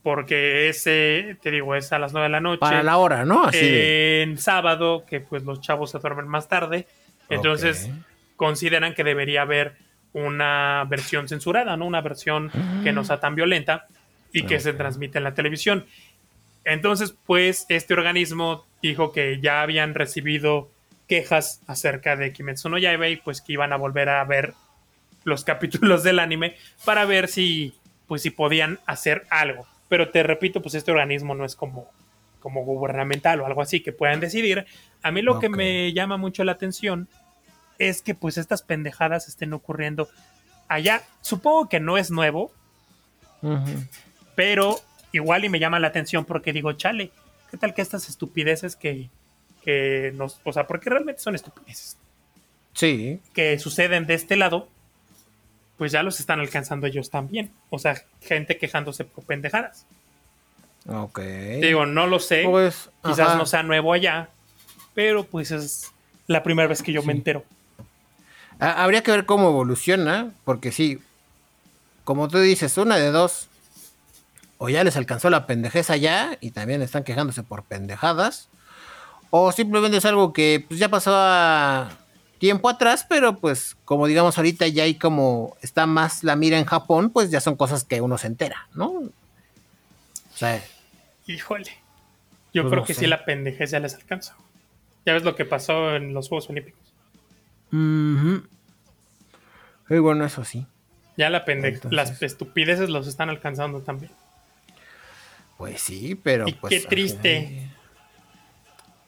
Porque 0.03 0.70
ese, 0.70 1.38
te 1.41 1.51
digo, 1.51 1.76
es 1.76 1.91
a 1.91 1.99
las 1.99 2.13
9 2.13 2.26
de 2.26 2.32
la 2.32 2.39
noche. 2.39 2.59
Para 2.59 2.84
la 2.84 2.97
hora, 2.97 3.26
¿no? 3.26 3.43
Así 3.45 3.59
en 3.61 4.38
sábado, 4.38 5.05
que 5.05 5.20
pues 5.20 5.43
los 5.43 5.59
chavos 5.59 5.91
se 5.91 5.99
duermen 5.99 6.28
más 6.28 6.47
tarde. 6.47 6.88
Entonces 7.30 7.89
consideran 8.38 8.93
que 8.93 9.03
debería 9.03 9.41
haber 9.41 9.76
una 10.13 10.86
versión 10.88 11.28
censurada, 11.28 11.76
¿no? 11.76 11.86
Una 11.86 12.01
versión 12.01 12.51
que 12.84 12.93
no 12.93 13.03
sea 13.03 13.20
tan 13.20 13.36
violenta 13.36 13.88
y 14.32 14.43
que 14.43 14.59
se 14.59 14.74
transmite 14.74 15.18
en 15.18 15.24
la 15.26 15.34
televisión. 15.34 15.86
Entonces, 16.63 17.15
pues, 17.26 17.65
este 17.70 17.93
organismo 17.93 18.65
dijo 18.82 19.11
que 19.11 19.39
ya 19.41 19.61
habían 19.61 19.93
recibido 19.93 20.70
quejas 21.08 21.62
acerca 21.68 22.16
de 22.16 22.34
Kimetsu 22.34 22.70
no 22.70 22.78
Yaiba 22.78 23.08
y 23.08 23.18
pues 23.18 23.41
que 23.41 23.53
iban 23.53 23.74
a 23.74 23.78
volver 23.78 24.10
a 24.10 24.24
ver 24.24 24.53
los 25.24 25.43
capítulos 25.43 26.03
del 26.03 26.20
anime 26.20 26.55
para 26.86 27.05
ver 27.05 27.28
si 27.28 27.74
pues 28.08 28.22
si 28.22 28.30
podían 28.30 28.80
hacer 28.86 29.26
algo. 29.30 29.68
Pero 29.89 30.10
te 30.10 30.24
repito, 30.24 30.62
pues 30.62 30.76
este 30.76 30.91
organismo 30.91 31.36
no 31.36 31.45
es 31.45 31.55
como 31.55 31.89
como 32.39 32.64
gubernamental 32.64 33.41
o 33.41 33.45
algo 33.45 33.62
así 33.62 33.82
que 33.82 33.91
puedan 33.91 34.20
decidir. 34.20 34.66
A 35.01 35.12
mí 35.12 35.22
lo 35.22 35.39
que 35.39 35.49
me 35.49 35.91
llama 35.91 36.18
mucho 36.18 36.43
la 36.43 36.53
atención 36.53 37.10
es 37.80 38.01
que 38.01 38.16
pues 38.16 38.38
estas 38.38 38.62
pendejadas 38.62 39.28
estén 39.28 39.53
ocurriendo 39.53 40.08
allá. 40.68 41.01
Supongo 41.22 41.68
que 41.68 41.80
no 41.80 41.97
es 41.97 42.12
nuevo, 42.12 42.51
pero 44.36 44.80
igual 45.12 45.45
y 45.45 45.49
me 45.49 45.60
llama 45.60 45.80
la 45.80 45.88
atención 45.88 46.26
porque 46.26 46.53
digo, 46.53 46.72
chale, 46.74 47.12
¿qué 47.51 47.58
tal 47.58 47.74
que 47.74 47.82
estas 47.82 48.08
estupideces 48.08 48.76
que, 48.76 49.10
que 49.68 50.13
nos, 50.15 50.39
o 50.45 50.53
sea, 50.53 50.65
porque 50.65 50.89
realmente 50.89 51.22
son 51.22 51.36
estupideces. 51.36 51.97
Sí. 52.72 53.20
Que 53.34 53.59
suceden 53.59 54.07
de 54.07 54.13
este 54.13 54.38
lado, 54.38 54.70
pues 55.78 55.91
ya 55.91 56.03
los 56.03 56.22
están 56.22 56.39
alcanzando 56.39 56.88
ellos 56.88 57.09
también. 57.09 57.51
O 57.70 57.78
sea, 57.78 58.01
gente 58.22 58.57
quejándose 58.57 59.03
por 59.03 59.26
pendejadas. 59.26 59.86
Ok. 60.88 61.20
Digo, 61.59 61.86
no 61.86 62.07
lo 62.07 62.20
sé. 62.20 62.45
Pues, 62.45 62.89
quizás 63.03 63.36
no 63.36 63.45
sea 63.45 63.61
nuevo 63.61 63.91
allá, 63.91 64.30
pero 64.93 65.26
pues 65.26 65.51
es 65.51 65.91
la 66.28 66.43
primera 66.43 66.70
vez 66.70 66.82
que 66.82 66.93
yo 66.93 67.03
me 67.03 67.11
entero. 67.11 67.43
Habría 68.59 69.03
que 69.03 69.11
ver 69.11 69.26
cómo 69.26 69.49
evoluciona, 69.49 70.32
porque 70.45 70.72
sí, 70.72 70.99
como 72.05 72.30
tú 72.30 72.39
dices, 72.39 72.78
una 72.78 72.95
de 72.95 73.11
dos, 73.11 73.49
o 74.59 74.70
ya 74.70 74.86
les 74.86 74.95
alcanzó 74.95 75.30
la 75.30 75.45
pendejeza 75.45 75.97
ya 75.97 76.38
y 76.39 76.51
también 76.51 76.82
están 76.82 77.03
quejándose 77.03 77.43
por 77.43 77.63
pendejadas, 77.63 78.47
o 79.30 79.51
simplemente 79.51 79.97
es 79.97 80.05
algo 80.05 80.34
que 80.34 80.65
pues, 80.67 80.80
ya 80.80 80.89
pasaba 80.89 81.91
tiempo 82.39 82.69
atrás, 82.69 83.05
pero 83.07 83.38
pues 83.38 83.75
como 83.86 84.07
digamos 84.07 84.38
ahorita 84.38 84.67
ya 84.67 84.84
hay 84.84 84.95
como 84.95 85.57
está 85.61 85.86
más 85.86 86.23
la 86.23 86.36
mira 86.36 86.59
en 86.59 86.65
Japón, 86.65 87.09
pues 87.09 87.32
ya 87.32 87.41
son 87.41 87.55
cosas 87.55 87.84
que 87.84 88.01
uno 88.01 88.17
se 88.17 88.28
entera, 88.28 88.67
¿no? 88.73 88.88
O 88.89 89.11
sea, 90.36 90.63
híjole. 91.25 91.71
Yo 92.53 92.63
pues, 92.63 92.71
creo 92.71 92.86
que 92.86 92.93
sí 92.93 93.07
la 93.07 93.25
pendejez 93.25 93.71
ya 93.71 93.80
les 93.80 93.93
alcanza. 93.95 94.36
Ya 95.05 95.13
ves 95.13 95.23
lo 95.23 95.36
que 95.36 95.45
pasó 95.45 95.95
en 95.95 96.13
los 96.13 96.28
Juegos 96.28 96.49
Olímpicos. 96.49 96.82
Uh 97.71 98.41
Y 99.89 99.97
bueno, 99.99 100.25
eso 100.25 100.43
sí. 100.43 100.65
Ya 101.17 101.30
la 101.30 101.45
pendeja, 101.45 101.89
las 101.91 102.21
estupideces 102.21 102.89
los 102.89 103.07
están 103.07 103.30
alcanzando 103.30 103.82
también. 103.82 104.11
Pues 105.57 105.82
sí, 105.82 106.15
pero 106.15 106.45
pues. 106.61 106.71
Qué 106.71 106.88
triste. 106.88 107.69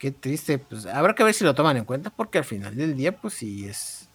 Qué 0.00 0.10
triste. 0.10 0.58
Pues 0.58 0.86
habrá 0.86 1.14
que 1.14 1.22
ver 1.22 1.34
si 1.34 1.44
lo 1.44 1.54
toman 1.54 1.76
en 1.76 1.84
cuenta, 1.84 2.08
porque 2.08 2.38
al 2.38 2.44
final 2.44 2.74
del 2.74 2.96
día, 2.96 3.12
pues 3.12 3.34
sí 3.34 3.68
es. 3.68 4.08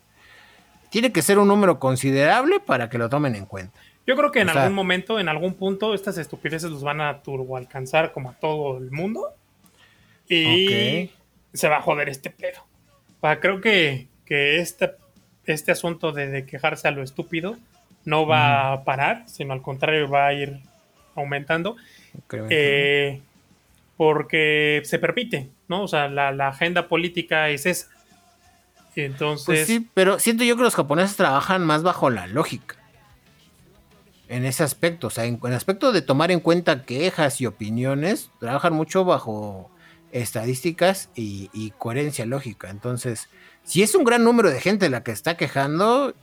Tiene 0.90 1.12
que 1.12 1.22
ser 1.22 1.38
un 1.38 1.48
número 1.48 1.80
considerable 1.80 2.60
para 2.60 2.90
que 2.90 2.98
lo 2.98 3.08
tomen 3.08 3.36
en 3.36 3.46
cuenta. 3.46 3.80
Yo 4.08 4.16
creo 4.16 4.32
que 4.32 4.40
en 4.40 4.50
algún 4.50 4.74
momento, 4.74 5.20
en 5.20 5.30
algún 5.30 5.54
punto, 5.54 5.94
estas 5.94 6.18
estupideces 6.18 6.72
los 6.72 6.82
van 6.82 7.02
a 7.02 7.22
turbo 7.22 7.56
alcanzar 7.56 8.14
como 8.14 8.32
a 8.32 8.34
todo 8.34 8.80
el 8.80 8.90
mundo. 8.90 9.30
Y 10.28 11.12
se 11.54 11.70
va 11.70 11.78
a 11.78 11.82
joder 11.82 12.10
este 12.10 12.32
pedo. 12.32 12.66
creo 13.40 13.62
que, 13.62 14.08
que 14.26 14.58
este, 14.58 14.96
este 15.46 15.72
asunto 15.72 16.12
de, 16.12 16.48
quejarse 16.48 16.88
a 16.88 16.92
lo 16.92 17.04
estúpido 17.04 17.58
no 18.06 18.26
va 18.26 18.74
a 18.74 18.84
parar, 18.84 19.24
sino 19.28 19.54
al 19.54 19.62
contrario 19.62 20.10
va 20.10 20.28
a 20.28 20.34
ir 20.34 20.62
aumentando. 21.14 21.76
Eh, 22.50 23.22
porque 23.98 24.82
se 24.86 25.00
permite, 25.00 25.52
¿no? 25.68 25.84
O 25.84 25.88
sea, 25.88 26.08
la, 26.08 26.48
agenda 26.48 26.88
política 26.88 27.50
es 27.50 27.66
esa. 27.66 27.88
Entonces. 28.96 29.46
Pues 29.46 29.68
sí, 29.68 29.90
pero 29.94 30.20
siento 30.20 30.44
yo 30.44 30.56
que 30.56 30.64
los 30.64 30.76
japoneses 30.76 31.18
trabajan 31.18 31.66
más 31.66 31.84
bajo 31.84 32.10
la 32.10 32.28
lógica. 32.28 32.78
En 34.28 34.46
ese 34.46 34.64
aspecto, 34.64 35.08
o 35.08 35.10
sea, 35.10 35.26
en, 35.26 35.40
el 35.44 35.54
aspecto 35.54 35.92
de 35.92 36.02
tomar 36.02 36.32
en 36.32 36.40
cuenta 36.40 36.84
quejas 36.86 37.40
y 37.42 37.46
opiniones, 37.46 38.32
trabajan 38.40 38.74
mucho 38.74 39.06
bajo 39.06 39.70
estadísticas 40.12 41.10
y, 41.14 41.50
y, 41.54 41.72
coherencia 41.72 42.26
lógica. 42.26 42.70
Entonces, 42.70 43.30
si 43.64 43.84
es 43.84 43.94
un 43.96 44.04
gran 44.04 44.24
número 44.24 44.50
de 44.50 44.62
gente 44.62 44.90
la 44.90 45.04
que 45.04 45.12
está 45.12 45.36
quejando, 45.36 46.16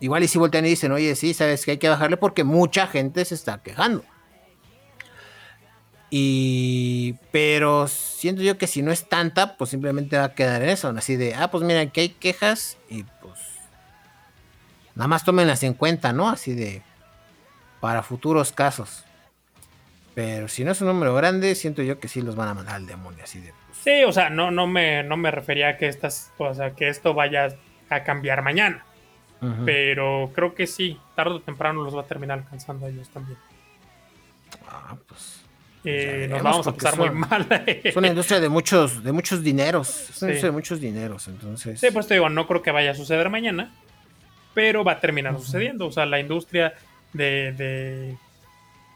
igual 0.00 0.24
y 0.24 0.28
si 0.28 0.38
voltean 0.38 0.64
y 0.66 0.70
dicen, 0.70 0.90
oye, 0.90 1.14
sí, 1.14 1.34
sabes 1.34 1.64
que 1.64 1.72
hay 1.72 1.78
que 1.78 1.88
bajarle 1.88 2.16
porque 2.16 2.44
mucha 2.44 2.86
gente 2.86 3.24
se 3.24 3.34
está 3.34 3.62
quejando. 3.62 4.04
Y, 6.16 7.16
pero 7.32 7.88
siento 7.88 8.42
yo 8.42 8.56
que 8.56 8.68
si 8.68 8.82
no 8.82 8.92
es 8.92 9.08
tanta, 9.08 9.56
pues 9.56 9.70
simplemente 9.70 10.16
va 10.16 10.26
a 10.26 10.34
quedar 10.34 10.62
en 10.62 10.68
eso, 10.68 10.88
así 10.96 11.16
de, 11.16 11.34
ah, 11.34 11.50
pues 11.50 11.64
mira, 11.64 11.80
aquí 11.80 12.02
hay 12.02 12.08
quejas 12.10 12.78
y 12.88 13.02
pues 13.02 13.40
nada 14.94 15.08
más 15.08 15.24
tómenlas 15.24 15.64
en 15.64 15.74
cuenta, 15.74 16.12
¿no? 16.12 16.30
Así 16.30 16.54
de, 16.54 16.82
para 17.80 18.04
futuros 18.04 18.52
casos. 18.52 19.02
Pero 20.14 20.46
si 20.46 20.62
no 20.62 20.70
es 20.70 20.80
un 20.82 20.86
número 20.86 21.16
grande, 21.16 21.56
siento 21.56 21.82
yo 21.82 21.98
que 21.98 22.06
sí 22.06 22.22
los 22.22 22.36
van 22.36 22.46
a 22.46 22.54
mandar 22.54 22.76
al 22.76 22.86
demonio, 22.86 23.24
así 23.24 23.40
de. 23.40 23.52
Pues. 23.66 23.78
Sí, 23.82 24.04
o 24.04 24.12
sea, 24.12 24.30
no, 24.30 24.52
no, 24.52 24.68
me, 24.68 25.02
no 25.02 25.16
me 25.16 25.32
refería 25.32 25.70
a 25.70 25.76
que 25.78 25.88
estas, 25.88 26.30
o 26.38 26.54
sea, 26.54 26.76
que 26.76 26.90
esto 26.90 27.14
vaya 27.14 27.56
a 27.90 28.04
cambiar 28.04 28.42
mañana. 28.42 28.84
Pero 29.66 30.30
creo 30.32 30.54
que 30.54 30.68
sí, 30.68 30.96
tarde 31.16 31.34
o 31.34 31.40
temprano 31.40 31.82
los 31.82 31.94
va 31.94 32.02
a 32.02 32.06
terminar 32.06 32.38
alcanzando 32.38 32.86
a 32.86 32.88
ellos 32.88 33.10
también. 33.10 33.36
Ah, 34.66 34.96
pues 35.06 35.43
eh, 35.84 36.28
nos 36.30 36.42
vamos 36.42 36.66
a 36.66 36.72
pasar 36.72 36.98
muy 36.98 37.10
mal. 37.10 37.46
es 37.66 37.94
una 37.94 38.08
industria 38.08 38.40
de 38.40 38.48
muchos, 38.48 39.04
de 39.04 39.12
muchos 39.12 39.42
dineros. 39.42 40.10
Es 40.10 40.22
una 40.22 40.30
industria 40.30 40.50
de 40.50 40.56
muchos 40.56 40.80
dineros, 40.80 41.28
entonces. 41.28 41.80
Sí, 41.80 41.88
pues 41.92 42.06
te 42.06 42.14
digo, 42.14 42.28
no 42.28 42.46
creo 42.46 42.62
que 42.62 42.70
vaya 42.70 42.92
a 42.92 42.94
suceder 42.94 43.28
mañana, 43.28 43.74
pero 44.54 44.82
va 44.82 44.92
a 44.92 45.00
terminar 45.00 45.38
sucediendo. 45.38 45.86
O 45.86 45.92
sea, 45.92 46.06
la 46.06 46.20
industria 46.20 46.74
de, 47.12 48.16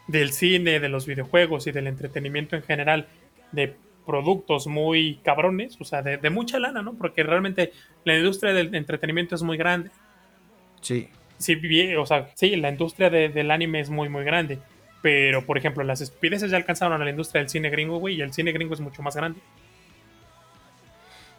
del 0.06 0.32
cine, 0.32 0.80
de 0.80 0.88
los 0.88 1.06
videojuegos 1.06 1.66
y 1.66 1.72
del 1.72 1.86
entretenimiento 1.86 2.56
en 2.56 2.62
general, 2.62 3.06
de 3.52 3.74
productos 4.06 4.66
muy 4.66 5.20
cabrones, 5.22 5.76
o 5.80 5.84
sea, 5.84 6.00
de, 6.00 6.30
mucha 6.30 6.58
lana, 6.58 6.80
¿no? 6.80 6.94
Porque 6.94 7.22
realmente 7.22 7.72
la 8.04 8.16
industria 8.16 8.54
del 8.54 8.74
entretenimiento 8.74 9.34
es 9.34 9.42
muy 9.42 9.58
grande. 9.58 9.90
Sí. 10.80 11.10
Sí, 11.36 11.56
o 11.94 12.06
sea, 12.06 12.30
sí, 12.34 12.56
la 12.56 12.70
industria 12.70 13.10
del 13.10 13.50
anime 13.50 13.80
es 13.80 13.90
muy, 13.90 14.08
muy 14.08 14.24
grande. 14.24 14.58
Pero, 15.00 15.44
por 15.44 15.58
ejemplo, 15.58 15.84
las 15.84 16.00
estupideces 16.00 16.50
ya 16.50 16.56
alcanzaron 16.56 17.00
a 17.00 17.04
la 17.04 17.10
industria 17.10 17.40
del 17.40 17.48
cine 17.48 17.70
gringo, 17.70 17.98
güey, 17.98 18.16
y 18.16 18.22
el 18.22 18.32
cine 18.32 18.52
gringo 18.52 18.74
es 18.74 18.80
mucho 18.80 19.02
más 19.02 19.14
grande. 19.14 19.40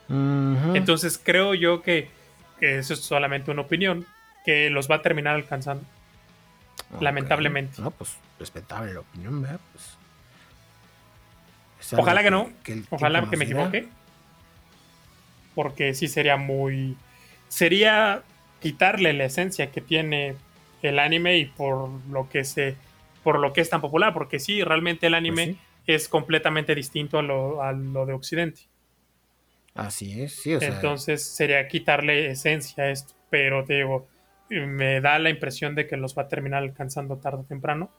Entonces 0.09 1.21
creo 1.23 1.53
yo 1.53 1.83
que, 1.83 2.09
eso 2.59 2.93
es 2.93 2.99
solamente 3.01 3.51
una 3.51 3.61
opinión, 3.61 4.05
que 4.43 4.69
los 4.69 4.89
va 4.89 4.95
a 4.95 5.01
terminar 5.01 5.35
alcanzando. 5.35 5.83
Lamentablemente. 6.99 7.79
No, 7.81 7.91
pues 7.91 8.17
respetable 8.39 8.93
la 8.93 9.01
opinión, 9.01 9.41
¿verdad? 9.41 9.59
Pues, 9.73 9.97
Ojalá 11.97 12.23
que, 12.23 12.31
no. 12.31 12.49
Ojalá 12.89 13.29
que 13.29 13.37
me 13.37 13.45
equivoque. 13.45 13.87
Porque 15.53 15.93
sí 15.93 16.07
sería 16.07 16.37
muy. 16.37 16.97
Sería 17.47 18.23
quitarle 18.61 19.13
la 19.13 19.25
esencia 19.25 19.71
que 19.71 19.81
tiene 19.81 20.35
el 20.81 20.99
anime 20.99 21.37
y 21.37 21.45
por 21.45 21.89
lo 22.09 22.29
que 22.29 22.43
se 22.43 22.75
por 23.23 23.39
lo 23.39 23.53
que 23.53 23.61
es 23.61 23.69
tan 23.69 23.81
popular, 23.81 24.13
porque 24.13 24.39
sí, 24.39 24.63
realmente 24.63 25.07
el 25.07 25.13
anime 25.13 25.45
pues 25.45 25.57
es 25.85 26.07
completamente 26.07 26.75
distinto 26.75 27.19
a 27.19 27.21
lo, 27.21 27.63
a 27.63 27.71
lo, 27.71 28.05
de 28.05 28.13
Occidente. 28.13 28.61
Así 29.75 30.21
es, 30.21 30.35
sí, 30.35 30.57
Entonces 30.59 31.23
sería 31.23 31.67
quitarle 31.67 32.31
esencia 32.31 32.85
a 32.85 32.89
esto, 32.89 33.13
pero 33.29 33.63
te 33.63 33.75
digo, 33.75 34.07
me 34.49 35.01
da 35.01 35.19
la 35.19 35.29
impresión 35.29 35.75
de 35.75 35.87
que 35.87 35.97
los 35.97 36.17
va 36.17 36.23
a 36.23 36.27
terminar 36.27 36.63
alcanzando 36.63 37.17
tarde 37.17 37.39
o 37.39 37.43
temprano. 37.43 37.89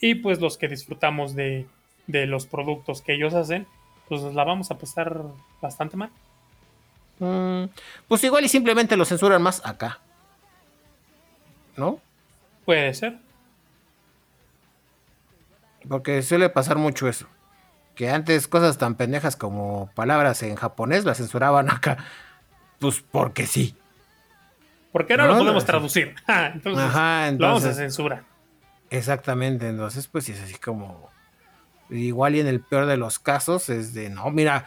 Y 0.00 0.16
pues 0.16 0.40
los 0.40 0.58
que 0.58 0.68
disfrutamos 0.68 1.34
de, 1.34 1.66
de 2.06 2.26
los 2.26 2.46
productos 2.46 3.02
que 3.02 3.14
ellos 3.14 3.34
hacen, 3.34 3.66
pues 4.08 4.22
la 4.22 4.44
vamos 4.44 4.70
a 4.70 4.78
pasar 4.78 5.22
bastante 5.60 5.96
mal. 5.96 6.10
Mm, 7.18 7.64
pues 8.08 8.22
igual 8.24 8.44
y 8.44 8.48
simplemente 8.48 8.96
lo 8.96 9.04
censuran 9.04 9.42
más 9.42 9.64
acá. 9.64 10.00
¿No? 11.76 12.00
Puede 12.64 12.92
ser. 12.94 13.18
Porque 15.88 16.22
suele 16.22 16.48
pasar 16.48 16.76
mucho 16.76 17.08
eso. 17.08 17.26
Que 17.94 18.10
antes 18.10 18.48
cosas 18.48 18.78
tan 18.78 18.94
pendejas 18.94 19.36
como 19.36 19.90
palabras 19.94 20.42
en 20.42 20.56
japonés 20.56 21.04
las 21.04 21.18
censuraban 21.18 21.70
acá. 21.70 21.98
pues 22.78 23.02
porque 23.10 23.46
sí. 23.46 23.76
Porque 24.92 25.16
no, 25.16 25.26
lo 25.26 25.38
podemos 25.38 25.64
traducir. 25.64 26.14
entonces, 26.54 26.84
Ajá, 26.84 27.28
entonces, 27.28 27.40
lo 27.40 27.46
vamos 27.46 27.64
a 27.64 27.74
censurar. 27.74 28.24
Exactamente, 28.90 29.68
entonces 29.68 30.06
pues 30.06 30.28
es 30.28 30.40
así 30.40 30.54
como 30.54 31.10
igual 31.90 32.36
y 32.36 32.40
en 32.40 32.46
el 32.46 32.60
peor 32.60 32.86
de 32.86 32.96
los 32.96 33.18
casos 33.18 33.68
es 33.68 33.94
de 33.94 34.10
no, 34.10 34.30
mira, 34.30 34.64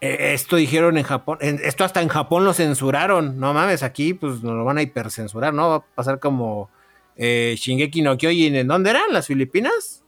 e, 0.00 0.34
esto 0.34 0.56
dijeron 0.56 0.98
en 0.98 1.04
Japón, 1.04 1.38
esto 1.40 1.84
hasta 1.84 2.02
en 2.02 2.08
Japón 2.08 2.44
lo 2.44 2.52
censuraron, 2.52 3.40
no 3.40 3.54
mames, 3.54 3.82
aquí 3.82 4.14
pues 4.14 4.42
nos 4.42 4.54
lo 4.54 4.64
van 4.64 4.78
a 4.78 4.82
hipercensurar, 4.82 5.54
¿no? 5.54 5.70
Va 5.70 5.76
a 5.76 5.80
pasar 5.80 6.18
como 6.18 6.70
eh, 7.16 7.54
Shingeki 7.56 8.02
no 8.02 8.16
Kyojin, 8.16 8.56
¿en 8.56 8.68
dónde 8.68 8.90
eran? 8.90 9.12
¿Las 9.12 9.26
Filipinas? 9.26 10.01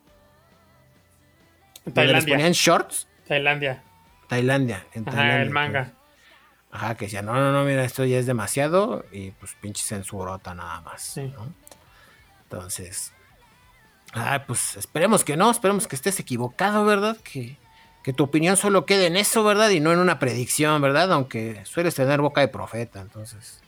Tailandia. 1.93 2.21
¿Les 2.21 2.25
ponían 2.27 2.53
shorts? 2.53 3.07
Tailandia. 3.27 3.83
Tailandia, 4.29 4.87
en 4.93 5.09
Ajá, 5.09 5.43
el 5.43 5.51
manga. 5.51 5.93
Ajá, 6.71 6.97
que 6.97 7.05
decía, 7.05 7.23
no, 7.23 7.35
no, 7.35 7.53
no, 7.53 7.65
mira, 7.65 7.85
esto 7.85 8.05
ya 8.05 8.19
es 8.19 8.27
demasiado 8.27 9.05
y 9.13 9.31
pues 9.33 9.55
pinche 9.61 9.85
censurota 9.85 10.55
nada 10.55 10.81
más. 10.81 11.19
Entonces, 12.45 13.13
ah, 14.13 14.43
pues 14.47 14.77
esperemos 14.77 15.25
que 15.25 15.37
no, 15.37 15.51
esperemos 15.51 15.87
que 15.87 15.95
estés 15.95 16.19
equivocado, 16.19 16.85
¿verdad? 16.85 17.17
Que, 17.19 17.57
que 18.03 18.13
tu 18.13 18.25
opinión 18.25 18.57
solo 18.57 18.87
quede 18.87 19.07
en 19.07 19.17
eso, 19.17 19.45
¿verdad? 19.45 19.71
Y 19.71 19.81
no 19.81 19.93
en 19.93 19.99
una 19.99 20.19
predicción, 20.19 20.83
¿verdad? 20.83 21.13
Aunque 21.13 21.65
sueles 21.65 21.95
tener 21.95 22.21
boca 22.21 22.41
de 22.41 22.49
profeta, 22.49 23.01
entonces. 23.01 23.61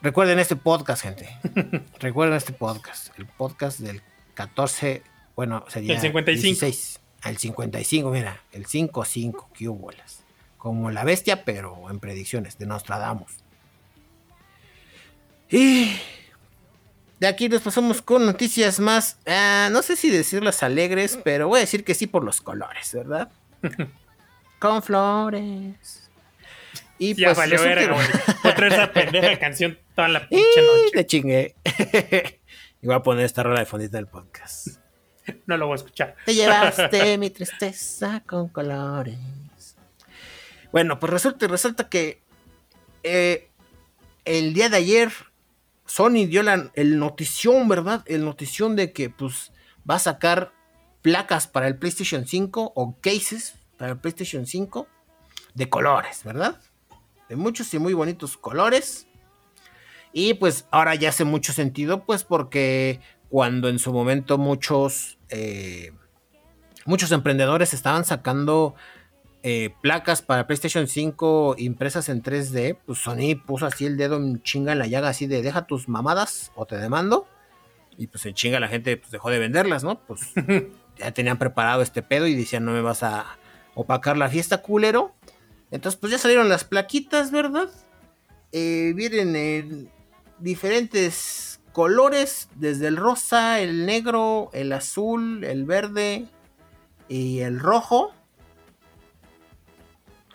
Recuerden 0.00 0.38
este 0.38 0.56
podcast, 0.56 1.02
gente. 1.02 1.28
Recuerden 2.00 2.36
este 2.36 2.52
podcast. 2.52 3.16
El 3.18 3.26
podcast 3.26 3.78
del 3.78 4.02
14, 4.34 5.02
bueno, 5.36 5.64
sería 5.68 5.94
el 5.94 6.00
55. 6.00 6.66
16, 6.66 7.00
el 7.24 7.38
55, 7.38 8.10
mira, 8.10 8.42
el 8.52 8.66
5-5, 8.66 9.46
qué 9.54 9.68
bolas 9.68 10.22
como 10.62 10.92
la 10.92 11.02
bestia, 11.02 11.44
pero 11.44 11.90
en 11.90 11.98
predicciones 11.98 12.56
de 12.56 12.66
Nostradamus. 12.66 13.32
Y 15.50 15.96
de 17.18 17.26
aquí 17.26 17.48
nos 17.48 17.62
pasamos 17.62 18.00
con 18.00 18.24
noticias 18.24 18.78
más, 18.78 19.18
ah, 19.26 19.70
no 19.72 19.82
sé 19.82 19.96
si 19.96 20.08
decirlas 20.08 20.62
alegres, 20.62 21.18
pero 21.24 21.48
voy 21.48 21.56
a 21.58 21.60
decir 21.62 21.82
que 21.82 21.94
sí 21.94 22.06
por 22.06 22.22
los 22.22 22.40
colores, 22.40 22.94
¿verdad? 22.94 23.32
con 24.60 24.84
flores. 24.84 26.08
Y 26.96 27.16
ya 27.16 27.34
pues, 27.34 27.38
valió 27.38 27.60
verga, 27.60 27.96
Otra 28.44 28.68
esa 28.68 28.92
pendeja 28.92 29.36
canción 29.40 29.76
toda 29.96 30.06
la 30.06 30.20
pinche 30.28 30.62
noche. 30.62 30.90
Te 30.92 31.06
chingué. 31.06 31.56
y 32.82 32.86
voy 32.86 32.94
a 32.94 33.02
poner 33.02 33.24
esta 33.24 33.42
rola 33.42 33.58
de 33.58 33.66
fondita 33.66 33.96
del 33.96 34.06
podcast. 34.06 34.81
No 35.46 35.56
lo 35.56 35.66
voy 35.66 35.74
a 35.74 35.76
escuchar. 35.76 36.16
Te 36.24 36.34
llevaste 36.34 37.18
mi 37.18 37.30
tristeza 37.30 38.22
con 38.26 38.48
colores. 38.48 39.18
Bueno, 40.70 40.98
pues 40.98 41.12
resulta 41.12 41.44
y 41.44 41.48
resulta 41.48 41.88
que 41.88 42.22
eh, 43.02 43.48
el 44.24 44.54
día 44.54 44.68
de 44.68 44.78
ayer 44.78 45.12
Sony 45.86 46.26
dio 46.26 46.42
la, 46.42 46.70
el 46.74 46.98
notición, 46.98 47.68
¿verdad? 47.68 48.02
El 48.06 48.24
notición 48.24 48.76
de 48.76 48.92
que 48.92 49.10
pues 49.10 49.52
va 49.88 49.96
a 49.96 49.98
sacar 49.98 50.52
placas 51.02 51.46
para 51.46 51.66
el 51.66 51.76
PlayStation 51.76 52.26
5 52.26 52.72
o 52.74 52.96
cases 53.00 53.56
para 53.76 53.92
el 53.92 53.98
PlayStation 53.98 54.46
5 54.46 54.86
de 55.54 55.68
colores, 55.68 56.24
¿verdad? 56.24 56.60
De 57.28 57.36
muchos 57.36 57.72
y 57.74 57.78
muy 57.78 57.92
bonitos 57.92 58.36
colores. 58.36 59.06
Y 60.12 60.34
pues 60.34 60.66
ahora 60.70 60.94
ya 60.94 61.08
hace 61.08 61.24
mucho 61.24 61.52
sentido, 61.52 62.04
pues 62.04 62.22
porque 62.22 63.00
cuando 63.32 63.70
en 63.70 63.78
su 63.78 63.94
momento 63.94 64.36
muchos, 64.36 65.16
eh, 65.30 65.92
muchos 66.84 67.12
emprendedores 67.12 67.72
estaban 67.72 68.04
sacando 68.04 68.74
eh, 69.42 69.74
placas 69.80 70.20
para 70.20 70.46
PlayStation 70.46 70.86
5 70.86 71.54
impresas 71.56 72.10
en 72.10 72.22
3D, 72.22 72.76
pues 72.84 72.98
Sony 72.98 73.42
puso 73.42 73.64
así 73.64 73.86
el 73.86 73.96
dedo 73.96 74.18
en 74.18 74.42
chinga 74.42 74.72
en 74.72 74.78
la 74.78 74.86
llaga, 74.86 75.08
así 75.08 75.26
de 75.26 75.40
deja 75.40 75.66
tus 75.66 75.88
mamadas 75.88 76.52
o 76.56 76.66
te 76.66 76.76
demando. 76.76 77.26
Y 77.96 78.08
pues 78.08 78.26
en 78.26 78.34
chinga 78.34 78.60
la 78.60 78.68
gente 78.68 78.98
pues, 78.98 79.10
dejó 79.10 79.30
de 79.30 79.38
venderlas, 79.38 79.82
¿no? 79.82 79.98
Pues 79.98 80.34
ya 80.98 81.12
tenían 81.12 81.38
preparado 81.38 81.80
este 81.80 82.02
pedo 82.02 82.26
y 82.26 82.34
decían 82.34 82.66
no 82.66 82.72
me 82.72 82.82
vas 82.82 83.02
a 83.02 83.38
opacar 83.74 84.18
la 84.18 84.28
fiesta, 84.28 84.60
culero. 84.60 85.14
Entonces 85.70 85.98
pues 85.98 86.12
ya 86.12 86.18
salieron 86.18 86.50
las 86.50 86.64
plaquitas, 86.64 87.30
¿verdad? 87.30 87.70
Eh, 88.52 88.92
vienen 88.94 89.36
en 89.36 89.90
diferentes 90.38 91.51
colores, 91.72 92.48
desde 92.54 92.88
el 92.88 92.96
rosa, 92.96 93.60
el 93.60 93.86
negro, 93.86 94.50
el 94.52 94.72
azul, 94.72 95.44
el 95.44 95.64
verde 95.64 96.26
y 97.08 97.40
el 97.40 97.60
rojo. 97.60 98.14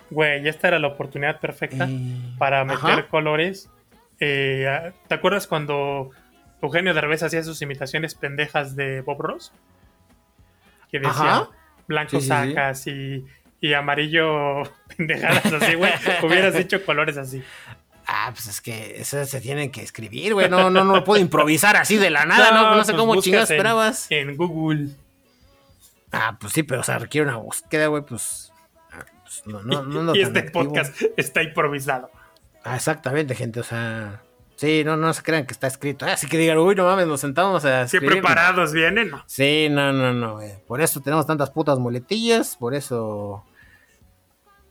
Güey, 0.09 0.47
esta 0.47 0.69
era 0.69 0.79
la 0.79 0.87
oportunidad 0.87 1.39
perfecta 1.39 1.89
para 2.37 2.63
meter 2.63 3.07
colores. 3.07 3.69
Eh, 4.19 4.91
¿Te 5.07 5.15
acuerdas 5.15 5.47
cuando 5.47 6.11
Eugenio 6.61 6.93
Derbez 6.93 7.23
hacía 7.23 7.43
sus 7.43 7.61
imitaciones 7.61 8.15
pendejas 8.15 8.75
de 8.75 9.01
Bob 9.01 9.21
Ross? 9.21 9.51
Que 10.91 10.99
decía 10.99 11.49
blanco 11.87 12.21
sacas 12.21 12.87
Y, 12.87 13.25
y, 13.59 13.73
amarillo 13.73 14.63
pendejadas 14.97 15.51
así, 15.53 15.75
güey. 15.75 15.91
Hubieras 16.23 16.55
dicho 16.55 16.83
colores 16.85 17.17
así. 17.17 17.43
Ah, 18.19 18.31
pues 18.33 18.47
es 18.47 18.61
que 18.61 18.99
eso 18.99 19.23
se 19.25 19.41
tienen 19.41 19.71
que 19.71 19.83
escribir, 19.83 20.33
güey. 20.33 20.49
No, 20.49 20.69
no, 20.69 20.83
no 20.83 20.95
lo 20.95 21.03
puedo 21.03 21.21
improvisar 21.21 21.75
así 21.75 21.97
de 21.97 22.09
la 22.09 22.25
nada, 22.25 22.51
no, 22.51 22.75
no, 22.75 22.83
sé 22.83 22.93
pues 22.93 23.01
cómo 23.01 23.21
chingados 23.21 23.51
esperabas. 23.51 24.07
En 24.09 24.35
Google. 24.35 24.89
Ah, 26.11 26.35
pues 26.39 26.53
sí, 26.53 26.63
pero 26.63 26.81
o 26.81 26.83
sea, 26.83 26.97
requiere 26.97 27.27
una 27.27 27.37
búsqueda, 27.37 27.87
güey, 27.87 28.03
pues 28.03 28.51
y 30.13 30.21
este 30.21 30.43
podcast 30.43 30.99
está 31.15 31.43
improvisado. 31.43 32.09
Ah, 32.63 32.75
exactamente, 32.75 33.35
gente. 33.35 33.59
O 33.59 33.63
sea, 33.63 34.23
sí, 34.55 34.83
no, 34.83 34.97
no 34.97 35.13
se 35.13 35.21
crean 35.21 35.45
que 35.45 35.53
está 35.53 35.67
escrito. 35.67 36.05
Así 36.05 36.27
que 36.27 36.37
digan, 36.37 36.57
uy, 36.57 36.75
no 36.75 36.85
mames, 36.85 37.07
nos 37.07 37.21
sentamos 37.21 37.65
a 37.65 37.83
escribir. 37.83 38.09
¿Sí 38.09 38.13
preparados 38.15 38.73
vienen? 38.73 39.11
No. 39.11 39.23
Sí, 39.27 39.67
no, 39.69 39.93
no, 39.93 40.13
no. 40.13 40.39
Por 40.65 40.81
eso 40.81 41.01
tenemos 41.01 41.27
tantas 41.27 41.51
putas 41.51 41.79
muletillas, 41.79 42.57
por 42.57 42.73
eso 42.73 43.43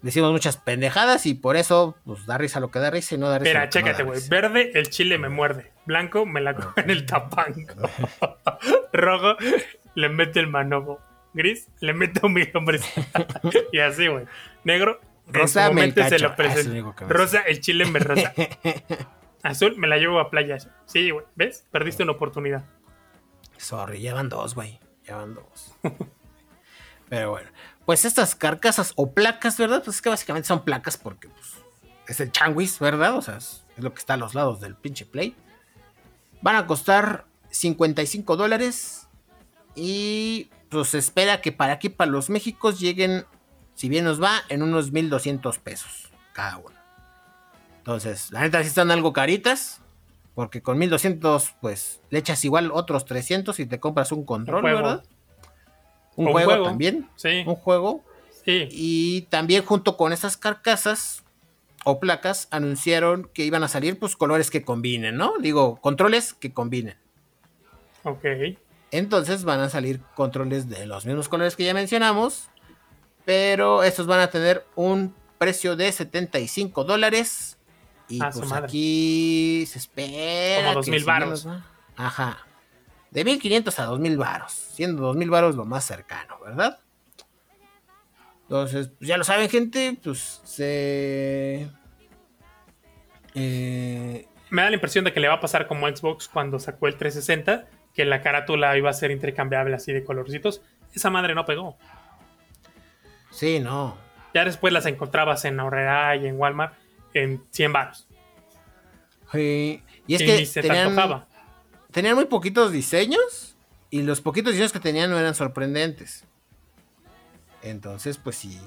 decimos 0.02 0.32
muchas 0.32 0.56
pendejadas 0.56 1.26
y 1.26 1.34
por 1.34 1.56
eso, 1.56 1.96
pues 2.04 2.26
da 2.26 2.38
risa 2.38 2.60
lo 2.60 2.70
que 2.70 2.78
da 2.78 2.90
risa 2.90 3.14
y 3.14 3.18
no 3.18 3.28
da 3.28 3.38
risa. 3.38 3.64
Espera, 3.64 3.68
chécate, 3.68 4.02
güey. 4.02 4.20
Verde, 4.28 4.70
el 4.74 4.90
chile 4.90 5.18
me 5.18 5.28
muerde. 5.28 5.72
Blanco, 5.84 6.26
me 6.26 6.40
la 6.40 6.54
cojo 6.54 6.72
en 6.76 6.90
el 6.90 7.06
tapanco. 7.06 7.74
Rojo, 8.92 9.36
le 9.94 10.08
mete 10.08 10.40
el 10.40 10.46
manojo 10.48 11.00
gris, 11.36 11.68
le 11.80 11.92
meto 11.92 12.28
mi 12.28 12.42
hombre. 12.54 12.80
y 13.72 13.78
así, 13.78 14.08
güey. 14.08 14.24
Negro, 14.64 15.00
rosa, 15.28 15.70
me 15.70 15.92
se 15.92 16.18
lo 16.18 16.34
presento. 16.34 16.94
rosa, 17.08 17.40
el 17.42 17.60
chile 17.60 17.84
me 17.84 18.00
rosa. 18.00 18.32
Azul, 19.42 19.76
me 19.76 19.86
la 19.86 19.98
llevo 19.98 20.18
a 20.18 20.30
playas. 20.30 20.68
Sí, 20.86 21.10
güey. 21.10 21.24
¿Ves? 21.36 21.66
Perdiste 21.70 22.02
una 22.02 22.12
oportunidad. 22.12 22.64
Sorry, 23.58 24.00
llevan 24.00 24.28
dos, 24.28 24.54
güey. 24.54 24.80
Llevan 25.06 25.34
dos. 25.34 25.76
Pero 27.08 27.30
bueno. 27.30 27.48
Pues 27.84 28.04
estas 28.04 28.34
carcasas 28.34 28.92
o 28.96 29.12
placas, 29.12 29.56
¿verdad? 29.58 29.82
Pues 29.84 29.96
es 29.96 30.02
que 30.02 30.08
básicamente 30.08 30.48
son 30.48 30.64
placas 30.64 30.96
porque 30.96 31.28
pues, 31.28 31.52
es 32.08 32.20
el 32.20 32.32
changuis, 32.32 32.78
¿verdad? 32.80 33.16
O 33.16 33.22
sea, 33.22 33.36
es, 33.36 33.64
es 33.76 33.84
lo 33.84 33.92
que 33.92 34.00
está 34.00 34.14
a 34.14 34.16
los 34.16 34.34
lados 34.34 34.60
del 34.60 34.74
pinche 34.74 35.06
play. 35.06 35.36
Van 36.42 36.56
a 36.56 36.66
costar 36.66 37.26
55 37.50 38.36
dólares. 38.36 39.08
Y 39.74 40.50
pues 40.70 40.88
se 40.88 40.98
espera 40.98 41.40
que 41.40 41.52
para 41.52 41.74
aquí, 41.74 41.88
para 41.88 42.10
los 42.10 42.30
Méxicos, 42.30 42.80
lleguen, 42.80 43.24
si 43.74 43.88
bien 43.88 44.04
nos 44.04 44.22
va, 44.22 44.42
en 44.48 44.62
unos 44.62 44.92
1200 44.92 45.58
pesos 45.58 46.10
cada 46.32 46.58
uno. 46.58 46.76
Entonces, 47.78 48.30
la 48.32 48.40
neta 48.40 48.62
sí 48.62 48.68
están 48.68 48.90
algo 48.90 49.12
caritas, 49.12 49.80
porque 50.34 50.60
con 50.60 50.76
1200, 50.78 51.54
pues 51.60 52.00
le 52.10 52.18
echas 52.18 52.44
igual 52.44 52.70
otros 52.72 53.04
300 53.04 53.58
y 53.60 53.66
te 53.66 53.78
compras 53.78 54.12
un 54.12 54.24
control, 54.24 54.62
¿verdad? 54.62 55.04
Un, 56.16 56.32
juego, 56.32 56.64
también. 56.64 57.08
Sí. 57.16 57.44
Un 57.46 57.54
juego. 57.54 58.04
Sí. 58.44 58.68
Y 58.70 59.22
también 59.22 59.64
junto 59.64 59.96
con 59.96 60.12
esas 60.12 60.36
carcasas 60.36 61.24
o 61.84 62.00
placas 62.00 62.48
anunciaron 62.50 63.30
que 63.32 63.44
iban 63.44 63.62
a 63.62 63.68
salir 63.68 63.98
pues 63.98 64.16
colores 64.16 64.50
que 64.50 64.64
combinen, 64.64 65.16
¿no? 65.16 65.34
Digo, 65.40 65.76
controles 65.76 66.34
que 66.34 66.52
combinen. 66.52 66.96
Ok. 68.02 68.24
Entonces 68.90 69.44
van 69.44 69.60
a 69.60 69.68
salir 69.68 70.00
controles 70.14 70.68
de 70.68 70.86
los 70.86 71.06
mismos 71.06 71.28
colores 71.28 71.56
que 71.56 71.64
ya 71.64 71.74
mencionamos. 71.74 72.48
Pero 73.24 73.82
estos 73.82 74.06
van 74.06 74.20
a 74.20 74.30
tener 74.30 74.64
un 74.76 75.14
precio 75.38 75.76
de 75.76 75.90
75 75.90 76.84
dólares. 76.84 77.58
Y 78.08 78.20
pues 78.20 78.52
aquí 78.52 79.64
se 79.66 79.78
espera. 79.78 80.68
Como 80.68 80.74
2000 80.76 81.04
varos. 81.04 81.48
Ajá. 81.96 82.45
De 83.10 83.24
1500 83.24 83.78
a 83.78 83.84
2000 83.84 84.16
varos. 84.18 84.52
Siendo 84.52 85.02
2000 85.02 85.30
varos 85.30 85.56
lo 85.56 85.64
más 85.64 85.84
cercano, 85.84 86.38
¿verdad? 86.44 86.78
Entonces, 88.42 88.88
pues 88.98 89.08
ya 89.08 89.16
lo 89.16 89.24
saben, 89.24 89.48
gente. 89.48 89.98
Pues 90.02 90.40
se. 90.44 91.68
Eh, 93.34 94.26
Me 94.50 94.62
da 94.62 94.70
la 94.70 94.74
impresión 94.74 95.04
de 95.04 95.12
que 95.12 95.20
le 95.20 95.28
va 95.28 95.34
a 95.34 95.40
pasar 95.40 95.66
como 95.66 95.88
Xbox 95.88 96.28
cuando 96.28 96.58
sacó 96.58 96.86
el 96.86 96.96
360 96.96 97.66
que 97.94 98.04
la 98.04 98.20
carátula 98.20 98.76
iba 98.76 98.90
a 98.90 98.92
ser 98.92 99.10
intercambiable 99.10 99.74
así 99.74 99.92
de 99.92 100.04
colorcitos. 100.04 100.62
Esa 100.92 101.10
madre 101.10 101.34
no 101.34 101.44
pegó. 101.44 101.76
Sí, 103.30 103.58
no. 103.58 103.96
Ya 104.34 104.44
después 104.44 104.72
las 104.72 104.86
encontrabas 104.86 105.44
en 105.46 105.58
Aurrera 105.58 106.14
y 106.16 106.26
en 106.26 106.38
Walmart 106.38 106.74
en 107.14 107.42
100 107.50 107.72
baros. 107.72 108.06
Sí. 109.32 109.82
Y 110.06 110.14
es 110.14 110.22
que 110.22 110.46
se 110.46 110.62
tenían, 110.62 110.94
tenían 111.96 112.14
muy 112.14 112.26
poquitos 112.26 112.72
diseños 112.72 113.56
y 113.88 114.02
los 114.02 114.20
poquitos 114.20 114.52
diseños 114.52 114.70
que 114.70 114.80
tenían 114.80 115.08
no 115.08 115.18
eran 115.18 115.34
sorprendentes. 115.34 116.24
Entonces, 117.62 118.18
pues 118.18 118.36
sí, 118.36 118.60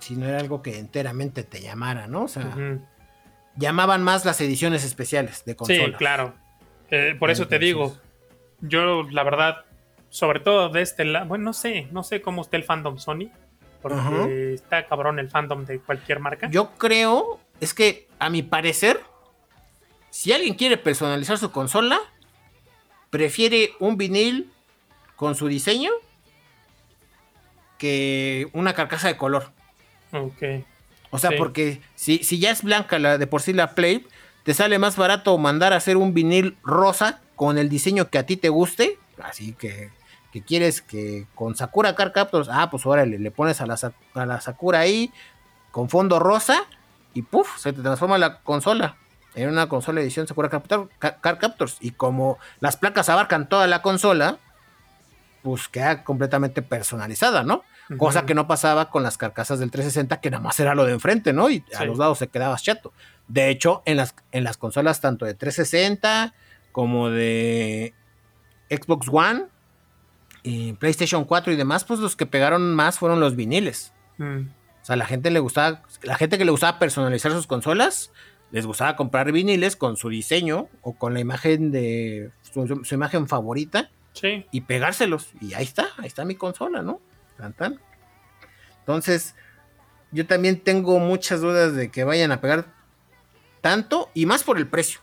si 0.00 0.16
no 0.16 0.26
era 0.26 0.40
algo 0.40 0.62
que 0.62 0.80
enteramente 0.80 1.44
te 1.44 1.60
llamara, 1.60 2.08
¿no? 2.08 2.24
O 2.24 2.28
sea, 2.28 2.56
llamaban 3.54 4.02
más 4.02 4.24
las 4.24 4.40
ediciones 4.40 4.82
especiales 4.82 5.44
de 5.44 5.54
consola. 5.54 5.84
Sí, 5.84 5.92
claro. 5.92 6.34
Eh, 6.90 7.14
por 7.16 7.30
eso 7.30 7.46
te 7.46 7.60
digo, 7.60 7.96
yo 8.60 9.04
la 9.04 9.22
verdad, 9.22 9.58
sobre 10.10 10.40
todo 10.40 10.68
de 10.68 10.82
este 10.82 11.04
lado, 11.04 11.26
bueno, 11.26 11.44
no 11.44 11.52
sé, 11.52 11.86
no 11.92 12.02
sé 12.02 12.20
cómo 12.20 12.42
está 12.42 12.56
el 12.56 12.64
fandom 12.64 12.98
Sony, 12.98 13.30
porque 13.80 14.54
está 14.54 14.88
cabrón 14.88 15.20
el 15.20 15.30
fandom 15.30 15.64
de 15.66 15.78
cualquier 15.78 16.18
marca. 16.18 16.50
Yo 16.50 16.72
creo, 16.78 17.38
es 17.60 17.74
que 17.74 18.08
a 18.18 18.28
mi 18.28 18.42
parecer, 18.42 18.98
si 20.10 20.32
alguien 20.32 20.54
quiere 20.54 20.78
personalizar 20.78 21.38
su 21.38 21.52
consola, 21.52 22.00
prefiere 23.12 23.74
un 23.78 23.98
vinil 23.98 24.50
con 25.16 25.34
su 25.34 25.46
diseño 25.46 25.90
que 27.76 28.48
una 28.54 28.72
carcasa 28.72 29.08
de 29.08 29.18
color. 29.18 29.52
Ok. 30.12 30.64
O 31.10 31.18
sea, 31.18 31.32
porque 31.36 31.82
si, 31.94 32.24
si 32.24 32.38
ya 32.38 32.50
es 32.50 32.62
blanca 32.62 32.98
la 32.98 33.18
de 33.18 33.26
por 33.26 33.42
sí 33.42 33.52
la 33.52 33.74
Play, 33.74 34.06
te 34.44 34.54
sale 34.54 34.78
más 34.78 34.96
barato 34.96 35.36
mandar 35.36 35.74
a 35.74 35.76
hacer 35.76 35.98
un 35.98 36.14
vinil 36.14 36.56
rosa 36.62 37.20
con 37.36 37.58
el 37.58 37.68
diseño 37.68 38.08
que 38.08 38.16
a 38.16 38.24
ti 38.24 38.38
te 38.38 38.48
guste. 38.48 38.98
Así 39.22 39.52
que, 39.52 39.90
que 40.32 40.40
quieres 40.40 40.80
que 40.80 41.26
con 41.34 41.54
Sakura 41.54 41.94
Car 41.94 42.14
Captors, 42.14 42.48
ah, 42.50 42.70
pues 42.70 42.86
órale, 42.86 43.18
le 43.18 43.30
pones 43.30 43.60
a 43.60 43.66
la, 43.66 43.76
a 44.14 44.26
la 44.26 44.40
Sakura 44.40 44.78
ahí 44.78 45.12
con 45.70 45.90
fondo 45.90 46.18
rosa 46.18 46.64
y 47.12 47.20
puff, 47.20 47.58
se 47.58 47.74
te 47.74 47.82
transforma 47.82 48.16
la 48.16 48.40
consola 48.40 48.96
en 49.34 49.48
una 49.48 49.68
consola 49.68 50.00
edición 50.00 50.26
Sakura 50.26 50.48
Car 50.48 51.38
Captors. 51.38 51.76
Y 51.80 51.92
como 51.92 52.38
las 52.60 52.76
placas 52.76 53.08
abarcan 53.08 53.48
toda 53.48 53.66
la 53.66 53.82
consola, 53.82 54.38
pues 55.42 55.68
queda 55.68 56.04
completamente 56.04 56.62
personalizada, 56.62 57.42
¿no? 57.42 57.64
Cosa 57.98 58.24
que 58.24 58.34
no 58.34 58.46
pasaba 58.46 58.88
con 58.90 59.02
las 59.02 59.18
carcasas 59.18 59.58
del 59.58 59.70
360, 59.70 60.20
que 60.20 60.30
nada 60.30 60.42
más 60.42 60.58
era 60.60 60.74
lo 60.74 60.86
de 60.86 60.92
enfrente, 60.92 61.32
¿no? 61.32 61.50
Y 61.50 61.64
a 61.76 61.84
los 61.84 61.98
lados 61.98 62.18
se 62.18 62.28
quedaba 62.28 62.56
chato. 62.56 62.92
De 63.28 63.50
hecho, 63.50 63.82
en 63.84 63.98
las, 63.98 64.14
en 64.30 64.44
las 64.44 64.56
consolas 64.56 65.00
tanto 65.00 65.26
de 65.26 65.34
360 65.34 66.32
como 66.72 67.10
de 67.10 67.92
Xbox 68.70 69.08
One, 69.10 69.46
y 70.42 70.72
PlayStation 70.74 71.24
4 71.24 71.52
y 71.52 71.56
demás, 71.56 71.84
pues 71.84 72.00
los 72.00 72.16
que 72.16 72.26
pegaron 72.26 72.74
más 72.74 72.98
fueron 72.98 73.20
los 73.20 73.36
viniles. 73.36 73.92
Mm. 74.18 74.40
O 74.82 74.84
sea, 74.84 74.96
la 74.96 75.06
gente 75.06 75.30
le 75.30 75.38
gustaba, 75.38 75.82
la 76.02 76.16
gente 76.16 76.38
que 76.38 76.44
le 76.44 76.50
gustaba 76.50 76.78
personalizar 76.78 77.30
sus 77.32 77.46
consolas, 77.46 78.10
les 78.52 78.66
gustaba 78.66 78.94
comprar 78.96 79.32
viniles 79.32 79.76
con 79.76 79.96
su 79.96 80.10
diseño 80.10 80.68
o 80.82 80.92
con 80.94 81.14
la 81.14 81.20
imagen 81.20 81.72
de 81.72 82.30
su, 82.42 82.84
imagen 82.94 83.26
favorita 83.26 83.90
sí. 84.12 84.46
y 84.52 84.60
pegárselos. 84.60 85.30
Y 85.40 85.54
ahí 85.54 85.64
está, 85.64 85.88
ahí 85.96 86.06
está 86.06 86.24
mi 86.26 86.36
consola, 86.36 86.82
¿no? 86.82 87.00
Entonces, 88.80 89.34
yo 90.12 90.26
también 90.26 90.60
tengo 90.60 90.98
muchas 90.98 91.40
dudas 91.40 91.74
de 91.74 91.90
que 91.90 92.04
vayan 92.04 92.30
a 92.30 92.40
pegar 92.40 92.66
tanto 93.62 94.10
y 94.12 94.26
más 94.26 94.44
por 94.44 94.58
el 94.58 94.66
precio. 94.66 95.00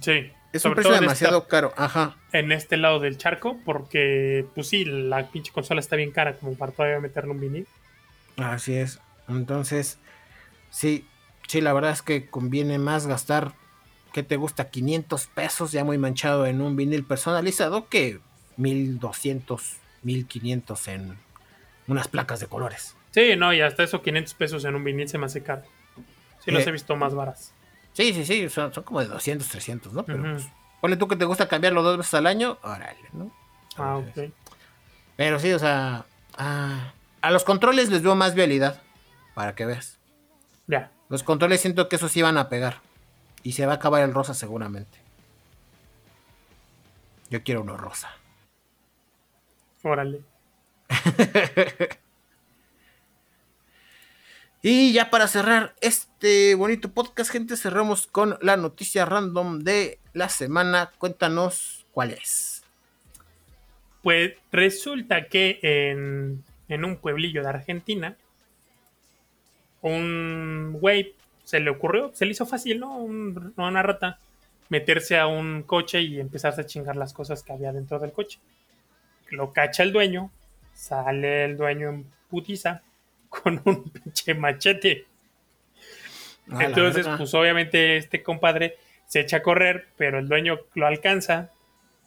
Sí. 0.00 0.32
Es 0.52 0.64
un 0.64 0.74
precio 0.74 0.92
demasiado 0.92 1.46
caro, 1.46 1.72
ajá. 1.76 2.16
En 2.32 2.50
este 2.50 2.76
lado 2.76 2.98
del 2.98 3.18
charco, 3.18 3.58
porque, 3.64 4.46
pues 4.54 4.68
sí, 4.68 4.84
la 4.84 5.30
pinche 5.30 5.52
consola 5.52 5.80
está 5.80 5.94
bien 5.94 6.10
cara 6.10 6.34
como 6.34 6.54
para 6.56 6.72
todavía 6.72 6.98
meterle 6.98 7.30
un 7.30 7.40
vinil. 7.40 7.68
Así 8.36 8.74
es. 8.74 9.00
Entonces, 9.28 9.98
sí, 10.70 11.06
sí, 11.50 11.60
la 11.60 11.72
verdad 11.72 11.90
es 11.90 12.02
que 12.02 12.30
conviene 12.30 12.78
más 12.78 13.08
gastar, 13.08 13.54
¿qué 14.12 14.22
te 14.22 14.36
gusta? 14.36 14.70
500 14.70 15.26
pesos 15.26 15.72
ya 15.72 15.82
muy 15.82 15.98
manchado 15.98 16.46
en 16.46 16.60
un 16.60 16.76
vinil 16.76 17.04
personalizado 17.04 17.88
que 17.88 18.20
1200, 18.56 19.76
1500 20.02 20.88
en 20.88 21.18
unas 21.88 22.06
placas 22.06 22.38
de 22.38 22.46
colores. 22.46 22.94
Sí, 23.10 23.34
no, 23.36 23.52
y 23.52 23.60
hasta 23.60 23.82
eso 23.82 24.00
500 24.00 24.34
pesos 24.34 24.64
en 24.64 24.76
un 24.76 24.84
vinil 24.84 25.08
se 25.08 25.18
me 25.18 25.26
hace 25.26 25.42
caro. 25.42 25.62
Sí, 26.44 26.52
los 26.52 26.64
eh, 26.64 26.68
he 26.68 26.72
visto 26.72 26.94
más 26.94 27.14
varas. 27.14 27.52
Sí, 27.94 28.14
sí, 28.14 28.24
sí, 28.24 28.48
son, 28.48 28.70
como 28.70 29.00
de 29.00 29.08
200, 29.08 29.48
300, 29.48 29.92
¿no? 29.92 30.04
Pero 30.04 30.22
pues, 30.22 30.48
ponle 30.80 30.96
tú 30.96 31.08
que 31.08 31.16
te 31.16 31.24
gusta 31.24 31.48
cambiarlo 31.48 31.82
dos 31.82 31.98
veces 31.98 32.14
al 32.14 32.28
año, 32.28 32.58
órale, 32.62 33.08
¿no? 33.12 33.34
ah, 33.76 33.96
ok. 33.96 34.30
Pero 35.16 35.40
sí, 35.40 35.52
o 35.52 35.58
sea, 35.58 36.04
ah, 36.38 36.92
a 37.20 37.30
los 37.32 37.42
controles 37.42 37.90
les 37.90 38.02
veo 38.02 38.14
más 38.14 38.36
vialidad, 38.36 38.80
para 39.34 39.56
que 39.56 39.66
veas. 39.66 39.98
Ya. 40.68 40.92
Los 41.10 41.22
controles 41.22 41.60
siento 41.60 41.88
que 41.88 41.96
esos 41.96 42.14
van 42.22 42.38
a 42.38 42.48
pegar. 42.48 42.80
Y 43.42 43.52
se 43.52 43.66
va 43.66 43.72
a 43.72 43.76
acabar 43.76 44.02
el 44.02 44.14
rosa 44.14 44.32
seguramente. 44.32 44.98
Yo 47.28 47.42
quiero 47.42 47.62
uno 47.62 47.76
rosa. 47.76 48.10
Órale. 49.82 50.22
y 54.62 54.92
ya 54.92 55.10
para 55.10 55.28
cerrar 55.28 55.74
este 55.80 56.54
bonito 56.54 56.90
podcast, 56.90 57.30
gente, 57.30 57.56
cerramos 57.56 58.06
con 58.06 58.38
la 58.40 58.56
noticia 58.56 59.04
random 59.04 59.60
de 59.60 59.98
la 60.12 60.28
semana. 60.28 60.92
Cuéntanos 60.98 61.86
cuál 61.92 62.12
es. 62.12 62.62
Pues 64.02 64.34
resulta 64.50 65.26
que 65.26 65.58
en, 65.62 66.84
un 66.84 66.96
pueblillo 66.96 67.42
de 67.42 67.48
Argentina, 67.48 68.16
un 69.82 70.76
güey 70.80 71.14
se 71.44 71.60
le 71.60 71.70
ocurrió, 71.70 72.10
se 72.14 72.26
le 72.26 72.32
hizo 72.32 72.46
fácil, 72.46 72.80
¿no? 72.80 72.96
una 72.98 73.82
rata, 73.82 74.18
meterse 74.68 75.18
a 75.18 75.26
un 75.26 75.62
coche 75.64 76.00
y 76.00 76.20
empezarse 76.20 76.60
a 76.60 76.66
chingar 76.66 76.96
las 76.96 77.12
cosas 77.12 77.42
que 77.42 77.52
había 77.52 77.72
dentro 77.72 77.98
del 77.98 78.12
coche. 78.12 78.38
Lo 79.30 79.52
cacha 79.52 79.82
el 79.82 79.92
dueño, 79.92 80.30
sale 80.74 81.44
el 81.44 81.56
dueño 81.56 81.88
en 81.88 82.06
putiza 82.28 82.82
con 83.28 83.60
un 83.64 83.90
pinche 83.90 84.34
machete. 84.34 85.06
Entonces, 86.60 87.06
pues 87.16 87.32
obviamente 87.34 87.96
este 87.96 88.22
compadre 88.22 88.76
se 89.06 89.20
echa 89.20 89.38
a 89.38 89.42
correr, 89.42 89.88
pero 89.96 90.18
el 90.18 90.28
dueño 90.28 90.60
lo 90.74 90.86
alcanza, 90.86 91.50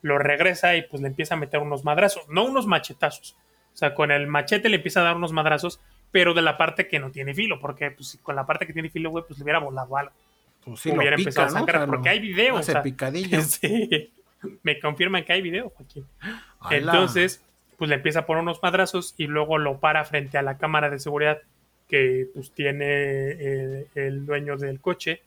lo 0.02 0.18
regresa 0.18 0.76
y 0.76 0.84
pues 0.84 1.02
le 1.02 1.10
empieza 1.10 1.36
a 1.36 1.38
meter 1.38 1.60
unos 1.60 1.84
madrazos, 1.84 2.28
no 2.30 2.46
unos 2.46 2.66
machetazos. 2.66 3.36
O 3.74 3.78
sea, 3.78 3.94
con 3.94 4.12
el 4.12 4.28
machete 4.28 4.70
le 4.70 4.78
empieza 4.78 5.02
a 5.02 5.04
dar 5.04 5.16
unos 5.16 5.32
madrazos, 5.32 5.80
pero 6.14 6.36
de 6.36 6.44
la 6.44 6.56
parte 6.58 6.88
que 6.88 7.00
no 7.00 7.10
tiene 7.10 7.34
filo, 7.34 7.60
porque 7.60 7.90
pues 7.90 8.20
con 8.22 8.36
la 8.36 8.46
parte 8.46 8.68
que 8.68 8.72
tiene 8.72 8.92
filo, 8.92 9.10
güey, 9.10 9.26
pues 9.28 9.40
le 9.40 9.44
hubiera 9.44 9.58
volado 9.58 9.98
algo. 9.98 10.12
Pues 10.64 10.80
sí, 10.80 10.92
hubiera 10.92 11.16
empezado 11.16 11.48
a 11.48 11.50
sangrar, 11.50 11.88
porque 11.88 12.08
hay 12.08 12.20
video. 12.20 12.56
O 12.56 12.64
sea, 12.64 12.84
picadillo. 12.84 13.42
sí, 13.42 14.14
me 14.62 14.80
confirman 14.80 15.26
que 15.26 15.34
hay 15.34 15.42
video, 15.42 15.70
Joaquín. 15.72 16.06
Entonces, 16.70 17.44
pues 17.80 17.90
le 17.90 17.96
empieza 17.96 18.20
a 18.20 18.26
poner 18.28 18.44
unos 18.44 18.62
madrazos 18.62 19.16
y 19.18 19.26
luego 19.26 19.58
lo 19.58 19.80
para 19.80 20.06
frente 20.06 20.38
a 20.38 20.44
la 20.44 20.60
cámara 20.60 20.92
de 20.92 21.00
seguridad 21.00 21.42
que 21.90 22.28
pues 22.32 22.52
tiene 22.52 22.86
eh, 22.88 23.88
el 23.96 24.28
dueño 24.28 24.56
del 24.56 24.80
coche 24.80 25.24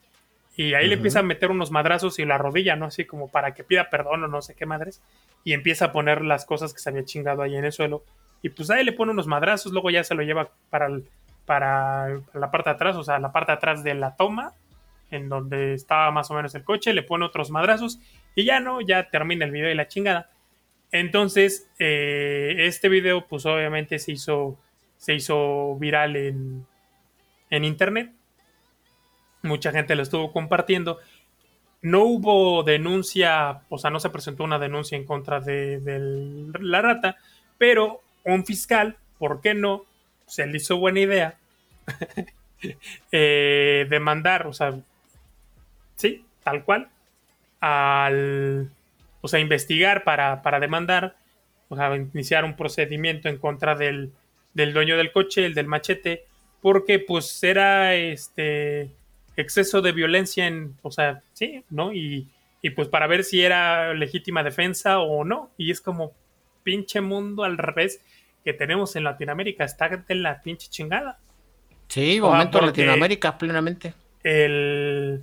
y 0.57 0.75
ahí 0.75 0.87
le 0.87 0.95
empieza 0.95 1.19
a 1.19 1.23
meter 1.23 1.51
unos 1.51 1.73
madrazos 1.73 2.21
y 2.21 2.25
la 2.25 2.39
rodilla, 2.39 2.77
¿no? 2.77 2.87
Así 2.87 3.05
como 3.05 3.29
para 3.29 3.55
que 3.55 3.65
pida 3.65 3.91
perdón 3.91 4.23
o 4.23 4.29
no 4.29 4.41
sé 4.41 4.55
qué 4.55 4.67
madres 4.67 5.03
y 5.43 5.53
empieza 5.53 5.87
a 5.87 5.93
poner 5.93 6.23
las 6.23 6.47
cosas 6.47 6.73
que 6.73 6.79
se 6.79 6.91
había 6.91 7.05
chingado 7.05 7.43
ahí 7.43 7.57
en 7.57 7.65
el 7.65 7.73
suelo 7.73 8.05
y 8.43 8.49
pues 8.51 8.71
ahí 8.71 8.85
le 8.85 8.93
pone 8.93 9.13
unos 9.13 9.27
madrazos, 9.27 9.73
luego 9.73 9.91
ya 9.91 10.05
se 10.05 10.15
lo 10.15 10.23
lleva 10.23 10.51
para, 10.71 10.89
para 11.45 12.21
la 12.35 12.51
parte 12.51 12.71
de 12.71 12.75
atrás, 12.75 12.97
o 12.97 13.05
sea, 13.05 13.19
la 13.19 13.33
parte 13.33 13.53
de 13.53 13.57
atrás 13.57 13.83
de 13.83 13.95
la 13.95 14.17
toma 14.17 14.53
en 15.11 15.29
donde 15.29 15.75
estaba 15.75 16.11
más 16.11 16.31
o 16.31 16.35
menos 16.35 16.55
el 16.55 16.65
coche, 16.65 16.93
le 16.93 17.03
pone 17.03 17.25
otros 17.25 17.51
madrazos 17.51 18.01
y 18.35 18.45
ya 18.45 18.61
no, 18.61 18.81
ya 18.81 19.09
termina 19.09 19.45
el 19.45 19.53
video 19.53 19.71
y 19.71 19.75
la 19.75 19.89
chingada. 19.89 20.31
Entonces, 20.93 21.69
eh, 21.79 22.55
este 22.59 22.89
video, 22.89 23.27
pues 23.27 23.47
obviamente 23.47 23.99
se 23.99 24.13
hizo, 24.13 24.59
se 24.97 25.15
hizo 25.15 25.77
viral 25.77 26.17
en, 26.17 26.67
en 27.51 27.65
internet. 27.65 28.13
Mucha 29.43 29.73
gente 29.73 29.95
lo 29.95 30.03
estuvo 30.03 30.33
compartiendo. 30.33 30.99
No 31.83 32.05
hubo 32.05 32.63
denuncia, 32.63 33.63
o 33.69 33.79
sea, 33.79 33.91
no 33.91 34.01
se 34.01 34.11
presentó 34.11 34.45
una 34.45 34.59
denuncia 34.59 34.97
en 34.97 35.05
contra 35.05 35.41
de, 35.41 35.81
la 36.61 36.83
rata, 36.83 37.17
pero 37.59 38.01
un 38.27 38.45
fiscal, 38.45 38.97
¿por 39.19 39.41
qué 39.41 39.55
no? 39.55 39.85
Se 40.27 40.47
le 40.47 40.57
hizo 40.57 40.77
buena 40.77 41.01
idea 41.01 41.39
eh, 43.13 43.87
demandar, 43.89 44.47
o 44.47 44.53
sea, 44.53 44.79
sí, 45.95 46.25
tal 46.43 46.65
cual, 46.65 46.89
al, 47.61 48.71
o 49.21 49.29
sea, 49.29 49.41
investigar 49.41 50.05
para, 50.05 50.43
para 50.43 50.61
demandar, 50.61 51.17
o 51.69 51.77
sea, 51.77 51.95
iniciar 51.97 52.45
un 52.45 52.57
procedimiento 52.57 53.29
en 53.29 53.39
contra 53.39 53.75
del, 53.75 54.13
del 54.55 54.73
dueño 54.73 54.97
del 54.97 55.13
coche, 55.13 55.47
el 55.47 55.55
del 55.55 55.67
machete, 55.67 56.25
porque 56.61 56.99
pues 56.99 57.43
era 57.43 57.95
este 57.95 58.91
exceso 59.37 59.83
de 59.83 59.93
violencia 59.93 60.47
en, 60.47 60.77
o 60.83 60.91
sea, 60.91 61.23
sí, 61.33 61.63
¿no? 61.71 61.93
Y, 61.93 62.29
y 62.63 62.71
pues 62.71 62.89
para 62.89 63.07
ver 63.07 63.23
si 63.23 63.43
era 63.43 63.95
legítima 63.95 64.43
defensa 64.43 64.99
o 64.99 65.25
no. 65.25 65.51
Y 65.57 65.71
es 65.71 65.81
como 65.81 66.13
pinche 66.65 67.01
mundo 67.01 67.45
al 67.45 67.59
revés 67.59 68.01
que 68.47 68.55
tenemos 68.55 68.97
en 68.97 69.05
Latinoamérica, 69.05 69.65
está 69.65 69.89
de 69.89 70.15
la 70.15 70.41
pinche 70.41 70.71
chingada. 70.71 71.19
Sí, 71.89 72.19
momento 72.19 72.63
Latinoamérica 72.63 73.37
plenamente 73.37 73.93
el, 74.27 75.23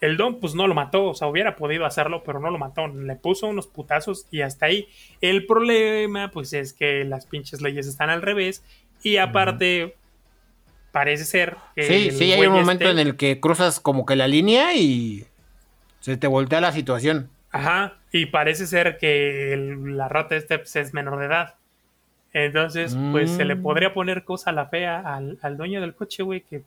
el 0.00 0.16
Don 0.16 0.38
pues 0.38 0.54
no 0.54 0.68
lo 0.68 0.74
mató, 0.74 1.06
o 1.06 1.14
sea, 1.14 1.26
hubiera 1.26 1.56
podido 1.56 1.84
hacerlo, 1.84 2.22
pero 2.24 2.38
no 2.38 2.50
lo 2.50 2.58
mató, 2.58 2.86
le 2.86 3.16
puso 3.16 3.48
unos 3.48 3.66
putazos 3.66 4.26
y 4.30 4.42
hasta 4.42 4.66
ahí. 4.66 4.88
El 5.20 5.44
problema 5.44 6.30
pues 6.30 6.52
es 6.52 6.72
que 6.72 7.04
las 7.04 7.26
pinches 7.26 7.60
leyes 7.60 7.86
están 7.86 8.10
al 8.10 8.22
revés 8.22 8.64
y 9.02 9.16
aparte 9.16 9.96
parece 10.92 11.24
ser 11.24 11.56
que... 11.74 11.82
Sí, 11.82 12.10
sí, 12.12 12.32
hay 12.32 12.46
un 12.46 12.52
momento 12.52 12.84
este 12.84 13.00
en 13.00 13.06
el 13.06 13.16
que 13.16 13.40
cruzas 13.40 13.80
como 13.80 14.06
que 14.06 14.14
la 14.14 14.28
línea 14.28 14.74
y 14.74 15.26
se 15.98 16.16
te 16.16 16.28
voltea 16.28 16.60
la 16.60 16.72
situación. 16.72 17.28
Ajá, 17.50 17.98
y 18.12 18.26
parece 18.26 18.66
ser 18.66 18.98
que 18.98 19.56
la 19.84 20.08
rata 20.08 20.36
este 20.36 20.58
pues, 20.58 20.76
es 20.76 20.94
menor 20.94 21.18
de 21.18 21.26
edad. 21.26 21.54
Entonces, 22.32 22.96
pues 23.10 23.30
se 23.30 23.44
le 23.44 23.56
mm. 23.56 23.62
podría 23.62 23.92
poner 23.92 24.24
cosa 24.24 24.50
a 24.50 24.52
la 24.54 24.66
fea 24.66 25.00
al, 25.00 25.38
al 25.42 25.56
dueño 25.56 25.80
del 25.80 25.94
coche, 25.94 26.22
güey, 26.22 26.40
que 26.42 26.62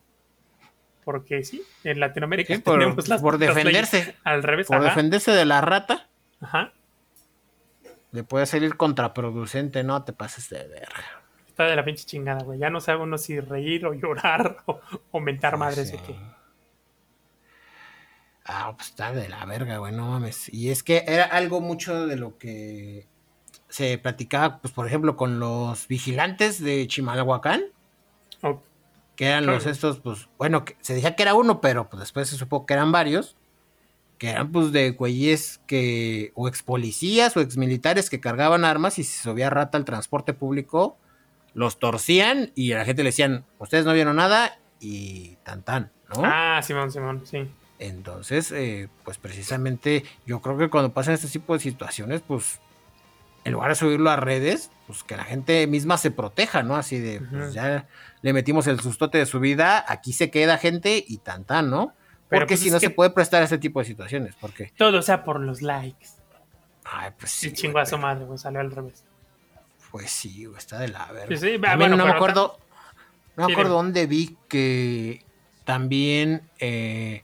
porque 1.05 1.43
sí, 1.43 1.63
en 1.83 1.99
Latinoamérica 1.99 2.59
por, 2.63 2.79
tenemos 2.79 3.07
las 3.07 3.21
por 3.21 3.37
defenderse 3.37 4.15
al 4.25 4.43
revés. 4.43 4.67
Por 4.67 4.83
defenderse 4.83 5.31
de 5.31 5.45
la 5.45 5.61
rata. 5.61 6.07
Ajá. 6.41 6.73
Le 8.11 8.23
puede 8.23 8.45
salir 8.45 8.75
contraproducente, 8.75 9.83
no 9.83 10.03
te 10.03 10.13
pases 10.13 10.49
de 10.49 10.67
verga. 10.67 11.21
Está 11.47 11.65
de 11.65 11.75
la 11.75 11.85
pinche 11.85 12.05
chingada, 12.05 12.43
güey. 12.43 12.59
Ya 12.59 12.69
no 12.69 12.81
sabe 12.81 13.03
uno 13.03 13.17
si 13.17 13.39
reír 13.39 13.85
o 13.85 13.93
llorar 13.93 14.57
o, 15.11 15.19
mentar 15.19 15.57
madres 15.57 15.91
de 15.91 15.99
qué. 15.99 16.15
Ah, 18.45 18.73
pues 18.75 18.89
está 18.89 19.11
de 19.11 19.29
la 19.29 19.45
verga, 19.45 19.77
güey, 19.77 19.93
no 19.93 20.09
mames. 20.09 20.53
Y 20.53 20.69
es 20.69 20.83
que 20.83 21.03
era 21.07 21.25
algo 21.25 21.61
mucho 21.61 22.05
de 22.07 22.15
lo 22.15 22.37
que 22.37 23.07
se 23.75 23.97
platicaba, 23.97 24.59
pues 24.59 24.73
por 24.73 24.87
ejemplo, 24.87 25.17
con 25.17 25.37
los 25.37 25.89
vigilantes 25.89 26.63
de 26.63 26.87
Chimalhuacán. 26.87 27.61
Que 29.17 29.25
eran 29.25 29.45
los 29.45 29.65
estos, 29.65 29.99
pues, 29.99 30.29
bueno, 30.37 30.63
se 30.79 30.93
decía 30.93 31.15
que 31.17 31.23
era 31.23 31.33
uno, 31.33 31.59
pero 31.59 31.89
pues 31.89 31.99
después 31.99 32.29
se 32.29 32.37
supo 32.37 32.65
que 32.65 32.73
eran 32.73 32.93
varios. 32.93 33.35
Que 34.17 34.29
eran 34.29 34.53
pues 34.53 34.71
de 34.71 34.91
güeyes 34.91 35.59
que, 35.67 36.31
o 36.35 36.47
ex 36.47 36.63
policías 36.63 37.35
o 37.35 37.41
ex 37.41 37.57
militares 37.57 38.09
que 38.09 38.21
cargaban 38.21 38.63
armas 38.63 38.97
y 38.97 39.03
si 39.03 39.11
se 39.11 39.23
subía 39.23 39.49
rata 39.49 39.77
al 39.77 39.83
transporte 39.83 40.33
público, 40.33 40.97
los 41.53 41.77
torcían 41.77 42.53
y 42.55 42.71
a 42.71 42.77
la 42.77 42.85
gente 42.85 43.03
le 43.03 43.09
decían, 43.09 43.43
ustedes 43.59 43.83
no 43.83 43.91
vieron 43.91 44.15
nada 44.15 44.57
y 44.79 45.35
tan 45.43 45.63
tan, 45.63 45.91
¿no? 46.15 46.21
Ah, 46.23 46.61
Simón, 46.63 46.93
Simón, 46.93 47.23
sí. 47.25 47.45
Entonces, 47.77 48.53
eh, 48.53 48.87
pues 49.03 49.17
precisamente 49.17 50.05
yo 50.25 50.41
creo 50.41 50.57
que 50.57 50.69
cuando 50.69 50.93
pasan 50.93 51.15
este 51.15 51.27
tipo 51.27 51.53
de 51.53 51.59
situaciones, 51.59 52.21
pues 52.25 52.61
en 53.45 53.53
lugar 53.53 53.69
de 53.69 53.75
subirlo 53.75 54.09
a 54.09 54.15
redes, 54.15 54.71
pues 54.87 55.03
que 55.03 55.15
la 55.15 55.23
gente 55.23 55.67
misma 55.67 55.97
se 55.97 56.09
proteja, 56.09 56.63
¿no? 56.63 56.75
Así 56.75 56.99
de, 56.99 57.21
pues 57.21 57.53
ya 57.53 57.87
le 58.23 58.33
metimos 58.33 58.65
el 58.65 58.79
sustote 58.79 59.19
de 59.19 59.27
su 59.27 59.39
vida, 59.39 59.85
aquí 59.87 60.13
se 60.13 60.31
queda 60.31 60.57
gente 60.57 61.05
y 61.07 61.19
tan 61.19 61.45
tan, 61.45 61.69
¿no? 61.69 61.93
Porque 62.27 62.55
pues 62.55 62.61
si 62.61 62.71
no 62.71 62.79
se 62.79 62.89
puede 62.89 63.11
prestar 63.11 63.41
a 63.41 63.45
este 63.45 63.59
tipo 63.59 63.79
de 63.79 63.85
situaciones, 63.85 64.33
porque... 64.41 64.73
Todo 64.75 65.03
sea 65.03 65.23
por 65.23 65.39
los 65.39 65.61
likes. 65.61 66.07
Ay, 66.85 67.11
pues 67.19 67.31
sí. 67.31 67.49
Y 67.49 67.53
chingo 67.53 67.77
a 67.77 67.85
su 67.85 67.99
madre, 67.99 68.25
pues 68.25 68.41
salió 68.41 68.59
al 68.59 68.71
revés. 68.71 69.05
Pues 69.91 70.09
sí, 70.09 70.47
está 70.57 70.79
de 70.79 70.87
la 70.87 71.11
verga. 71.11 71.37
Sí, 71.37 71.59
no 71.59 72.05
me 72.05 72.11
acuerdo, 72.11 72.57
no 73.37 73.45
me 73.45 73.53
acuerdo 73.53 73.75
dónde 73.75 74.07
vi 74.07 74.35
que 74.49 75.23
también 75.65 76.49
eh, 76.57 77.23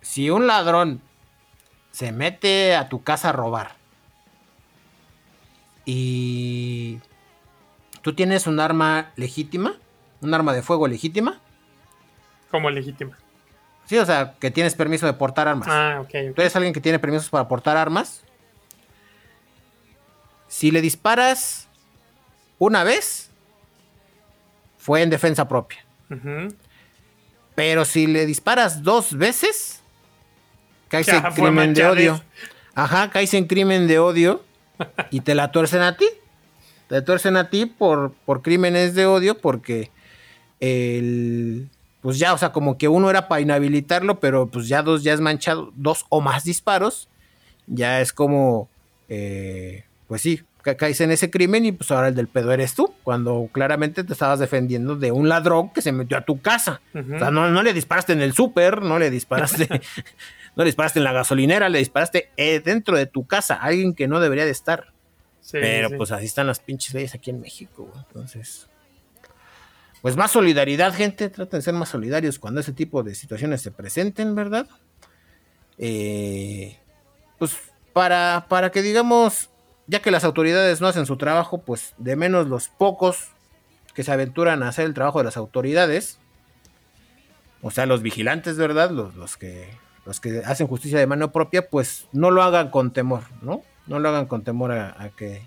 si 0.00 0.28
un 0.28 0.48
ladrón 0.48 1.02
se 1.92 2.10
mete 2.10 2.74
a 2.74 2.88
tu 2.88 3.04
casa 3.04 3.28
a 3.28 3.32
robar 3.32 3.79
y 5.92 7.00
tú 8.00 8.14
tienes 8.14 8.46
un 8.46 8.60
arma 8.60 9.10
legítima, 9.16 9.74
un 10.20 10.32
arma 10.32 10.52
de 10.52 10.62
fuego 10.62 10.86
legítima. 10.86 11.40
¿Cómo 12.48 12.70
legítima? 12.70 13.18
Sí, 13.86 13.98
o 13.98 14.06
sea, 14.06 14.36
que 14.38 14.52
tienes 14.52 14.76
permiso 14.76 15.06
de 15.06 15.14
portar 15.14 15.48
armas. 15.48 15.66
Ah, 15.68 15.96
ok. 15.98 16.06
okay. 16.06 16.32
Tú 16.32 16.42
eres 16.42 16.54
alguien 16.54 16.72
que 16.72 16.80
tiene 16.80 17.00
permisos 17.00 17.28
para 17.28 17.48
portar 17.48 17.76
armas. 17.76 18.22
Si 20.46 20.70
le 20.70 20.80
disparas 20.80 21.66
una 22.60 22.84
vez, 22.84 23.32
fue 24.78 25.02
en 25.02 25.10
defensa 25.10 25.48
propia. 25.48 25.84
Pero 27.56 27.84
si 27.84 28.06
le 28.06 28.26
disparas 28.26 28.84
dos 28.84 29.18
veces, 29.18 29.82
caes 30.86 31.08
en 31.08 31.22
crimen 31.22 31.74
de 31.74 31.84
odio. 31.84 32.22
Ajá, 32.76 33.10
caes 33.10 33.34
en 33.34 33.48
crimen 33.48 33.88
de 33.88 33.98
odio 33.98 34.44
y 35.10 35.20
te 35.20 35.34
la 35.34 35.52
tuercen 35.52 35.82
a 35.82 35.96
ti. 35.96 36.06
Te 36.88 37.02
tuercen 37.02 37.36
a 37.36 37.50
ti 37.50 37.66
por, 37.66 38.12
por 38.24 38.42
crímenes 38.42 38.94
de 38.94 39.06
odio 39.06 39.38
porque 39.38 39.90
el 40.58 41.68
pues 42.00 42.18
ya, 42.18 42.32
o 42.32 42.38
sea, 42.38 42.52
como 42.52 42.78
que 42.78 42.88
uno 42.88 43.10
era 43.10 43.28
para 43.28 43.40
inhabilitarlo, 43.40 44.20
pero 44.20 44.46
pues 44.46 44.68
ya 44.68 44.82
dos 44.82 45.02
ya 45.02 45.12
es 45.12 45.20
manchado, 45.20 45.72
dos 45.76 46.06
o 46.08 46.20
más 46.20 46.44
disparos, 46.44 47.08
ya 47.66 48.00
es 48.00 48.12
como, 48.12 48.68
eh, 49.08 49.84
pues 50.08 50.22
sí, 50.22 50.40
caes 50.62 51.00
en 51.00 51.10
ese 51.10 51.30
crimen 51.30 51.64
y 51.66 51.72
pues 51.72 51.90
ahora 51.90 52.08
el 52.08 52.14
del 52.14 52.28
pedo 52.28 52.52
eres 52.52 52.74
tú, 52.74 52.94
cuando 53.02 53.48
claramente 53.52 54.02
te 54.02 54.12
estabas 54.12 54.38
defendiendo 54.38 54.96
de 54.96 55.12
un 55.12 55.28
ladrón 55.28 55.70
que 55.70 55.82
se 55.82 55.92
metió 55.92 56.16
a 56.16 56.22
tu 56.22 56.40
casa. 56.40 56.80
O 56.94 57.18
sea, 57.18 57.30
no, 57.30 57.50
no, 57.50 57.62
le 57.62 57.74
disparaste 57.74 58.14
en 58.14 58.22
el 58.22 58.32
súper, 58.32 58.82
no 58.82 58.98
le 58.98 59.10
disparaste 59.10 59.68
no 60.56 60.64
le 60.64 60.68
disparaste 60.68 60.98
en 60.98 61.04
la 61.04 61.12
gasolinera, 61.12 61.68
le 61.68 61.78
disparaste 61.78 62.30
eh, 62.36 62.60
dentro 62.60 62.96
de 62.96 63.06
tu 63.06 63.26
casa, 63.26 63.54
alguien 63.54 63.94
que 63.94 64.08
no 64.08 64.20
debería 64.20 64.44
de 64.44 64.50
estar. 64.50 64.92
Pero 65.52 65.90
pues 65.96 66.12
así 66.12 66.26
están 66.26 66.46
las 66.46 66.60
pinches 66.60 66.94
leyes 66.94 67.14
aquí 67.14 67.30
en 67.30 67.40
México, 67.40 67.90
entonces. 67.96 68.68
Pues 70.02 70.16
más 70.16 70.30
solidaridad, 70.30 70.94
gente, 70.94 71.28
traten 71.28 71.58
de 71.58 71.62
ser 71.62 71.74
más 71.74 71.88
solidarios 71.88 72.38
cuando 72.38 72.60
ese 72.60 72.72
tipo 72.72 73.02
de 73.02 73.14
situaciones 73.14 73.60
se 73.60 73.70
presenten, 73.70 74.34
¿verdad? 74.34 74.66
Eh, 75.78 76.78
pues 77.38 77.56
para, 77.92 78.46
para 78.48 78.70
que 78.70 78.82
digamos, 78.82 79.50
ya 79.86 80.00
que 80.00 80.10
las 80.10 80.24
autoridades 80.24 80.80
no 80.80 80.88
hacen 80.88 81.06
su 81.06 81.16
trabajo, 81.16 81.62
pues 81.62 81.94
de 81.98 82.16
menos 82.16 82.46
los 82.48 82.68
pocos 82.68 83.28
que 83.94 84.04
se 84.04 84.12
aventuran 84.12 84.62
a 84.62 84.68
hacer 84.68 84.86
el 84.86 84.94
trabajo 84.94 85.18
de 85.18 85.24
las 85.24 85.36
autoridades, 85.36 86.18
o 87.62 87.70
sea, 87.70 87.86
los 87.86 88.02
vigilantes, 88.02 88.56
¿verdad? 88.56 88.90
Los, 88.90 89.14
los 89.16 89.36
que 89.36 89.68
los 90.04 90.20
que 90.20 90.42
hacen 90.44 90.66
justicia 90.66 90.98
de 90.98 91.06
mano 91.06 91.32
propia, 91.32 91.68
pues 91.68 92.06
no 92.12 92.30
lo 92.30 92.42
hagan 92.42 92.70
con 92.70 92.92
temor, 92.92 93.22
¿no? 93.42 93.62
No 93.86 93.98
lo 93.98 94.08
hagan 94.08 94.26
con 94.26 94.42
temor 94.42 94.72
a, 94.72 95.10
que 95.16 95.42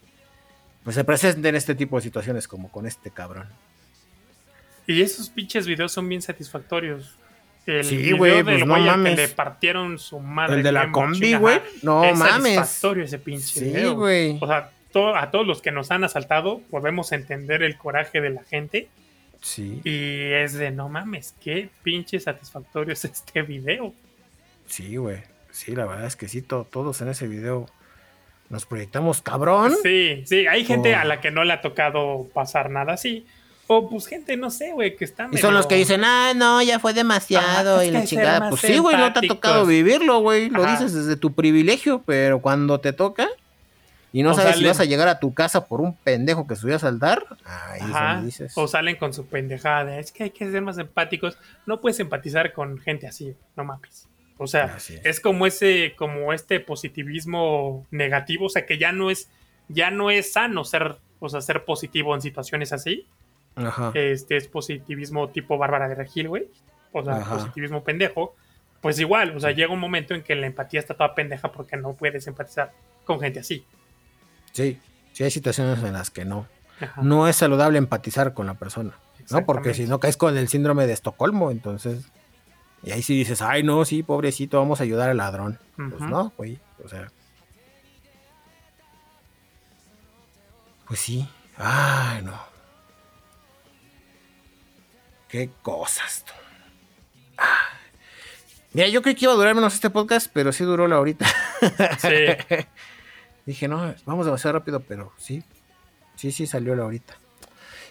pues, 0.84 0.96
se 0.96 1.04
presenten 1.04 1.56
este 1.56 1.76
tipo 1.76 1.96
de 1.96 2.04
situaciones 2.04 2.48
como 2.48 2.72
con 2.72 2.86
este 2.86 3.12
cabrón. 3.12 3.48
Y 4.86 5.02
esos 5.02 5.30
pinches 5.30 5.66
videos 5.66 5.92
son 5.92 6.10
bien 6.10 6.22
satisfactorios. 6.22 7.16
El 7.66 7.86
sí, 7.86 8.12
güey, 8.12 8.44
pues 8.44 8.66
no 8.66 8.78
mames. 8.78 9.16
Que 9.16 9.28
le 9.28 9.28
partieron 9.30 9.98
su 9.98 10.20
madre. 10.20 10.58
El 10.58 10.64
de 10.64 10.72
la 10.74 10.92
combi, 10.92 11.36
güey. 11.36 11.62
No 11.82 12.04
es 12.04 12.18
mames. 12.18 12.56
satisfactorio 12.56 13.06
ese 13.06 13.20
pinche 13.20 13.60
sí, 13.60 13.86
güey. 13.86 14.38
O 14.42 14.48
sea, 14.48 14.72
a 15.16 15.32
todos 15.32 15.48
los 15.48 15.62
que 15.62 15.72
nos 15.72 15.90
han 15.92 16.04
asaltado 16.04 16.62
podemos 16.70 17.12
entender 17.14 17.64
el 17.64 17.78
coraje 17.78 18.22
de 18.22 18.30
la 18.30 18.44
gente. 18.44 18.90
Sí. 19.42 19.82
Y 19.84 20.32
es 20.34 20.54
de 20.54 20.72
no 20.72 20.90
mames, 20.90 21.36
qué 21.42 21.70
pinche 21.84 22.20
satisfactorio 22.20 22.94
es 22.94 23.04
este 23.06 23.42
video. 23.42 23.94
Sí, 24.74 24.98
güey. 24.98 25.22
Sí, 25.52 25.76
la 25.76 25.86
verdad 25.86 26.08
es 26.08 26.16
que 26.16 26.28
sí, 26.28 26.42
todos 26.42 27.00
en 27.02 27.08
ese 27.08 27.28
video 27.28 27.68
nos 28.50 28.66
proyectamos 28.66 29.22
cabrón. 29.22 29.72
Sí, 29.84 30.24
sí, 30.26 30.48
hay 30.48 30.66
gente 30.66 30.96
a 30.96 31.06
la 31.06 31.22
que 31.22 31.30
no 31.30 31.44
le 31.44 31.54
ha 31.54 31.62
tocado 31.62 32.28
pasar 32.34 32.72
nada 32.72 32.94
así. 32.94 33.28
O 33.68 33.88
pues 33.88 34.08
gente, 34.08 34.36
no 34.36 34.50
sé, 34.50 34.72
güey, 34.72 34.96
que 34.96 35.06
están... 35.06 35.32
Y 35.32 35.38
son 35.38 35.54
los 35.54 35.68
que 35.68 35.76
dicen, 35.76 36.04
ah, 36.04 36.34
no, 36.36 36.60
ya 36.64 36.80
fue 36.80 36.94
demasiado 36.94 37.84
y 37.84 37.92
la 37.92 38.04
chingada. 38.04 38.50
Pues 38.50 38.62
sí, 38.62 38.80
güey, 38.80 38.98
no 38.98 39.14
te 39.14 39.20
ha 39.20 39.28
tocado 39.28 39.68
vivirlo, 39.68 40.22
güey. 40.22 40.50
Lo 40.50 40.66
dices 40.66 40.92
desde 40.92 41.18
tu 41.18 41.34
privilegio, 41.34 42.02
pero 42.04 42.40
cuando 42.42 42.80
te 42.80 42.94
toca 42.94 43.28
y 44.12 44.24
no 44.24 44.34
sabes 44.34 44.56
si 44.56 44.66
vas 44.66 44.80
a 44.80 44.86
llegar 44.86 45.08
a 45.08 45.20
tu 45.20 45.36
casa 45.36 45.68
por 45.68 45.82
un 45.82 45.96
pendejo 45.96 46.48
que 46.48 46.56
subió 46.56 46.78
a 46.78 46.80
saltar, 46.80 47.24
ahí 47.46 48.26
dices. 48.26 48.54
O 48.56 48.68
salen 48.68 48.96
con 48.96 49.14
su 49.14 49.28
pendejada. 49.28 50.00
Es 50.00 50.12
que 50.12 50.24
hay 50.24 50.30
que 50.32 50.50
ser 50.50 50.64
más 50.64 50.80
empáticos. 50.80 51.38
No 51.68 51.80
puedes 51.80 52.00
empatizar 52.00 52.54
con 52.54 52.80
gente 52.80 53.06
así, 53.06 53.36
no 53.56 53.66
mames. 53.66 54.08
O 54.44 54.48
sea, 54.48 54.78
es. 55.04 55.20
como 55.20 55.48
ese, 55.48 55.94
como 55.96 56.34
este 56.34 56.60
positivismo 56.60 57.86
negativo, 57.92 58.46
o 58.46 58.50
sea, 58.50 58.66
que 58.66 58.78
ya 58.78 58.92
no 58.92 59.10
es, 59.10 59.30
ya 59.70 59.90
no 59.90 60.12
es 60.12 60.34
sano 60.34 60.66
ser, 60.66 60.98
o 61.20 61.30
sea, 61.30 61.42
ser 61.42 61.66
positivo 61.66 62.14
en 62.14 62.22
situaciones 62.22 62.74
así. 62.74 63.08
Ajá. 63.56 63.92
Este 63.96 64.38
es 64.38 64.48
positivismo 64.48 65.30
tipo 65.30 65.58
Bárbara 65.58 65.88
de 65.88 65.96
Regil, 65.96 66.28
güey. 66.28 66.48
O 66.92 67.04
sea, 67.04 67.24
positivismo 67.24 67.84
pendejo. 67.84 68.36
Pues 68.82 69.00
igual, 69.00 69.36
o 69.36 69.40
sea, 69.40 69.52
llega 69.52 69.72
un 69.72 69.80
momento 69.80 70.14
en 70.14 70.24
que 70.24 70.36
la 70.36 70.46
empatía 70.46 70.82
está 70.82 70.94
toda 70.94 71.16
pendeja 71.16 71.52
porque 71.52 71.78
no 71.78 71.94
puedes 71.94 72.28
empatizar 72.28 72.74
con 73.06 73.20
gente 73.20 73.40
así. 73.40 73.66
Sí, 74.52 74.78
sí 75.14 75.24
hay 75.24 75.32
situaciones 75.32 75.82
en 75.84 75.94
las 75.94 76.10
que 76.10 76.26
no. 76.26 76.48
No 77.02 77.30
es 77.30 77.38
saludable 77.38 77.78
empatizar 77.78 78.34
con 78.34 78.46
la 78.46 78.56
persona, 78.56 78.94
¿no? 79.32 79.46
Porque 79.46 79.74
si 79.74 79.86
no 79.86 80.02
caes 80.02 80.18
con 80.18 80.38
el 80.38 80.50
síndrome 80.50 80.86
de 80.86 80.92
Estocolmo, 80.92 81.50
entonces 81.50 82.12
y 82.84 82.92
ahí 82.92 83.02
sí 83.02 83.16
dices, 83.18 83.42
ay, 83.42 83.64
no, 83.64 83.86
sí, 83.86 84.04
pobrecito, 84.04 84.60
vamos 84.60 84.80
a 84.80 84.84
ayudar 84.84 85.10
al 85.10 85.18
ladrón. 85.18 85.58
Pues 85.76 86.02
no, 86.02 86.34
güey, 86.38 86.60
o 86.84 86.90
sea. 86.90 87.12
Pues 90.88 91.00
sí, 91.00 91.28
ay, 91.58 92.22
no. 92.24 92.38
Qué 95.30 95.50
cosas, 95.62 96.26
tú. 96.26 96.34
Mira, 98.74 98.88
yo 98.88 99.02
creí 99.02 99.16
que 99.16 99.26
iba 99.26 99.34
a 99.34 99.38
durar 99.38 99.56
menos 99.56 99.74
este 99.74 99.90
podcast, 99.90 100.30
pero 100.34 100.52
sí 100.52 100.64
duró 100.64 100.88
la 100.88 101.00
horita. 101.00 101.26
Sí. 102.00 102.10
Dije, 103.46 103.68
no, 103.68 103.94
vamos 104.06 104.26
demasiado 104.26 104.60
rápido, 104.60 104.82
pero 104.82 105.14
sí. 105.18 105.44
Sí, 106.16 106.32
sí, 106.32 106.48
salió 106.48 106.76
la 106.76 106.86
horita. 106.86 107.16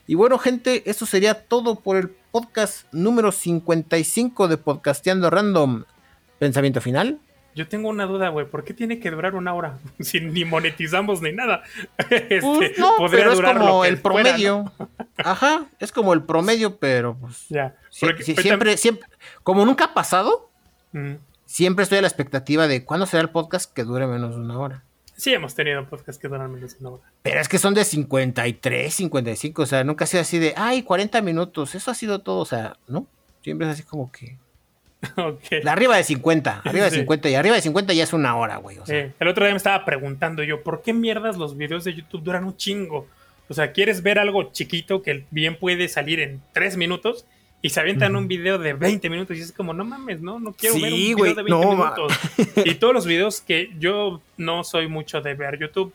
Y 0.06 0.14
bueno, 0.14 0.38
gente, 0.38 0.82
eso 0.90 1.06
sería 1.06 1.46
todo 1.46 1.76
por 1.76 1.96
el 1.96 2.08
podcast 2.08 2.92
número 2.92 3.30
55 3.30 4.48
de 4.48 4.56
Podcasteando 4.56 5.30
Random. 5.30 5.84
¿Pensamiento 6.38 6.80
final? 6.80 7.20
Yo 7.54 7.68
tengo 7.68 7.88
una 7.88 8.06
duda, 8.06 8.30
güey. 8.30 8.46
¿Por 8.46 8.64
qué 8.64 8.74
tiene 8.74 8.98
que 8.98 9.10
durar 9.10 9.34
una 9.34 9.54
hora? 9.54 9.78
Si 10.00 10.20
ni 10.20 10.44
monetizamos 10.44 11.22
ni 11.22 11.32
nada. 11.32 11.62
Este, 12.10 12.40
pues 12.40 12.78
no, 12.78 12.94
pero 13.10 13.32
es 13.32 13.40
como 13.40 13.84
el 13.84 13.98
promedio. 13.98 14.72
Ajá, 15.18 15.66
es 15.78 15.92
como 15.92 16.14
el 16.14 16.22
promedio, 16.22 16.78
pero 16.78 17.16
pues. 17.16 17.46
Ya. 17.48 17.76
siempre, 17.90 18.76
siempre. 18.76 19.08
Como 19.44 19.64
nunca 19.64 19.84
ha 19.84 19.94
pasado, 19.94 20.50
siempre 21.44 21.84
estoy 21.84 21.98
a 21.98 22.02
la 22.02 22.08
expectativa 22.08 22.66
de 22.66 22.84
cuándo 22.84 23.06
será 23.06 23.22
el 23.22 23.30
podcast 23.30 23.72
que 23.72 23.84
dure 23.84 24.06
menos 24.06 24.34
de 24.34 24.40
una 24.40 24.58
hora. 24.58 24.84
Sí, 25.16 25.32
hemos 25.32 25.54
tenido 25.54 25.84
podcasts 25.86 26.20
que 26.20 26.28
duran 26.28 26.52
menos 26.52 26.72
de 26.72 26.78
una 26.80 26.96
hora. 26.96 27.02
Pero 27.22 27.40
es 27.40 27.48
que 27.48 27.58
son 27.58 27.74
de 27.74 27.84
53, 27.84 28.92
55. 28.92 29.62
O 29.62 29.66
sea, 29.66 29.84
nunca 29.84 30.04
ha 30.04 30.06
sido 30.06 30.22
así 30.22 30.38
de, 30.38 30.54
ay, 30.56 30.82
40 30.82 31.20
minutos. 31.22 31.74
Eso 31.74 31.90
ha 31.90 31.94
sido 31.94 32.20
todo. 32.20 32.40
O 32.40 32.44
sea, 32.44 32.76
¿no? 32.88 33.06
Siempre 33.42 33.66
es 33.66 33.74
así 33.74 33.82
como 33.82 34.10
que. 34.10 34.36
Okay. 35.16 35.62
arriba 35.66 35.96
de 35.96 36.04
50, 36.04 36.60
arriba 36.64 36.84
de 36.84 36.92
50 36.92 37.28
y 37.28 37.34
arriba 37.34 37.56
de 37.56 37.62
50 37.62 37.92
ya 37.92 38.04
es 38.04 38.12
una 38.12 38.36
hora, 38.36 38.58
güey. 38.58 38.78
el 38.86 39.28
otro 39.28 39.44
día 39.44 39.52
me 39.52 39.56
estaba 39.56 39.84
preguntando 39.84 40.44
yo, 40.44 40.62
¿por 40.62 40.80
qué 40.82 40.92
mierdas 40.92 41.36
los 41.36 41.56
videos 41.56 41.82
de 41.82 41.94
YouTube 41.94 42.22
duran 42.22 42.44
un 42.44 42.56
chingo? 42.56 43.08
O 43.48 43.54
sea, 43.54 43.72
¿quieres 43.72 44.04
ver 44.04 44.20
algo 44.20 44.52
chiquito 44.52 45.02
que 45.02 45.24
bien 45.32 45.58
puede 45.58 45.88
salir 45.88 46.20
en 46.20 46.40
3 46.52 46.76
minutos? 46.76 47.26
Y 47.64 47.70
se 47.70 47.78
avientan 47.78 48.16
un 48.16 48.26
video 48.26 48.58
de 48.58 48.72
20 48.72 49.08
minutos 49.08 49.36
y 49.36 49.40
es 49.40 49.52
como, 49.52 49.72
no 49.72 49.84
mames, 49.84 50.20
no, 50.20 50.40
no 50.40 50.52
quiero 50.52 50.74
ver 50.74 50.92
un 50.92 50.98
video 50.98 51.16
de 51.16 51.42
20 51.42 51.44
minutos. 51.44 52.12
y 52.64 52.74
todos 52.74 52.92
los 52.92 53.06
videos 53.06 53.40
que 53.40 53.70
yo 53.78 54.20
no 54.36 54.64
soy 54.64 54.88
mucho 54.88 55.20
de 55.20 55.34
ver 55.34 55.60
YouTube, 55.60 55.94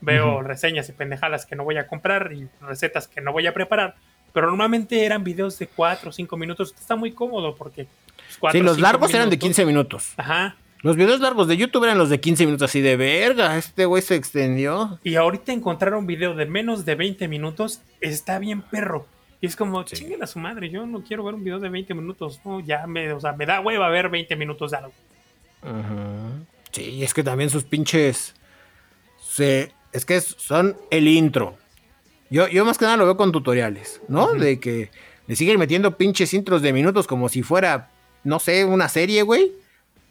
veo 0.00 0.42
reseñas 0.42 0.88
y 0.88 0.92
pendejadas 0.92 1.46
que 1.46 1.54
no 1.54 1.62
voy 1.62 1.78
a 1.78 1.86
comprar 1.86 2.32
y 2.32 2.48
recetas 2.60 3.06
que 3.06 3.20
no 3.20 3.32
voy 3.32 3.46
a 3.46 3.54
preparar, 3.54 3.94
pero 4.32 4.48
normalmente 4.48 5.04
eran 5.04 5.22
videos 5.22 5.56
de 5.58 5.68
4 5.68 6.10
o 6.10 6.12
5 6.12 6.36
minutos. 6.36 6.74
Está 6.78 6.96
muy 6.96 7.12
cómodo 7.12 7.54
porque 7.54 7.86
sí, 8.50 8.60
los 8.60 8.80
largos 8.80 9.14
eran 9.14 9.30
de 9.30 9.38
15 9.38 9.64
minutos. 9.66 10.14
Ajá. 10.16 10.56
Los 10.82 10.96
videos 10.96 11.20
largos 11.20 11.48
de 11.48 11.56
YouTube 11.56 11.84
eran 11.84 11.96
los 11.96 12.10
de 12.10 12.20
15 12.20 12.44
minutos, 12.44 12.68
así 12.68 12.82
de 12.82 12.96
verga, 12.96 13.56
este 13.56 13.86
güey 13.86 14.02
se 14.02 14.16
extendió. 14.16 14.98
Y 15.02 15.14
ahorita 15.14 15.52
encontrar 15.52 15.94
un 15.94 16.06
video 16.06 16.34
de 16.34 16.44
menos 16.44 16.84
de 16.84 16.94
20 16.94 17.26
minutos 17.28 17.80
está 18.00 18.38
bien 18.38 18.60
perro. 18.60 19.06
Y 19.44 19.46
es 19.46 19.56
como, 19.56 19.82
chinguen 19.82 20.22
a 20.22 20.26
su 20.26 20.38
madre, 20.38 20.70
yo 20.70 20.86
no 20.86 21.02
quiero 21.02 21.22
ver 21.22 21.34
un 21.34 21.44
video 21.44 21.58
de 21.58 21.68
20 21.68 21.92
minutos. 21.92 22.40
No, 22.46 22.60
ya 22.60 22.86
me, 22.86 23.12
o 23.12 23.20
sea, 23.20 23.34
me 23.34 23.44
da 23.44 23.60
hueva 23.60 23.90
ver 23.90 24.08
20 24.08 24.36
minutos 24.36 24.70
de 24.70 24.76
algo. 24.78 24.92
Ajá. 25.60 26.30
Sí, 26.70 27.04
es 27.04 27.12
que 27.12 27.22
también 27.22 27.50
sus 27.50 27.64
pinches. 27.64 28.34
Se, 29.20 29.70
es 29.92 30.06
que 30.06 30.18
son 30.22 30.78
el 30.90 31.08
intro. 31.08 31.58
Yo, 32.30 32.48
yo 32.48 32.64
más 32.64 32.78
que 32.78 32.86
nada 32.86 32.96
lo 32.96 33.04
veo 33.04 33.18
con 33.18 33.32
tutoriales, 33.32 34.00
¿no? 34.08 34.32
De 34.32 34.58
que 34.58 34.90
le 35.26 35.36
siguen 35.36 35.58
metiendo 35.58 35.98
pinches 35.98 36.32
intros 36.32 36.62
de 36.62 36.72
minutos 36.72 37.06
como 37.06 37.28
si 37.28 37.42
fuera 37.42 37.90
no 38.24 38.38
sé, 38.38 38.64
una 38.64 38.88
serie, 38.88 39.22
güey. 39.22 39.52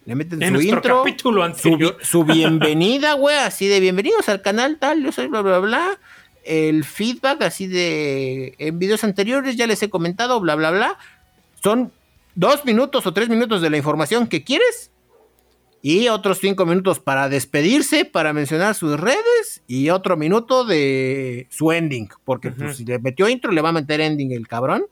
Le 0.06 0.16
meten 0.16 0.40
su 0.40 0.62
intro, 0.62 1.06
su, 1.56 1.96
su, 2.02 2.24
bienvenida, 2.24 3.14
güey, 3.14 3.38
así 3.38 3.68
de 3.68 3.80
bienvenidos 3.80 4.30
al 4.30 4.42
canal 4.42 4.78
tal, 4.78 5.02
yo 5.02 5.12
soy 5.12 5.28
bla, 5.28 5.42
bla, 5.42 5.60
bla. 5.60 5.98
El 6.44 6.84
feedback, 6.84 7.41
así 7.44 7.68
de 7.68 8.56
en 8.58 8.80
videos 8.80 9.04
anteriores 9.04 9.56
ya 9.56 9.68
les 9.68 9.82
he 9.84 9.89
comentado, 9.89 10.39
bla, 10.39 10.56
bla, 10.56 10.72
bla. 10.72 10.98
Son 11.62 11.91
dos 12.36 12.66
minutos 12.66 13.06
o 13.06 13.14
tres 13.14 13.30
minutos 13.30 13.62
de 13.62 13.70
la 13.70 13.78
información 13.78 14.28
que 14.28 14.44
quieres 14.44 14.91
y 15.82 16.08
otros 16.08 16.39
cinco 16.39 16.66
minutos 16.66 17.00
para 17.00 17.28
despedirse, 17.28 18.06
para 18.06 18.32
mencionar 18.32 18.74
sus 18.74 19.00
redes 19.00 19.64
y 19.68 19.89
otro 19.89 20.16
minuto 20.16 20.66
de 20.66 21.48
su 21.50 21.72
ending, 21.72 22.10
porque 22.24 22.52
pues, 22.52 22.78
si 22.78 22.86
le 22.86 23.00
metió 23.00 23.28
intro 23.28 23.52
le 23.52 23.62
va 23.62 23.70
a 23.70 23.74
meter 23.74 24.00
ending 24.00 24.32
el 24.32 24.48
cabrón 24.48 24.86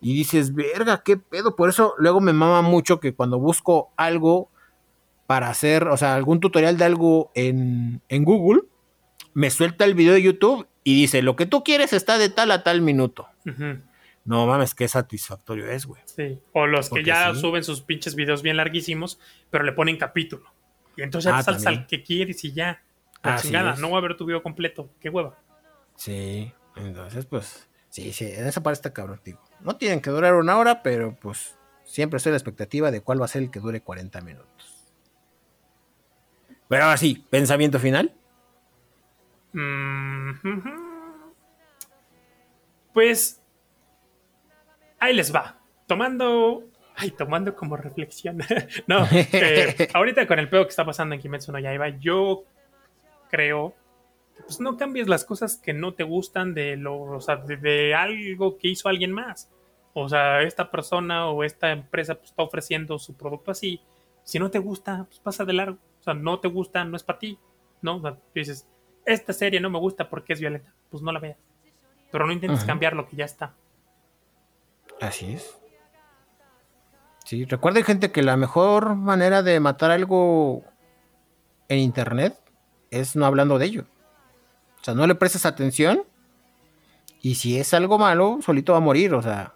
y 0.00 0.14
dices, 0.14 0.54
verga, 0.54 1.02
qué 1.04 1.16
pedo. 1.16 1.56
Por 1.56 1.68
eso 1.68 1.94
luego 1.98 2.20
me 2.20 2.32
mama 2.32 2.62
mucho 2.62 3.00
que 3.00 3.14
cuando 3.14 3.38
busco 3.38 3.90
algo 3.96 4.48
para 5.26 5.50
hacer, 5.50 5.88
o 5.88 5.96
sea, 5.96 6.14
algún 6.14 6.40
tutorial 6.40 6.78
de 6.78 6.84
algo 6.84 7.30
en, 7.34 8.00
Google, 8.08 8.62
me 9.38 9.50
suelta 9.50 9.84
el 9.84 9.94
video 9.94 10.14
de 10.14 10.22
YouTube 10.22 10.66
y 10.82 10.96
dice, 10.96 11.22
lo 11.22 11.36
que 11.36 11.46
tú 11.46 11.62
quieres 11.62 11.92
está 11.92 12.18
de 12.18 12.28
tal 12.28 12.50
a 12.50 12.64
tal 12.64 12.80
minuto. 12.80 13.28
No 14.24 14.46
mames, 14.48 14.74
qué 14.74 14.88
satisfactorio 14.88 15.70
es, 15.70 15.86
güey. 15.86 16.02
Sí. 16.06 16.40
O 16.52 16.66
los 16.66 16.90
que 16.90 17.04
ya 17.04 17.32
suben 17.36 17.62
sus 17.62 17.82
pinches 17.82 18.16
videos 18.16 18.42
bien 18.42 18.56
larguísimos, 18.56 19.20
pero 19.48 19.62
le 19.62 19.70
ponen 19.70 19.96
capítulo. 19.96 20.52
Y 20.96 21.02
entonces 21.02 21.30
ya 21.30 21.38
ah, 21.38 21.68
al 21.68 21.86
que 21.86 22.02
quieres 22.02 22.44
y 22.44 22.52
ya. 22.52 22.82
chingada, 23.40 23.76
no 23.76 23.90
voy 23.90 23.98
a 23.98 24.00
ver 24.00 24.16
tu 24.16 24.26
video 24.26 24.42
completo. 24.42 24.90
Qué 24.98 25.08
hueva. 25.08 25.38
Sí, 25.94 26.52
entonces 26.74 27.24
pues, 27.26 27.68
sí, 27.90 28.12
sí, 28.12 28.24
en 28.24 28.44
esa 28.44 28.60
parte 28.60 28.78
está 28.78 28.92
cabrón, 28.92 29.20
digo. 29.24 29.40
No 29.60 29.76
tienen 29.76 30.00
que 30.00 30.10
durar 30.10 30.34
una 30.34 30.58
hora, 30.58 30.82
pero 30.82 31.14
pues 31.14 31.56
siempre 31.84 32.16
estoy 32.16 32.32
la 32.32 32.38
expectativa 32.38 32.90
de 32.90 33.02
cuál 33.02 33.20
va 33.20 33.26
a 33.26 33.28
ser 33.28 33.42
el 33.42 33.52
que 33.52 33.60
dure 33.60 33.82
40 33.82 34.20
minutos. 34.20 34.84
Pero 36.66 36.82
ahora 36.82 36.96
sí, 36.96 37.24
pensamiento 37.30 37.78
final. 37.78 38.18
Mm, 39.52 40.32
pues 42.92 43.42
ahí 44.98 45.14
les 45.14 45.34
va. 45.34 45.58
Tomando. 45.86 46.64
Ay, 46.96 47.12
tomando 47.12 47.54
como 47.54 47.76
reflexión. 47.76 48.38
no, 48.86 49.06
eh, 49.12 49.88
ahorita 49.94 50.26
con 50.26 50.38
el 50.38 50.48
pedo 50.48 50.64
que 50.64 50.70
está 50.70 50.84
pasando 50.84 51.14
en 51.14 51.20
Kimetsu 51.20 51.52
no 51.52 51.58
Yaiba, 51.58 51.88
yo 51.88 52.44
creo 53.30 53.74
pues 54.44 54.60
no 54.60 54.76
cambies 54.76 55.08
las 55.08 55.24
cosas 55.24 55.56
que 55.56 55.72
no 55.72 55.94
te 55.94 56.04
gustan 56.04 56.54
de 56.54 56.76
lo, 56.76 57.00
o 57.00 57.20
sea, 57.20 57.36
de, 57.36 57.94
algo 57.94 58.56
que 58.56 58.68
hizo 58.68 58.88
alguien 58.88 59.12
más. 59.12 59.50
O 59.94 60.08
sea, 60.08 60.42
esta 60.42 60.70
persona 60.70 61.28
o 61.28 61.42
esta 61.44 61.72
empresa 61.72 62.14
pues, 62.14 62.30
está 62.30 62.42
ofreciendo 62.42 62.98
su 62.98 63.14
producto 63.14 63.50
así. 63.50 63.80
Si 64.22 64.38
no 64.38 64.50
te 64.50 64.58
gusta, 64.58 65.04
pues 65.08 65.18
pasa 65.18 65.44
de 65.44 65.52
largo. 65.54 65.78
O 66.00 66.02
sea, 66.02 66.14
no 66.14 66.38
te 66.38 66.48
gusta, 66.48 66.84
no 66.84 66.96
es 66.96 67.02
para 67.02 67.18
ti. 67.18 67.38
¿No? 67.82 67.96
O 67.96 68.00
sea, 68.00 68.18
dices, 68.34 68.66
esta 69.08 69.32
serie 69.32 69.60
no 69.60 69.70
me 69.70 69.78
gusta 69.78 70.08
porque 70.08 70.34
es 70.34 70.40
violenta. 70.40 70.72
Pues 70.90 71.02
no 71.02 71.10
la 71.12 71.18
veas. 71.18 71.38
Pero 72.10 72.26
no 72.26 72.32
intentes 72.32 72.64
cambiar 72.64 72.94
lo 72.94 73.08
que 73.08 73.16
ya 73.16 73.24
está. 73.24 73.54
Así 75.00 75.32
es. 75.32 75.58
Sí, 77.24 77.44
recuerden 77.44 77.84
gente 77.84 78.10
que 78.10 78.22
la 78.22 78.36
mejor 78.36 78.94
manera 78.94 79.42
de 79.42 79.60
matar 79.60 79.90
algo 79.90 80.64
en 81.68 81.78
internet 81.78 82.38
es 82.90 83.16
no 83.16 83.26
hablando 83.26 83.58
de 83.58 83.66
ello. 83.66 83.86
O 84.80 84.84
sea, 84.84 84.94
no 84.94 85.06
le 85.06 85.14
prestes 85.14 85.44
atención. 85.44 86.04
Y 87.20 87.34
si 87.34 87.58
es 87.58 87.74
algo 87.74 87.98
malo, 87.98 88.38
solito 88.40 88.72
va 88.72 88.78
a 88.78 88.82
morir. 88.82 89.12
O 89.14 89.22
sea, 89.22 89.54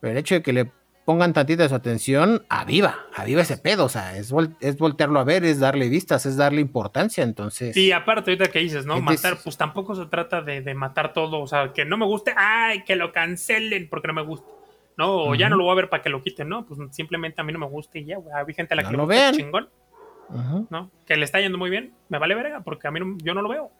pero 0.00 0.12
el 0.12 0.18
hecho 0.18 0.36
de 0.36 0.42
que 0.42 0.52
le 0.52 0.72
pongan 1.06 1.32
tantita 1.32 1.68
su 1.68 1.74
atención, 1.74 2.44
aviva, 2.48 3.06
aviva 3.14 3.40
ese 3.40 3.56
pedo. 3.56 3.84
O 3.84 3.88
sea, 3.88 4.16
es, 4.16 4.34
es 4.60 4.76
voltearlo 4.76 5.20
a 5.20 5.24
ver, 5.24 5.44
es 5.44 5.60
darle 5.60 5.88
vistas, 5.88 6.26
es 6.26 6.36
darle 6.36 6.60
importancia. 6.60 7.22
Entonces. 7.22 7.74
Y 7.76 7.92
aparte, 7.92 8.32
ahorita 8.32 8.50
que 8.50 8.58
dices, 8.58 8.84
¿no? 8.84 9.00
Matar, 9.00 9.38
pues 9.42 9.56
tampoco 9.56 9.94
se 9.94 10.06
trata 10.06 10.42
de, 10.42 10.74
matar 10.74 11.12
todo. 11.12 11.40
O 11.40 11.46
sea, 11.46 11.72
que 11.72 11.84
no 11.84 11.96
me 11.96 12.04
guste, 12.04 12.34
¡ay! 12.36 12.82
Que 12.82 12.96
lo 12.96 13.12
cancelen 13.12 13.88
porque 13.88 14.08
no 14.08 14.14
me 14.14 14.22
gusta. 14.22 14.48
No, 14.98 15.14
o 15.14 15.34
ya 15.34 15.48
no 15.48 15.56
lo 15.56 15.64
voy 15.64 15.72
a 15.72 15.76
ver 15.76 15.88
para 15.88 16.02
que 16.02 16.08
lo 16.08 16.22
quiten, 16.22 16.48
¿no? 16.48 16.66
Pues 16.66 16.80
simplemente 16.90 17.40
a 17.40 17.44
mí 17.44 17.52
no 17.52 17.60
me 17.60 17.66
gusta 17.66 17.98
y 17.98 18.06
ya, 18.06 18.18
güey. 18.18 18.34
Hay 18.34 18.52
gente 18.52 18.74
a 18.74 18.76
la 18.76 18.88
que 18.88 18.96
lo 18.96 19.06
vean. 19.06 19.34
chingón. 19.34 19.68
¿No? 20.70 20.90
Que 21.06 21.16
le 21.16 21.24
está 21.24 21.40
yendo 21.40 21.56
muy 21.56 21.70
bien, 21.70 21.94
me 22.08 22.18
vale 22.18 22.34
verga, 22.34 22.62
porque 22.64 22.88
a 22.88 22.90
mí 22.90 22.98
yo 23.22 23.32
no 23.32 23.42
lo 23.42 23.48
veo. 23.48 23.70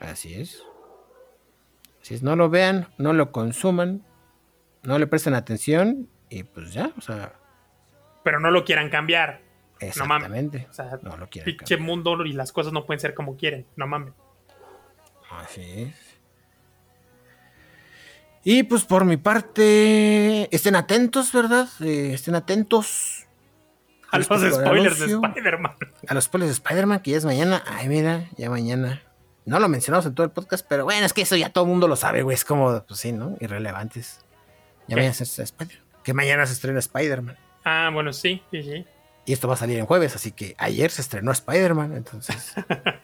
Así 0.00 0.34
es. 0.34 0.62
Si 2.00 2.16
no 2.22 2.36
lo 2.36 2.48
vean, 2.48 2.86
no 2.96 3.12
lo 3.12 3.32
consuman, 3.32 4.04
no 4.84 5.00
le 5.00 5.08
presten 5.08 5.34
atención 5.34 6.08
y 6.30 6.42
pues 6.42 6.72
ya, 6.72 6.92
o 6.96 7.00
sea. 7.00 7.32
Pero 8.24 8.40
no 8.40 8.50
lo 8.50 8.64
quieran 8.64 8.90
cambiar. 8.90 9.40
Exactamente. 9.80 10.60
No 10.60 10.70
O 10.70 10.74
sea, 10.74 10.98
no 11.02 11.16
lo 11.16 11.28
quieran 11.28 11.56
pinche 11.56 11.76
mundo 11.76 12.24
y 12.24 12.32
las 12.32 12.52
cosas 12.52 12.72
no 12.72 12.84
pueden 12.84 13.00
ser 13.00 13.14
como 13.14 13.36
quieren. 13.36 13.66
No 13.76 13.86
mames. 13.86 14.12
Así 15.30 15.62
es. 15.62 16.18
Y 18.44 18.62
pues 18.62 18.84
por 18.84 19.04
mi 19.04 19.16
parte, 19.16 20.54
estén 20.54 20.74
atentos, 20.74 21.32
¿verdad? 21.32 21.68
Eh, 21.80 22.12
estén 22.14 22.34
atentos. 22.34 23.26
A 24.10 24.18
los 24.18 24.26
spoilers 24.26 24.98
de 25.00 25.06
Spider-Man. 25.06 25.72
A 26.06 26.14
los 26.14 26.24
spoilers 26.24 26.48
de 26.48 26.54
Spider-Man, 26.54 27.00
que 27.00 27.10
ya 27.10 27.18
es 27.18 27.24
mañana. 27.24 27.62
Ay, 27.66 27.88
mira, 27.88 28.28
ya 28.36 28.48
mañana. 28.48 29.02
No 29.44 29.60
lo 29.60 29.68
mencionamos 29.68 30.06
en 30.06 30.14
todo 30.14 30.24
el 30.24 30.32
podcast, 30.32 30.66
pero 30.66 30.84
bueno, 30.84 31.04
es 31.04 31.12
que 31.12 31.22
eso 31.22 31.36
ya 31.36 31.50
todo 31.50 31.64
el 31.64 31.70
mundo 31.70 31.88
lo 31.88 31.96
sabe, 31.96 32.22
güey. 32.22 32.34
Es 32.34 32.44
como, 32.44 32.82
pues 32.84 33.00
sí, 33.00 33.12
¿no? 33.12 33.36
Irrelevantes. 33.40 34.24
Ya 34.86 34.96
mañana 34.96 35.12
se 35.12 35.42
Spider 35.42 35.87
Que 36.08 36.14
mañana 36.14 36.46
se 36.46 36.54
estrena 36.54 36.78
Spider-Man. 36.78 37.36
Ah, 37.66 37.90
bueno, 37.92 38.14
sí, 38.14 38.40
sí, 38.50 38.62
sí. 38.62 38.86
Y 39.26 39.34
esto 39.34 39.46
va 39.46 39.52
a 39.52 39.56
salir 39.58 39.78
en 39.78 39.84
jueves, 39.84 40.16
así 40.16 40.32
que 40.32 40.54
ayer 40.56 40.90
se 40.90 41.02
estrenó 41.02 41.30
Spider-Man, 41.32 41.94
entonces. 41.94 42.54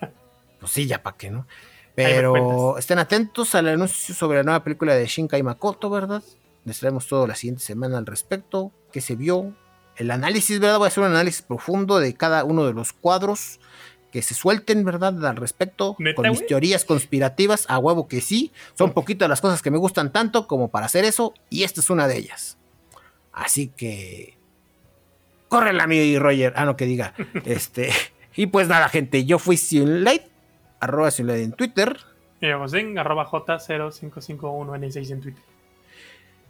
pues 0.59 0.73
sí, 0.73 0.87
ya 0.87 1.03
para 1.03 1.15
qué, 1.15 1.31
¿no? 1.31 1.47
Pero 1.95 2.79
estén 2.79 2.99
atentos 2.99 3.55
al 3.55 3.69
anuncio 3.69 4.15
sobre 4.15 4.39
la 4.39 4.45
nueva 4.45 4.65
película 4.65 4.95
de 4.95 5.05
Shinkai 5.05 5.43
Makoto, 5.43 5.91
¿verdad? 5.91 6.23
Les 6.65 6.79
traemos 6.79 7.07
todo 7.07 7.27
la 7.27 7.35
siguiente 7.35 7.63
semana 7.63 7.99
al 7.99 8.07
respecto. 8.07 8.73
¿Qué 8.91 9.03
se 9.03 9.17
vio? 9.17 9.53
el 9.97 10.11
análisis, 10.11 10.59
¿verdad? 10.59 10.79
Voy 10.79 10.87
a 10.87 10.89
hacer 10.89 11.05
un 11.05 11.11
análisis 11.11 11.43
profundo 11.43 11.99
de 11.99 12.15
cada 12.15 12.45
uno 12.45 12.65
de 12.65 12.73
los 12.73 12.95
cuadros 12.95 13.61
que 14.13 14.23
se 14.23 14.33
suelten, 14.33 14.83
¿verdad? 14.83 15.27
Al 15.27 15.37
respecto, 15.37 15.95
con 16.17 16.31
mis 16.31 16.47
teorías 16.47 16.87
conspirativas, 16.87 17.67
a 17.69 17.77
huevo 17.77 18.09
que 18.09 18.23
sí. 18.23 18.51
Son 18.79 18.95
poquitas 18.95 19.29
las 19.29 19.43
cosas 19.43 19.61
que 19.61 19.71
me 19.71 19.77
gustan 19.77 20.11
tanto 20.11 20.47
como 20.47 20.71
para 20.71 20.87
hacer 20.87 21.05
eso, 21.05 21.35
y 21.51 21.65
esta 21.65 21.83
es 21.83 21.91
una 21.91 22.09
de 22.09 22.17
ellas. 22.17 22.57
Así 23.35 23.69
que. 23.69 24.39
la 25.73 25.85
amigo 25.85 26.03
y 26.03 26.19
Roger. 26.19 26.53
Ah, 26.57 26.65
no, 26.65 26.77
que 26.77 26.87
diga. 26.87 27.15
este. 27.45 27.91
Y 28.37 28.47
pues 28.47 28.69
nada, 28.69 28.89
gente, 28.89 29.25
yo 29.25 29.39
fui 29.39 29.57
Light, 30.03 30.23
arroba 30.81 31.11
Light 31.11 31.45
en 31.45 31.53
Twitter. 31.53 31.99
Y 32.41 32.47
en 32.47 32.99
arroba 32.99 33.27
J0551N6 33.27 35.11
en 35.11 35.21
Twitter. 35.21 35.45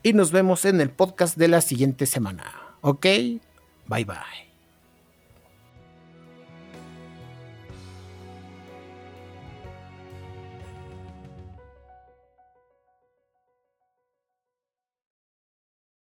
Y 0.03 0.13
nos 0.13 0.33
vemos 0.33 0.65
en 0.65 0.81
el 0.81 0.91
podcast 0.91 1.37
de 1.37 1.49
la 1.49 1.61
siguiente 1.61 2.07
semana. 2.07 2.77
¿Ok? 2.81 3.07
Bye 3.87 4.05
bye. 4.05 4.54